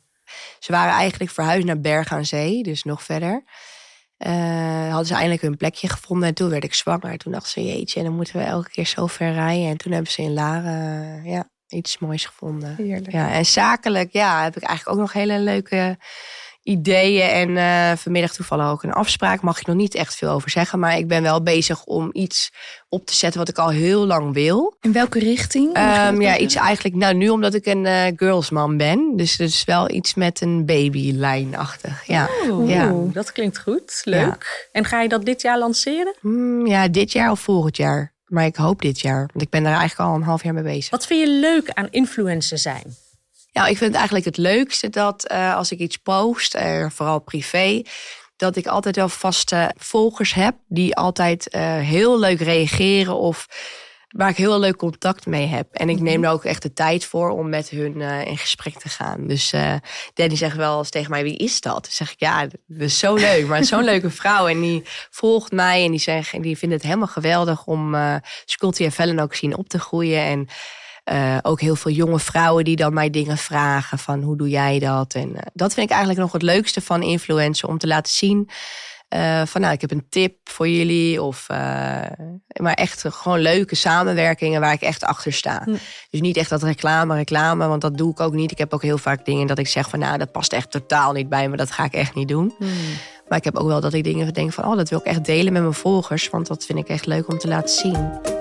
Ze 0.60 0.72
waren 0.72 0.94
eigenlijk 0.94 1.32
verhuisd 1.32 1.66
naar 1.66 1.80
Berg 1.80 2.12
aan 2.12 2.26
Zee, 2.26 2.64
dus 2.64 2.84
nog 2.84 3.04
verder. 3.04 3.44
Eh, 4.18 4.88
hadden 4.88 5.06
ze 5.06 5.14
eindelijk 5.14 5.42
hun 5.42 5.58
plekje 5.58 5.90
gevonden 5.90 6.28
en 6.28 6.34
toen 6.34 6.50
werd 6.50 6.64
ik 6.64 6.74
zwanger. 6.74 7.12
En 7.12 7.18
toen 7.18 7.32
dachten 7.32 7.52
ze, 7.52 7.64
jeetje, 7.64 8.00
en 8.00 8.06
dan 8.06 8.16
moeten 8.16 8.38
we 8.38 8.44
elke 8.44 8.70
keer 8.70 8.86
zo 8.86 9.08
ver 9.08 9.34
rijden. 9.34 9.70
En 9.70 9.78
toen 9.78 9.92
hebben 9.92 10.12
ze 10.12 10.22
in 10.22 10.34
Laren 10.34 11.24
eh, 11.24 11.32
ja, 11.32 11.50
iets 11.68 11.98
moois 11.98 12.26
gevonden. 12.26 12.76
Heerlijk. 12.76 13.12
Ja, 13.12 13.32
en 13.32 13.46
zakelijk 13.46 14.12
ja, 14.12 14.44
heb 14.44 14.56
ik 14.56 14.64
eigenlijk 14.64 14.98
ook 14.98 15.04
nog 15.04 15.14
hele 15.14 15.40
leuke 15.40 15.98
ideeën. 16.68 17.30
En 17.30 17.58
eh, 17.58 17.98
vanmiddag 17.98 18.34
toevallig 18.34 18.70
ook 18.70 18.84
een 18.84 18.94
afspraak. 18.94 19.42
Mag 19.42 19.60
ik 19.60 19.66
nog 19.66 19.76
niet 19.76 19.96
echt 19.96 20.16
veel 20.16 20.30
over 20.30 20.50
zeggen. 20.50 20.80
Maar 20.80 20.98
ik 20.98 21.08
ben 21.08 21.24
wel 21.24 21.44
bezig 21.44 21.84
om 21.84 22.10
iets 22.12 22.52
op 22.90 23.06
te 23.06 23.16
zetten 23.16 23.40
wat 23.40 23.50
ik 23.50 23.58
al 23.58 23.70
heel 23.70 24.06
lang 24.06 24.34
wil. 24.34 24.78
In 24.82 24.92
welke 24.92 25.20
richting? 25.20 25.74
Ehm, 25.74 26.22
ja, 26.22 26.38
iets 26.38 26.56
eigenlijk, 26.56 26.96
nou 26.96 27.14
nu 27.14 27.30
omdat 27.30 27.54
ik 27.54 27.66
een 27.66 27.86
eh 27.86 28.06
girlsman 28.16 28.78
ben. 28.78 29.14
Dus 29.16 29.32
het 29.32 29.50
is 29.50 29.64
wel 29.64 29.90
iets 29.90 30.14
met 30.14 30.42
een 30.42 30.66
babylijnachtig. 30.66 32.04
Ja. 32.06 32.30
Oeh, 32.50 32.70
Ja. 32.70 32.94
Dat 33.14 33.32
klinkt 33.32 33.60
goed. 33.60 34.02
Leuk. 34.04 34.70
En 34.72 34.86
ga 34.86 35.02
je 35.02 35.10
dat 35.10 35.26
dit 35.26 35.42
jaar 35.42 35.60
lanceren? 35.60 36.16
Hmm, 36.20 36.68
ja, 36.68 36.88
dit 36.88 37.12
jaar 37.12 37.32
of 37.32 37.40
volgend 37.40 37.78
jaar. 37.78 38.16
Maar 38.26 38.46
ik 38.46 38.56
hoop 38.56 38.82
dit 38.82 39.00
jaar, 39.00 39.18
want 39.18 39.42
ik 39.42 39.50
ben 39.50 39.64
daar 39.64 39.78
eigenlijk 39.78 40.10
al 40.10 40.16
een 40.16 40.24
half 40.24 40.44
jaar 40.44 40.54
mee 40.54 40.64
bezig. 40.64 40.90
Wat 40.90 41.06
vind 41.08 41.20
je 41.20 41.40
leuk 41.40 41.70
aan 41.70 41.88
influencer 41.90 42.58
zijn? 42.58 42.96
Ja, 43.58 43.66
ik 43.66 43.78
vind 43.78 43.90
het 43.90 43.96
eigenlijk 43.96 44.26
het 44.26 44.38
leukste 44.38 44.90
dat 44.90 45.26
eh, 45.26 45.56
als 45.56 45.72
ik 45.72 45.80
iets 45.80 45.98
post, 45.98 46.56
eh, 46.56 46.86
vooral 46.90 47.20
privé, 47.20 47.82
dat 48.36 48.56
ik 48.56 48.68
altijd 48.68 48.96
wel 48.96 49.10
vaste 49.10 49.74
volgers 49.78 50.34
heb 50.34 50.56
die 50.68 50.96
altijd 50.96 51.50
eh, 51.50 51.62
heel 51.78 52.20
leuk 52.20 52.42
reageren 52.42 53.16
of 53.16 53.48
waar 54.08 54.30
ik 54.30 54.38
heel 54.38 54.60
leuk 54.60 54.76
contact 54.76 55.26
mee 55.26 55.46
heb. 55.46 55.74
En 55.74 55.90
ik 55.90 56.00
neem 56.00 56.24
er 56.24 56.30
ook 56.30 56.46
echt 56.46 56.62
de 56.62 56.74
tijd 56.74 57.06
voor 57.06 57.30
om 57.30 57.50
met 57.50 57.70
hun 57.70 57.96
uh, 58.00 58.26
in 58.26 58.38
gesprek 58.38 58.80
te 58.80 58.90
gaan. 58.90 59.28
Dus 59.28 59.54
uh, 59.54 59.74
Danny 60.14 60.36
zegt 60.36 60.56
wel 60.56 60.78
eens 60.78 60.90
tegen 60.90 61.12
mij, 61.12 61.24
wie 61.24 61.38
is 61.38 61.62
dat? 61.62 61.84
Dan 61.84 61.92
zeg 61.92 62.12
ik, 62.12 62.20
ja, 62.20 62.42
dat 62.46 62.58
is 62.68 63.00
zo 63.00 63.16
leuk. 63.16 63.48
Maar 63.48 63.64
zo'n 63.64 63.84
leuke 63.94 64.10
vrouw. 64.10 64.48
En 64.48 64.62
die 64.62 64.84
volgt 65.10 65.52
mij 65.52 65.84
en 65.84 65.92
die, 65.92 66.00
zegt, 66.00 66.42
die 66.44 66.58
vindt 66.58 66.76
het 66.76 66.84
helemaal 66.84 67.08
geweldig 67.08 67.66
om 67.66 67.96
uh, 67.96 68.16
en 68.78 68.92
Fallon 68.92 69.20
ook 69.20 69.36
zien 69.36 69.58
op 69.58 69.70
te 69.70 69.80
groeien. 69.80 70.22
En 70.22 70.48
uh, 71.12 71.38
ook 71.42 71.62
heel 71.62 71.76
veel 71.76 71.92
jonge 71.92 72.20
vrouwen 72.20 72.64
die 72.64 72.76
dan 72.76 72.94
mij 72.94 73.10
dingen 73.10 73.38
vragen 73.38 74.00
van 74.00 74.22
hoe 74.22 74.38
doe 74.38 74.50
jij 74.50 74.80
dat? 74.80 75.14
En 75.14 75.30
uh, 75.30 75.38
dat 75.54 75.74
vind 75.74 75.86
ik 75.86 75.92
eigenlijk 75.92 76.22
nog 76.22 76.32
het 76.32 76.42
leukste 76.42 76.82
van 76.82 77.04
influencer 77.04 77.70
om 77.70 77.78
te 77.78 77.88
laten 77.88 78.14
zien. 78.14 78.50
Uh, 79.16 79.42
van 79.46 79.62
nou, 79.62 79.74
ik 79.74 79.82
heb 79.82 79.92
een 79.92 80.10
tip 80.10 80.36
voor 80.44 80.68
jullie. 80.68 81.22
Of, 81.22 81.48
maar 82.54 82.74
echt 82.74 83.06
gewoon 83.08 83.40
leuke 83.40 83.76
samenwerkingen 83.76 84.62
waar 84.62 84.74
ik 84.74 84.82
echt 84.82 85.04
achter 85.04 85.34
sta. 85.34 85.62
Hm. 85.64 85.76
Dus 86.10 86.22
niet 86.22 86.38
echt 86.38 86.50
dat 86.50 86.64
reclame, 86.64 87.16
reclame, 87.16 87.68
want 87.68 87.82
dat 87.82 87.98
doe 87.98 88.12
ik 88.12 88.20
ook 88.20 88.34
niet. 88.34 88.52
Ik 88.52 88.58
heb 88.58 88.74
ook 88.74 88.82
heel 88.82 88.98
vaak 88.98 89.26
dingen 89.26 89.48
dat 89.48 89.58
ik 89.58 89.68
zeg 89.68 89.90
van 89.90 90.00
nou, 90.00 90.18
dat 90.18 90.32
past 90.32 90.54
echt 90.54 90.72
totaal 90.72 91.12
niet 91.12 91.30
bij 91.30 91.50
me. 91.50 91.58
Dat 91.58 91.72
ga 91.72 91.84
ik 91.84 91.94
echt 91.94 92.16
niet 92.16 92.28
doen. 92.28 92.56
Hm. 92.58 92.66
Maar 93.28 93.38
ik 93.38 93.44
heb 93.44 93.56
ook 93.56 93.68
wel 93.68 93.82
dat 93.82 93.94
ik 93.94 94.04
dingen 94.04 94.34
denk 94.34 94.54
van 94.54 94.66
oh, 94.66 94.78
dat 94.78 94.90
wil 94.90 95.00
ik 95.00 95.06
echt 95.06 95.26
delen 95.26 95.54
met 95.54 95.62
mijn 95.62 95.74
volgers. 95.74 96.30
Want 96.30 96.48
dat 96.48 96.66
vind 96.66 96.80
ik 96.80 96.88
echt 96.88 97.06
leuk 97.06 97.28
om 97.28 97.38
te 97.38 97.48
laten 97.48 97.76
zien. 97.76 98.37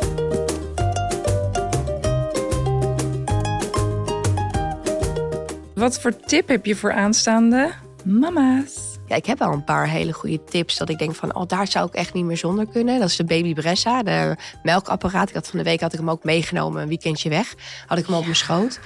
Wat 5.76 6.00
voor 6.00 6.16
tip 6.16 6.48
heb 6.48 6.66
je 6.66 6.76
voor 6.76 6.92
aanstaande 6.92 7.72
mama's? 8.04 8.98
Ja, 9.06 9.16
ik 9.16 9.26
heb 9.26 9.38
wel 9.38 9.52
een 9.52 9.64
paar 9.64 9.88
hele 9.88 10.12
goede 10.12 10.44
tips 10.44 10.76
dat 10.76 10.88
ik 10.88 10.98
denk 10.98 11.14
van, 11.14 11.34
oh, 11.34 11.46
daar 11.46 11.66
zou 11.66 11.86
ik 11.86 11.94
echt 11.94 12.12
niet 12.12 12.24
meer 12.24 12.36
zonder 12.36 12.66
kunnen. 12.66 12.98
Dat 12.98 13.08
is 13.08 13.16
de 13.16 13.24
Baby 13.24 13.54
Bressa, 13.54 14.02
de 14.02 14.36
melkapparaat. 14.62 15.28
Ik 15.28 15.34
had 15.34 15.48
van 15.48 15.58
de 15.58 15.64
week 15.64 15.80
had 15.80 15.92
ik 15.92 15.98
hem 15.98 16.10
ook 16.10 16.24
meegenomen, 16.24 16.82
een 16.82 16.88
weekendje 16.88 17.28
weg. 17.28 17.54
Had 17.86 17.98
ik 17.98 18.06
hem 18.06 18.14
op 18.14 18.22
mijn 18.22 18.36
schoot. 18.36 18.80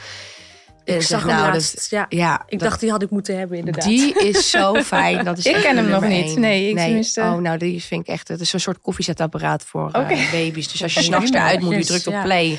Ik 0.84 0.94
dus 0.94 1.06
zag 1.06 1.22
hem 1.22 1.30
nou, 1.36 1.52
laatst, 1.52 1.74
dat, 1.74 1.86
ja. 1.90 2.06
ja. 2.08 2.42
Ik 2.46 2.58
dat, 2.58 2.68
dacht, 2.68 2.80
die 2.80 2.90
had 2.90 3.02
ik 3.02 3.10
moeten 3.10 3.38
hebben, 3.38 3.58
inderdaad. 3.58 3.84
Die 3.84 4.28
is 4.28 4.50
zo 4.50 4.74
fijn. 4.94 5.24
Dat 5.24 5.38
is 5.38 5.46
ik 5.46 5.54
ken 5.62 5.76
hem 5.76 5.88
nog 5.88 6.08
niet. 6.08 6.36
Nee, 6.36 6.68
ik 6.68 6.74
nee. 6.74 6.84
Tenminste... 6.84 7.20
Oh, 7.20 7.36
nou, 7.36 7.58
die 7.58 7.82
vind 7.82 8.00
ik 8.00 8.08
echt... 8.08 8.28
Het 8.28 8.40
is 8.40 8.52
een 8.52 8.60
soort 8.60 8.80
koffiezetapparaat 8.80 9.64
voor 9.64 9.86
okay. 9.86 10.12
uh, 10.12 10.30
baby's. 10.30 10.68
Dus 10.68 10.82
als 10.82 10.94
je 10.94 11.02
s'nachts 11.10 11.30
eruit 11.30 11.60
moet, 11.60 11.74
je 11.74 11.84
drukt 11.84 12.06
op 12.06 12.22
play. 12.22 12.58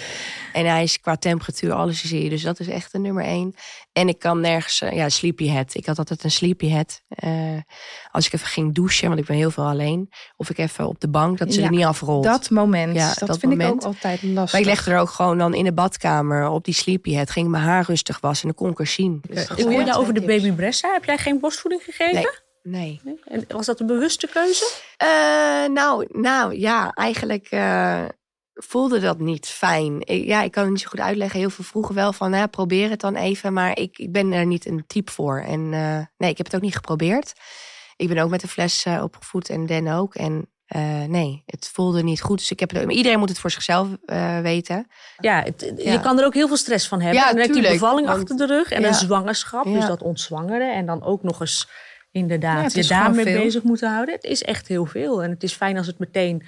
En 0.53 0.65
hij 0.65 0.83
is 0.83 0.99
qua 0.99 1.15
temperatuur, 1.15 1.73
alles 1.73 2.05
zie 2.05 2.23
je. 2.23 2.29
Dus 2.29 2.41
dat 2.41 2.59
is 2.59 2.67
echt 2.67 2.91
de 2.91 2.99
nummer 2.99 3.23
één. 3.23 3.55
En 3.93 4.07
ik 4.07 4.19
kan 4.19 4.39
nergens, 4.39 4.81
uh, 4.81 4.91
ja, 4.91 5.09
sleepyhead. 5.09 5.75
Ik 5.75 5.85
had 5.85 5.97
altijd 5.97 6.23
een 6.23 6.31
sleepyhead. 6.31 7.01
Uh, 7.23 7.31
als 8.11 8.25
ik 8.25 8.33
even 8.33 8.47
ging 8.47 8.73
douchen, 8.73 9.07
want 9.07 9.19
ik 9.19 9.25
ben 9.25 9.35
heel 9.35 9.51
veel 9.51 9.63
alleen. 9.63 10.09
Of 10.37 10.49
ik 10.49 10.57
even 10.57 10.87
op 10.87 10.99
de 10.99 11.09
bank, 11.09 11.37
dat 11.37 11.53
ze 11.53 11.59
ja, 11.59 11.65
er 11.65 11.71
niet 11.71 11.85
afrolt. 11.85 12.23
Dat 12.23 12.49
moment, 12.49 12.95
ja, 12.95 13.13
dat, 13.13 13.27
dat 13.27 13.39
vind 13.39 13.51
moment. 13.51 13.69
ik 13.69 13.75
ook 13.75 13.83
altijd 13.83 14.23
lastig. 14.23 14.51
Maar 14.51 14.61
ik 14.61 14.67
legde 14.67 14.91
er 14.91 14.99
ook 14.99 15.09
gewoon 15.09 15.37
dan 15.37 15.53
in 15.53 15.63
de 15.63 15.73
badkamer 15.73 16.49
op 16.49 16.65
die 16.65 16.73
sleepyhead. 16.73 17.29
Ging 17.29 17.47
mijn 17.47 17.63
haar 17.63 17.85
rustig 17.85 18.19
wassen 18.19 18.47
en 18.47 18.55
dan 18.55 18.65
kon 18.65 18.73
ik 18.73 18.79
er 18.79 18.93
zien. 18.93 19.21
Dus 19.29 19.49
ik 19.55 19.63
hoor 19.63 19.83
jou 19.83 19.99
over 19.99 20.13
de 20.13 20.21
baby 20.21 20.51
Bressa. 20.51 20.93
Heb 20.93 21.05
jij 21.05 21.17
geen 21.17 21.39
borstvoeding 21.39 21.83
gegeven? 21.83 22.13
Nee. 22.13 22.39
Nee. 22.63 23.19
En 23.25 23.45
was 23.47 23.65
dat 23.65 23.79
een 23.79 23.85
bewuste 23.85 24.27
keuze? 24.27 24.71
Uh, 25.03 25.73
nou, 25.73 26.07
nou 26.09 26.59
ja, 26.59 26.91
eigenlijk 26.93 27.51
uh, 27.51 28.05
voelde 28.63 28.99
dat 28.99 29.19
niet 29.19 29.47
fijn. 29.47 29.99
Ik, 29.99 30.25
ja, 30.25 30.41
ik 30.41 30.51
kan 30.51 30.63
het 30.63 30.71
niet 30.71 30.81
zo 30.81 30.89
goed 30.89 30.99
uitleggen. 30.99 31.39
Heel 31.39 31.49
veel 31.49 31.63
vroegen 31.63 31.95
wel 31.95 32.13
van, 32.13 32.31
nou, 32.31 32.47
probeer 32.47 32.89
het 32.89 32.99
dan 32.99 33.15
even. 33.15 33.53
Maar 33.53 33.77
ik, 33.77 33.97
ik 33.97 34.11
ben 34.11 34.31
er 34.31 34.45
niet 34.45 34.65
een 34.65 34.83
type 34.87 35.11
voor. 35.11 35.39
En 35.39 35.59
uh, 35.59 35.97
nee, 36.17 36.29
ik 36.29 36.37
heb 36.37 36.45
het 36.45 36.55
ook 36.55 36.61
niet 36.61 36.75
geprobeerd. 36.75 37.33
Ik 37.95 38.07
ben 38.07 38.17
ook 38.17 38.29
met 38.29 38.41
de 38.41 38.47
fles 38.47 38.85
opgevoed 39.01 39.49
en 39.49 39.65
Den 39.65 39.87
ook. 39.87 40.15
En 40.15 40.49
uh, 40.75 41.03
nee, 41.03 41.43
het 41.45 41.69
voelde 41.73 42.03
niet 42.03 42.21
goed. 42.21 42.37
Dus 42.37 42.51
ik 42.51 42.59
heb 42.59 42.71
het, 42.71 42.91
iedereen 42.91 43.19
moet 43.19 43.29
het 43.29 43.39
voor 43.39 43.51
zichzelf 43.51 43.87
uh, 44.05 44.39
weten. 44.39 44.87
Ja, 45.17 45.43
het, 45.43 45.73
ja, 45.77 45.91
je 45.91 45.99
kan 45.99 46.19
er 46.19 46.25
ook 46.25 46.33
heel 46.33 46.47
veel 46.47 46.57
stress 46.57 46.87
van 46.87 47.01
hebben. 47.01 47.19
Ja, 47.19 47.29
en 47.29 47.35
dan 47.35 47.45
heb 47.45 47.55
je 47.55 47.71
bevalling 47.71 48.07
want, 48.07 48.19
achter 48.19 48.37
de 48.37 48.45
rug 48.53 48.71
en 48.71 48.81
ja. 48.81 48.87
een 48.87 48.93
zwangerschap. 48.93 49.63
Dus 49.63 49.85
dat 49.85 50.01
ontzwangeren. 50.01 50.73
En 50.73 50.85
dan 50.85 51.03
ook 51.03 51.23
nog 51.23 51.39
eens 51.39 51.69
inderdaad 52.11 52.73
je 52.73 52.87
daarmee 52.87 53.23
bezig 53.23 53.63
moeten 53.63 53.91
houden. 53.91 54.15
Het 54.15 54.23
is 54.23 54.43
echt 54.43 54.67
heel 54.67 54.85
veel. 54.85 55.23
En 55.23 55.29
het 55.29 55.43
is 55.43 55.53
fijn 55.53 55.77
als 55.77 55.87
het 55.87 55.99
meteen 55.99 56.43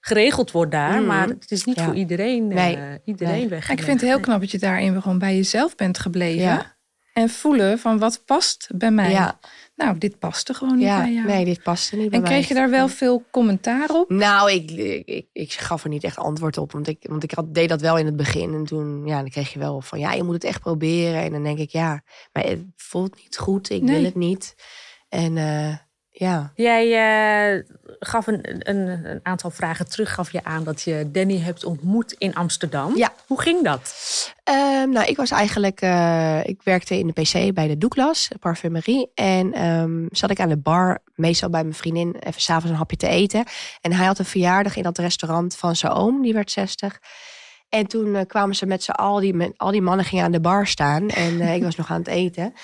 geregeld 0.00 0.50
wordt 0.50 0.72
daar. 0.72 1.00
Mm. 1.00 1.06
Maar 1.06 1.28
het 1.28 1.50
is 1.50 1.64
niet 1.64 1.80
voor 1.80 1.94
iedereen, 1.94 2.46
nee. 2.46 2.76
uh, 2.76 2.82
iedereen 3.04 3.38
nee. 3.38 3.48
weg. 3.48 3.70
Ik 3.70 3.82
vind 3.82 4.00
het 4.00 4.10
heel 4.10 4.20
knap 4.20 4.40
dat 4.40 4.50
je 4.50 4.58
daarin 4.58 5.02
gewoon 5.02 5.18
bij 5.18 5.36
jezelf 5.36 5.74
bent 5.74 5.98
gebleven. 5.98 6.76
En 7.12 7.28
voelen 7.28 7.78
van 7.78 7.98
wat 7.98 8.22
past 8.24 8.68
bij 8.74 8.90
mij. 8.90 9.10
Ja. 9.10 9.38
Nou, 9.76 9.98
dit 9.98 10.18
paste 10.18 10.54
gewoon 10.54 10.76
niet 10.76 10.86
bij 10.86 11.12
jou. 11.12 11.26
Nee, 11.26 11.44
dit 11.44 11.62
paste 11.62 11.96
niet 11.96 12.10
bij 12.10 12.18
en 12.18 12.24
kreeg 12.24 12.48
je 12.48 12.54
daar 12.54 12.70
wel 12.70 12.88
veel 12.88 13.24
commentaar 13.30 13.90
op? 13.90 14.10
Nou, 14.10 14.52
ik, 14.52 14.70
ik, 15.04 15.26
ik, 15.32 15.52
gaf 15.52 15.82
er 15.82 15.88
niet 15.88 16.04
echt 16.04 16.16
antwoord 16.16 16.58
op. 16.58 16.72
Want 16.72 16.88
ik, 16.88 16.98
want 17.00 17.22
ik 17.22 17.30
had, 17.30 17.54
deed 17.54 17.68
dat 17.68 17.80
wel 17.80 17.98
in 17.98 18.06
het 18.06 18.16
begin. 18.16 18.54
En 18.54 18.64
toen 18.64 19.06
ja, 19.06 19.20
dan 19.20 19.28
kreeg 19.28 19.52
je 19.52 19.58
wel 19.58 19.80
van, 19.80 19.98
ja, 19.98 20.12
je 20.12 20.22
moet 20.22 20.34
het 20.34 20.44
echt 20.44 20.60
proberen. 20.60 21.22
En 21.22 21.32
dan 21.32 21.42
denk 21.42 21.58
ik, 21.58 21.70
ja, 21.70 22.02
maar 22.32 22.44
het 22.44 22.64
voelt 22.76 23.16
niet 23.16 23.38
goed. 23.38 23.70
Ik 23.70 23.82
nee. 23.82 23.94
wil 23.94 24.04
het 24.04 24.14
niet. 24.14 24.54
En 25.08 25.36
uh, 25.36 25.74
ja. 26.18 26.52
Jij 26.54 26.86
uh, 27.56 27.62
gaf 27.98 28.26
een, 28.26 28.68
een, 28.68 29.06
een, 29.06 29.20
aantal 29.22 29.50
vragen 29.50 29.88
terug, 29.88 30.14
gaf 30.14 30.32
je 30.32 30.44
aan 30.44 30.64
dat 30.64 30.82
je 30.82 31.08
Danny 31.12 31.38
hebt 31.38 31.64
ontmoet 31.64 32.12
in 32.12 32.34
Amsterdam. 32.34 32.96
Ja. 32.96 33.12
Hoe 33.26 33.40
ging 33.40 33.64
dat? 33.64 33.94
Um, 34.44 34.90
nou, 34.90 35.06
ik 35.06 35.16
was 35.16 35.30
eigenlijk, 35.30 35.82
uh, 35.82 36.44
ik 36.44 36.62
werkte 36.62 36.98
in 36.98 37.06
de 37.06 37.22
PC 37.22 37.54
bij 37.54 37.68
de 37.68 37.78
Douglas, 37.78 38.28
de 38.28 38.38
parfumerie. 38.38 39.10
En 39.14 39.66
um, 39.66 40.08
zat 40.10 40.30
ik 40.30 40.40
aan 40.40 40.48
de 40.48 40.56
bar, 40.56 40.98
meestal 41.14 41.50
bij 41.50 41.62
mijn 41.62 41.74
vriendin, 41.74 42.16
even 42.20 42.40
s'avonds 42.40 42.70
een 42.70 42.76
hapje 42.76 42.96
te 42.96 43.08
eten. 43.08 43.44
En 43.80 43.92
hij 43.92 44.06
had 44.06 44.18
een 44.18 44.24
verjaardag 44.24 44.76
in 44.76 44.82
dat 44.82 44.98
restaurant 44.98 45.56
van 45.56 45.76
zijn 45.76 45.92
oom, 45.92 46.22
die 46.22 46.34
werd 46.34 46.50
60. 46.50 47.00
En 47.68 47.86
toen 47.86 48.06
uh, 48.06 48.20
kwamen 48.26 48.54
ze 48.54 48.66
met 48.66 48.82
z'n 48.82 48.90
al 48.90 49.20
die, 49.20 49.52
al 49.56 49.70
die 49.70 49.82
mannen 49.82 50.04
gingen 50.04 50.24
aan 50.24 50.32
de 50.32 50.40
bar 50.40 50.66
staan. 50.66 51.08
En 51.08 51.40
ik 51.40 51.62
was 51.62 51.76
nog 51.76 51.90
aan 51.90 51.98
het 51.98 52.08
eten. 52.08 52.54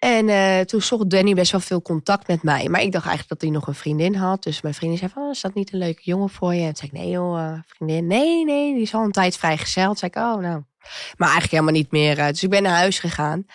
En 0.00 0.28
uh, 0.28 0.60
toen 0.60 0.82
zocht 0.82 1.10
Danny 1.10 1.34
best 1.34 1.52
wel 1.52 1.60
veel 1.60 1.82
contact 1.82 2.26
met 2.26 2.42
mij. 2.42 2.68
Maar 2.68 2.80
ik 2.80 2.92
dacht 2.92 3.06
eigenlijk 3.06 3.28
dat 3.28 3.40
hij 3.40 3.50
nog 3.50 3.66
een 3.66 3.74
vriendin 3.74 4.14
had. 4.14 4.42
Dus 4.42 4.60
mijn 4.60 4.74
vriendin 4.74 4.98
zei 4.98 5.10
van, 5.10 5.22
oh, 5.22 5.30
is 5.30 5.40
dat 5.40 5.54
niet 5.54 5.72
een 5.72 5.78
leuke 5.78 6.00
jongen 6.04 6.30
voor 6.30 6.54
je? 6.54 6.60
En 6.60 6.74
toen 6.74 6.76
zei 6.76 6.90
ik, 6.92 6.98
nee 6.98 7.10
joh, 7.10 7.38
uh, 7.38 7.58
vriendin. 7.66 8.06
Nee, 8.06 8.44
nee, 8.44 8.72
die 8.74 8.82
is 8.82 8.94
al 8.94 9.04
een 9.04 9.12
tijd 9.12 9.36
vrijgezeld. 9.36 9.98
Toen 9.98 10.10
zei 10.10 10.10
ik, 10.10 10.34
oh 10.34 10.42
nou. 10.42 10.62
Maar 11.16 11.28
eigenlijk 11.28 11.50
helemaal 11.50 11.72
niet 11.72 11.90
meer. 11.90 12.18
Uh, 12.18 12.26
dus 12.26 12.42
ik 12.42 12.50
ben 12.50 12.62
naar 12.62 12.76
huis 12.76 12.98
gegaan. 12.98 13.46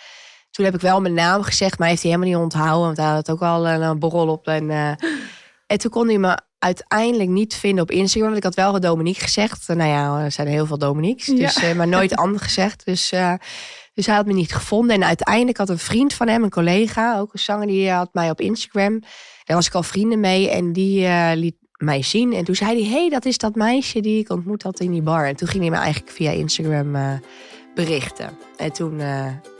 Toen 0.50 0.64
heb 0.64 0.74
ik 0.74 0.80
wel 0.80 1.00
mijn 1.00 1.14
naam 1.14 1.42
gezegd, 1.42 1.78
maar 1.78 1.88
heeft 1.88 2.02
hij 2.02 2.10
helemaal 2.10 2.32
niet 2.32 2.42
onthouden. 2.42 2.86
Want 2.86 2.96
hij 2.96 3.06
had 3.06 3.30
ook 3.30 3.42
al 3.42 3.66
een 3.66 3.98
borrel 3.98 4.28
op. 4.28 4.46
En, 4.46 4.70
en 5.66 5.78
toen 5.78 5.90
kon 5.90 6.08
hij 6.08 6.18
me 6.18 6.38
uiteindelijk 6.58 7.30
niet 7.30 7.54
vinden 7.54 7.82
op 7.82 7.90
Instagram. 7.90 8.30
Want 8.30 8.36
ik 8.36 8.44
had 8.44 8.54
wel 8.54 8.80
Dominique 8.80 9.22
gezegd. 9.22 9.68
Nou 9.68 9.90
ja, 9.90 10.20
er 10.20 10.32
zijn 10.32 10.48
heel 10.48 10.66
veel 10.66 10.78
Dominiques. 10.78 11.26
Dus, 11.26 11.60
ja. 11.60 11.74
maar 11.74 11.88
nooit 11.88 12.16
Anne 12.22 12.38
gezegd. 12.38 12.84
Dus... 12.84 13.12
Dus 13.96 14.06
hij 14.06 14.14
had 14.14 14.26
me 14.26 14.32
niet 14.32 14.54
gevonden. 14.54 14.96
En 14.96 15.04
uiteindelijk 15.04 15.58
had 15.58 15.68
een 15.68 15.78
vriend 15.78 16.14
van 16.14 16.28
hem, 16.28 16.42
een 16.42 16.50
collega, 16.50 17.18
ook 17.18 17.32
een 17.32 17.38
zanger, 17.38 17.66
die 17.66 17.90
had 17.90 18.08
mij 18.12 18.30
op 18.30 18.40
Instagram. 18.40 19.00
Daar 19.44 19.56
was 19.56 19.66
ik 19.66 19.74
al 19.74 19.82
vrienden 19.82 20.20
mee. 20.20 20.50
En 20.50 20.72
die 20.72 21.00
uh, 21.00 21.30
liet 21.34 21.54
mij 21.76 22.02
zien. 22.02 22.32
En 22.32 22.44
toen 22.44 22.54
zei 22.54 22.82
hij: 22.82 22.98
hey, 22.98 23.08
dat 23.08 23.24
is 23.24 23.38
dat 23.38 23.54
meisje 23.54 24.00
die 24.00 24.18
ik 24.18 24.30
ontmoet 24.30 24.62
had 24.62 24.80
in 24.80 24.90
die 24.90 25.02
bar. 25.02 25.26
En 25.26 25.36
toen 25.36 25.48
ging 25.48 25.62
hij 25.62 25.72
me 25.72 25.78
eigenlijk 25.78 26.12
via 26.12 26.30
Instagram 26.30 26.96
uh, 26.96 27.12
berichten. 27.74 28.30
En 28.56 28.72
toen 28.72 28.94
uh, 28.94 29.06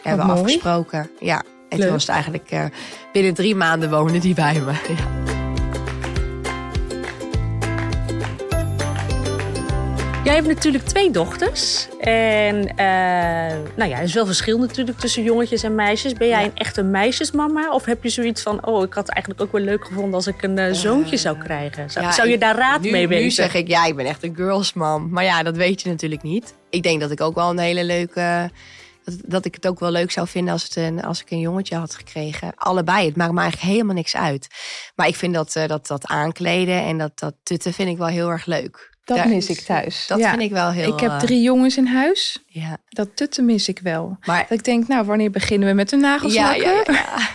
hebben 0.03 0.27
we 0.27 0.33
mooi. 0.33 0.41
afgesproken. 0.41 1.11
Ja. 1.21 1.43
En 1.69 1.79
Leuk. 1.79 1.81
toen 1.81 1.97
was 1.97 2.07
het 2.07 2.15
eigenlijk 2.15 2.71
binnen 3.13 3.35
drie 3.35 3.55
maanden 3.55 3.91
wonen 3.91 4.21
die 4.21 4.35
bij 4.35 4.61
me. 4.61 4.73
Ja. 4.73 5.46
Jij 10.27 10.35
hebt 10.35 10.47
natuurlijk 10.47 10.85
twee 10.85 11.11
dochters. 11.11 11.89
En 12.01 12.57
uh, 12.57 12.77
nou 13.77 13.91
ja, 13.91 13.97
er 13.97 14.03
is 14.03 14.15
wel 14.15 14.27
verschil 14.27 14.59
natuurlijk 14.59 14.99
tussen 14.99 15.23
jongetjes 15.23 15.63
en 15.63 15.75
meisjes. 15.75 16.13
Ben 16.13 16.29
jij 16.29 16.41
ja. 16.41 16.47
een 16.47 16.57
echte 16.57 16.83
meisjesmama? 16.83 17.73
Of 17.73 17.85
heb 17.85 18.03
je 18.03 18.09
zoiets 18.09 18.43
van, 18.43 18.67
oh, 18.67 18.83
ik 18.83 18.93
had 18.93 19.07
het 19.07 19.15
eigenlijk 19.15 19.43
ook 19.43 19.53
wel 19.53 19.61
leuk 19.61 19.85
gevonden 19.85 20.15
als 20.15 20.27
ik 20.27 20.43
een 20.43 20.59
uh, 20.59 20.73
zoontje 20.73 21.17
zou 21.17 21.39
krijgen? 21.39 21.91
Zou, 21.91 22.05
ja, 22.05 22.13
zou 22.13 22.29
je 22.29 22.39
daar 22.39 22.57
raad 22.57 22.81
nu, 22.81 22.91
mee 22.91 23.09
weten? 23.09 23.25
Nu 23.25 23.31
zeg 23.31 23.55
ik, 23.55 23.69
ja, 23.69 23.85
ik 23.85 23.97
ben 23.97 24.07
echt 24.07 24.23
een 24.23 24.35
girlsmam. 24.37 25.09
Maar 25.11 25.25
ja, 25.25 25.43
dat 25.43 25.57
weet 25.57 25.83
je 25.83 25.89
natuurlijk 25.89 26.23
niet. 26.23 26.55
Ik 26.71 26.83
denk 26.83 27.01
dat 27.01 27.11
ik 27.11 27.21
ook 27.21 27.35
wel 27.35 27.51
een 27.51 27.59
hele 27.59 27.85
leuke... 27.85 28.51
Dat, 29.05 29.15
dat 29.25 29.45
ik 29.45 29.55
het 29.55 29.67
ook 29.67 29.81
wel 29.81 29.91
leuk 29.91 30.11
zou 30.11 30.29
vinden 30.29 30.53
als, 30.53 30.63
het 30.63 30.77
een, 30.77 31.05
als 31.05 31.21
ik 31.21 31.31
een 31.31 31.41
jongetje 31.41 31.77
had 31.77 31.95
gekregen. 31.95 32.53
Allebei, 32.57 33.07
het 33.07 33.17
maakt 33.17 33.33
me 33.33 33.41
eigenlijk 33.41 33.73
helemaal 33.73 33.95
niks 33.95 34.17
uit. 34.17 34.47
Maar 34.95 35.07
ik 35.07 35.17
vind 35.17 35.35
dat, 35.35 35.57
uh, 35.57 35.67
dat, 35.67 35.87
dat 35.87 36.07
aankleden 36.07 36.83
en 36.83 36.99
dat, 36.99 37.19
dat 37.19 37.35
tutten 37.43 37.73
vind 37.73 37.89
ik 37.89 37.97
wel 37.97 38.07
heel 38.07 38.31
erg 38.31 38.47
leuk. 38.47 38.96
Dat 39.07 39.25
mis 39.25 39.49
ik 39.49 39.61
thuis. 39.61 40.07
Dat 40.07 40.19
ja. 40.19 40.31
vind 40.31 40.43
ik 40.43 40.51
wel 40.51 40.71
heel... 40.71 40.93
Ik 40.93 41.01
heb 41.01 41.19
drie 41.19 41.43
jongens 41.43 41.77
in 41.77 41.87
huis. 41.87 42.45
Ja. 42.47 42.77
Dat 42.89 43.17
tutten 43.17 43.45
mis 43.45 43.69
ik 43.69 43.79
wel. 43.79 44.17
Maar 44.25 44.47
dat 44.49 44.59
ik 44.59 44.65
denk, 44.65 44.89
nou, 44.89 45.07
wanneer 45.07 45.31
beginnen 45.31 45.69
we 45.69 45.75
met 45.75 45.89
de 45.89 45.97
nagels 45.97 46.35
ja, 46.35 46.55
ja, 46.55 46.83
ja, 46.87 47.29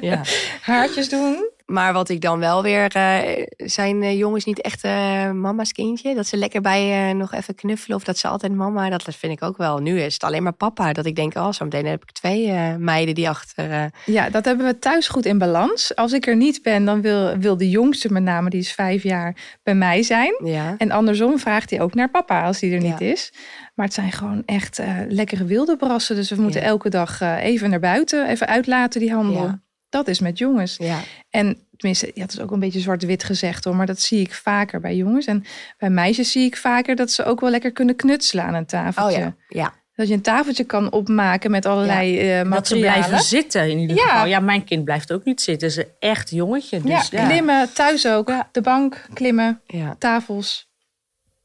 ja. 0.00 0.22
Haartjes 0.60 1.08
doen. 1.08 1.50
Maar 1.66 1.92
wat 1.92 2.08
ik 2.08 2.20
dan 2.20 2.38
wel 2.38 2.62
weer... 2.62 2.94
eh, 2.94 3.42
zijn 3.56 4.02
eh, 4.02 4.18
jongens 4.18 4.44
niet 4.44 4.60
echt 4.60 4.84
eh, 4.84 5.30
mama's 5.30 5.72
kindje? 5.72 6.14
Dat 6.14 6.26
ze 6.26 6.36
lekker 6.36 6.60
bij 6.60 7.12
nog 7.12 7.32
even 7.34 7.54
knuffelen 7.54 7.96
of 7.96 8.04
dat 8.04 8.18
ze 8.18 8.28
altijd 8.28 8.52
mama... 8.54 8.88
Dat 8.90 9.02
vind 9.14 9.32
ik 9.32 9.42
ook 9.42 9.56
wel. 9.56 9.78
Nu 9.78 10.00
is 10.00 10.14
het 10.14 10.22
alleen 10.24 10.42
maar 10.42 10.52
papa. 10.52 10.92
Dat 10.92 11.06
ik 11.06 11.16
denk, 11.16 11.34
oh, 11.34 11.52
zo 11.52 11.64
meteen 11.64 11.86
heb 11.86 12.02
ik 12.02 12.10
twee 12.12 12.52
meiden 12.78 13.14
die 13.14 13.28
achter... 13.28 13.90
Ja, 14.04 14.30
dat 14.30 14.44
hebben 14.44 14.66
we 14.66 14.78
thuis 14.78 15.08
goed 15.08 15.26
in 15.26 15.38
balans. 15.38 15.94
Als 15.96 16.12
ik 16.12 16.26
er 16.26 16.36
niet 16.36 16.62
ben, 16.62 16.84
dan 16.84 17.00
wil, 17.00 17.36
wil 17.38 17.56
de 17.56 17.70
jongste 17.70 18.12
met 18.12 18.22
name, 18.22 18.50
die 18.50 18.60
is 18.60 18.72
vijf 18.72 19.02
jaar, 19.02 19.36
bij 19.62 19.74
mij 19.74 20.02
zijn. 20.02 20.34
ja. 20.44 20.74
En 20.78 20.90
andersom 20.90 21.38
vraagt 21.38 21.70
hij 21.70 21.80
ook 21.80 21.94
naar 21.94 22.10
papa 22.10 22.44
als 22.44 22.60
hij 22.60 22.72
er 22.72 22.80
niet 22.80 22.98
Ja. 22.98 23.06
is. 23.12 23.32
Maar 23.74 23.84
het 23.86 23.94
zijn 23.94 24.12
gewoon 24.12 24.42
echt 24.44 24.80
lekkere 25.08 25.44
wilde 25.44 25.76
brassen. 25.76 26.16
Dus 26.16 26.30
we 26.30 26.40
moeten 26.40 26.60
Ja. 26.60 26.66
elke 26.66 26.88
dag 26.88 27.20
even 27.20 27.70
naar 27.70 27.80
buiten, 27.80 28.28
even 28.28 28.46
uitlaten 28.46 29.00
die 29.00 29.12
handel. 29.12 29.42
Ja. 29.42 29.60
Dat 29.96 30.08
is 30.08 30.20
met 30.20 30.38
jongens. 30.38 30.76
ja. 30.78 30.98
En 31.30 31.58
tenminste, 31.76 32.10
ja, 32.14 32.22
het 32.22 32.32
is 32.32 32.40
ook 32.40 32.50
een 32.50 32.60
beetje 32.60 32.80
zwart-wit 32.80 33.24
gezegd 33.24 33.64
hoor, 33.64 33.76
maar 33.76 33.86
dat 33.86 34.00
zie 34.00 34.20
ik 34.20 34.34
vaker 34.34 34.80
bij 34.80 34.96
jongens. 34.96 35.26
En 35.26 35.44
bij 35.78 35.90
meisjes 35.90 36.30
zie 36.32 36.44
ik 36.46 36.56
vaker 36.56 36.96
dat 36.96 37.10
ze 37.10 37.24
ook 37.24 37.40
wel 37.40 37.50
lekker 37.50 37.72
kunnen 37.72 37.96
knutselen 37.96 38.44
aan 38.44 38.54
een 38.54 38.60
Oh 38.62 38.66
tafeltje. 38.68 39.20
ja, 39.20 39.34
ja. 39.48 39.72
Dat 39.94 40.08
je 40.08 40.14
een 40.14 40.20
tafeltje 40.22 40.64
kan 40.64 40.92
opmaken 40.92 41.50
met 41.50 41.66
allerlei 41.66 42.18
eh 42.18 42.36
Dat 42.36 42.44
ze 42.44 42.48
materialen. 42.48 42.98
blijven 43.04 43.26
zitten 43.26 43.70
in 43.70 43.78
ieder 43.78 43.96
Ja. 43.96 44.02
geval. 44.08 44.26
Ja, 44.26 44.40
mijn 44.40 44.64
kind 44.64 44.84
blijft 44.84 45.12
ook 45.12 45.24
niet 45.24 45.40
zitten. 45.40 45.70
Ze 45.70 45.80
is 45.80 45.86
echt 45.98 46.30
jongetje. 46.30 46.80
Dus, 46.80 47.08
ja, 47.08 47.26
klimmen, 47.26 47.72
thuis 47.72 48.06
ook. 48.08 48.28
Ja. 48.28 48.48
De 48.52 48.60
bank, 48.60 49.06
klimmen, 49.14 49.60
ja. 49.66 49.96
tafels. 49.98 50.68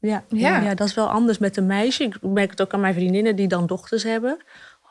Ja, 0.00 0.24
Ja. 0.28 0.60
ja. 0.60 0.74
dat 0.74 0.88
is 0.88 0.94
wel 0.94 1.08
anders 1.08 1.38
met 1.38 1.56
een 1.56 1.66
meisje. 1.66 2.04
Ik 2.04 2.16
merk 2.22 2.50
het 2.50 2.60
ook 2.62 2.72
aan 2.74 2.80
mijn 2.80 2.94
vriendinnen 2.94 3.36
die 3.36 3.48
dan 3.48 3.66
dochters 3.66 4.02
hebben. 4.02 4.36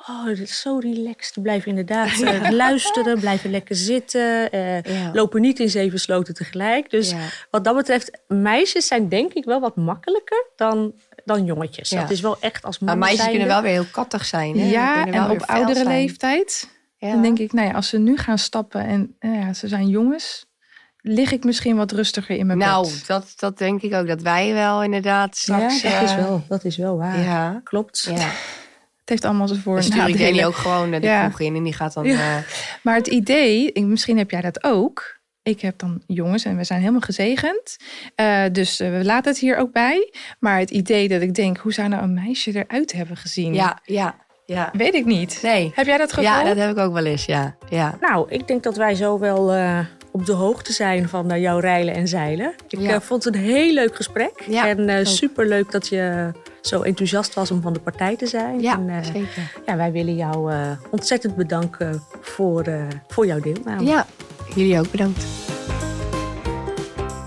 Oh, 0.10 0.26
dit 0.26 0.40
is 0.40 0.62
zo 0.62 0.78
relaxed. 0.78 1.42
Blijven 1.44 1.70
inderdaad 1.70 2.22
eh, 2.22 2.50
luisteren, 2.50 3.20
blijven 3.20 3.50
lekker 3.52 3.76
zitten. 3.76 4.52
eh, 4.52 4.82
Ja. 4.84 5.10
Lopen 5.14 5.42
niet 5.42 5.60
in 5.60 5.70
zeven 5.70 6.00
sloten 6.00 6.34
tegelijk. 6.34 6.90
Dus 6.90 7.10
Ja. 7.10 7.18
wat 7.52 7.64
dat 7.64 7.76
betreft, 7.76 8.20
meisjes 8.28 8.88
zijn 8.88 9.10
denk 9.10 9.34
ik 9.34 9.46
wel 9.46 9.60
wat 9.60 9.76
makkelijker 9.76 10.46
dan, 10.56 10.94
dan 11.26 11.46
jongetjes. 11.46 11.90
Ja. 11.90 12.02
Dat 12.02 12.10
is 12.12 12.22
wel 12.22 12.38
echt 12.40 12.66
als 12.66 12.80
Maar 12.80 12.90
mama 12.90 13.00
meisjes 13.06 13.22
zijnde- 13.24 13.38
kunnen 13.40 13.56
wel 13.56 13.64
weer 13.72 13.82
heel 13.82 13.92
kattig 13.92 14.26
zijn. 14.26 14.60
Hè? 14.60 14.70
Ja, 14.70 14.94
Kunnen 15.04 15.22
wel 15.22 15.30
en 15.30 15.42
op 15.42 15.50
oudere 15.50 15.74
zijn. 15.84 15.88
leeftijd. 15.88 16.70
Ja. 16.98 17.12
Dan 17.12 17.22
denk 17.22 17.40
ik, 17.40 17.54
nou 17.54 17.68
ja, 17.68 17.74
als 17.74 17.90
ze 17.90 17.98
nu 17.98 18.18
gaan 18.18 18.38
stappen 18.38 18.86
en 18.86 19.16
eh, 19.20 19.34
ja, 19.42 19.54
ze 19.54 19.68
zijn 19.68 19.88
jongens, 19.88 20.46
lig 21.02 21.32
ik 21.32 21.44
misschien 21.44 21.76
wat 21.76 21.92
rustiger 21.92 22.36
in 22.38 22.46
mijn 22.46 22.58
Nou, 22.60 22.86
bed. 22.88 23.04
dat, 23.08 23.34
dat 23.36 23.58
denk 23.58 23.82
ik 23.82 23.94
ook. 23.94 24.08
Dat 24.08 24.22
wij 24.22 24.54
wel 24.54 24.84
inderdaad 24.84 25.38
straks... 25.38 25.82
ja, 25.82 26.00
dat, 26.00 26.10
is 26.10 26.16
eh, 26.16 26.24
wel, 26.24 26.44
dat 26.48 26.64
is 26.66 26.78
wel 26.78 26.98
waar. 26.98 27.20
Ja, 27.20 27.62
Klopt. 27.64 28.08
ja. 28.16 28.30
Heeft 29.12 29.26
allemaal 29.26 29.48
zijn 29.48 29.60
voor- 29.60 29.74
Dan 29.76 29.84
en 29.84 30.14
stuur 30.14 30.36
ik 30.40 30.46
ook 30.46 30.56
gewoon 30.56 30.94
eh, 30.94 31.02
de 31.02 31.08
Ja. 31.08 31.28
kroeg 31.28 31.40
in 31.40 31.56
en 31.56 31.64
die 31.64 31.74
gaat 31.74 31.94
dan... 31.94 32.04
Ja. 32.06 32.14
eh, 32.38 32.44
Maar 32.84 32.96
het 32.96 33.08
idee, 33.08 33.72
ik- 33.72 33.84
misschien 33.86 34.18
heb 34.18 34.32
jij 34.32 34.42
dat 34.42 34.64
ook. 34.64 35.20
Ik 35.44 35.62
heb 35.62 35.78
dan 35.80 36.02
jongens 36.08 36.46
en 36.46 36.58
we 36.58 36.64
zijn 36.64 36.80
helemaal 36.80 37.02
gezegend. 37.02 37.78
Eh, 38.16 38.44
dus 38.52 38.78
we 38.78 39.00
laten 39.04 39.32
het 39.32 39.40
hier 39.40 39.58
ook 39.58 39.72
bij. 39.72 40.14
Maar 40.40 40.60
het 40.60 40.70
idee 40.72 41.08
dat 41.08 41.22
ik 41.22 41.34
denk, 41.34 41.58
hoe 41.58 41.74
zou 41.74 41.88
nou 41.88 42.04
een 42.04 42.14
meisje 42.14 42.66
eruit 42.66 42.92
hebben 42.92 43.18
gezien? 43.18 43.54
ja, 43.54 43.80
ja, 43.84 44.16
ja. 44.46 44.70
Weet 44.74 44.94
ik 44.94 45.06
niet. 45.06 45.40
Nee. 45.42 45.72
Heb 45.76 45.86
jij 45.86 45.98
dat 45.98 46.10
gevoel? 46.14 46.24
Ja, 46.32 46.44
dat 46.44 46.58
heb 46.58 46.70
ik 46.72 46.78
ook 46.78 46.94
wel 46.94 47.06
eens, 47.06 47.26
ja. 47.26 47.56
ja. 47.70 47.98
Nou, 48.02 48.26
ik 48.30 48.48
denk 48.48 48.64
dat 48.64 48.76
wij 48.78 48.96
zo 48.96 49.20
wel 49.20 49.54
eh, 49.54 49.80
op 50.12 50.26
de 50.26 50.32
hoogte 50.34 50.74
zijn 50.74 51.10
van 51.10 51.32
eh, 51.32 51.42
jouw 51.42 51.60
rijlen 51.60 51.94
en 51.94 52.08
zeilen. 52.08 52.54
Ik 52.70 52.80
Ja. 52.80 53.02
vond 53.02 53.24
het 53.24 53.36
een 53.36 53.42
heel 53.42 53.74
leuk 53.74 53.96
gesprek. 53.96 54.44
Ja, 54.48 54.68
en 54.68 54.90
uh, 54.90 55.00
ook. 55.00 55.06
super 55.06 55.48
leuk 55.48 55.72
dat 55.72 55.88
je 55.88 56.32
zo 56.62 56.82
enthousiast 56.82 57.34
was 57.34 57.52
om 57.52 57.62
van 57.62 57.74
de 57.74 57.80
partij 57.80 58.16
te 58.16 58.28
zijn. 58.28 58.62
Ja, 58.62 58.74
en, 58.74 58.90
eh, 58.90 59.04
zeker. 59.04 59.54
ja, 59.66 59.76
wij 59.76 59.92
willen 59.92 60.16
jou 60.16 60.52
eh, 60.52 60.72
ontzettend 60.90 61.36
bedanken 61.36 62.04
voor, 62.22 62.62
eh, 62.62 62.84
voor 63.08 63.26
jouw 63.26 63.40
deelname. 63.40 63.84
Ja, 63.84 64.06
jullie 64.56 64.80
ook 64.80 64.92
bedankt. 64.92 65.26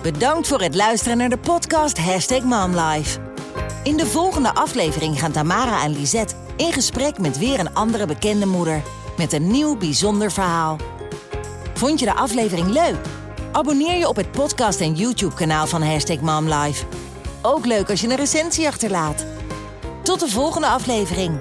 Bedankt 0.03 0.49
voor 0.49 0.61
het 0.61 0.75
luisteren 0.75 1.17
naar 1.17 1.29
de 1.29 1.39
podcast 1.39 1.99
Hashtag 1.99 2.43
MomLife. 2.43 3.19
In 3.83 3.97
de 3.97 4.07
volgende 4.07 4.55
aflevering 4.55 5.19
gaan 5.21 5.33
Tamara 5.33 5.85
en 5.85 5.99
Lisette 5.99 6.35
in 6.57 6.73
gesprek 6.73 7.19
met 7.19 7.39
weer 7.39 7.61
een 7.61 7.75
andere 7.75 8.07
bekende 8.07 8.47
moeder. 8.47 8.83
Met 9.17 9.33
een 9.33 9.51
nieuw 9.51 9.77
bijzonder 9.77 10.33
verhaal. 10.33 10.77
Vond 11.75 12.01
je 12.01 12.07
de 12.07 12.15
aflevering 12.15 12.69
leuk? 12.69 12.97
Abonneer 13.53 13.99
je 13.99 14.09
op 14.09 14.17
het 14.17 14.31
podcast 14.31 14.81
en 14.81 14.95
YouTube 14.95 15.35
kanaal 15.35 15.67
van 15.67 15.83
Hashtag 15.83 16.21
MomLife. 16.21 16.85
Ook 17.47 17.67
leuk 17.67 17.91
als 17.91 18.01
je 18.01 18.09
een 18.09 18.17
recensie 18.17 18.67
achterlaat. 18.67 19.27
Tot 20.03 20.21
de 20.21 20.29
volgende 20.29 20.67
aflevering. 20.67 21.41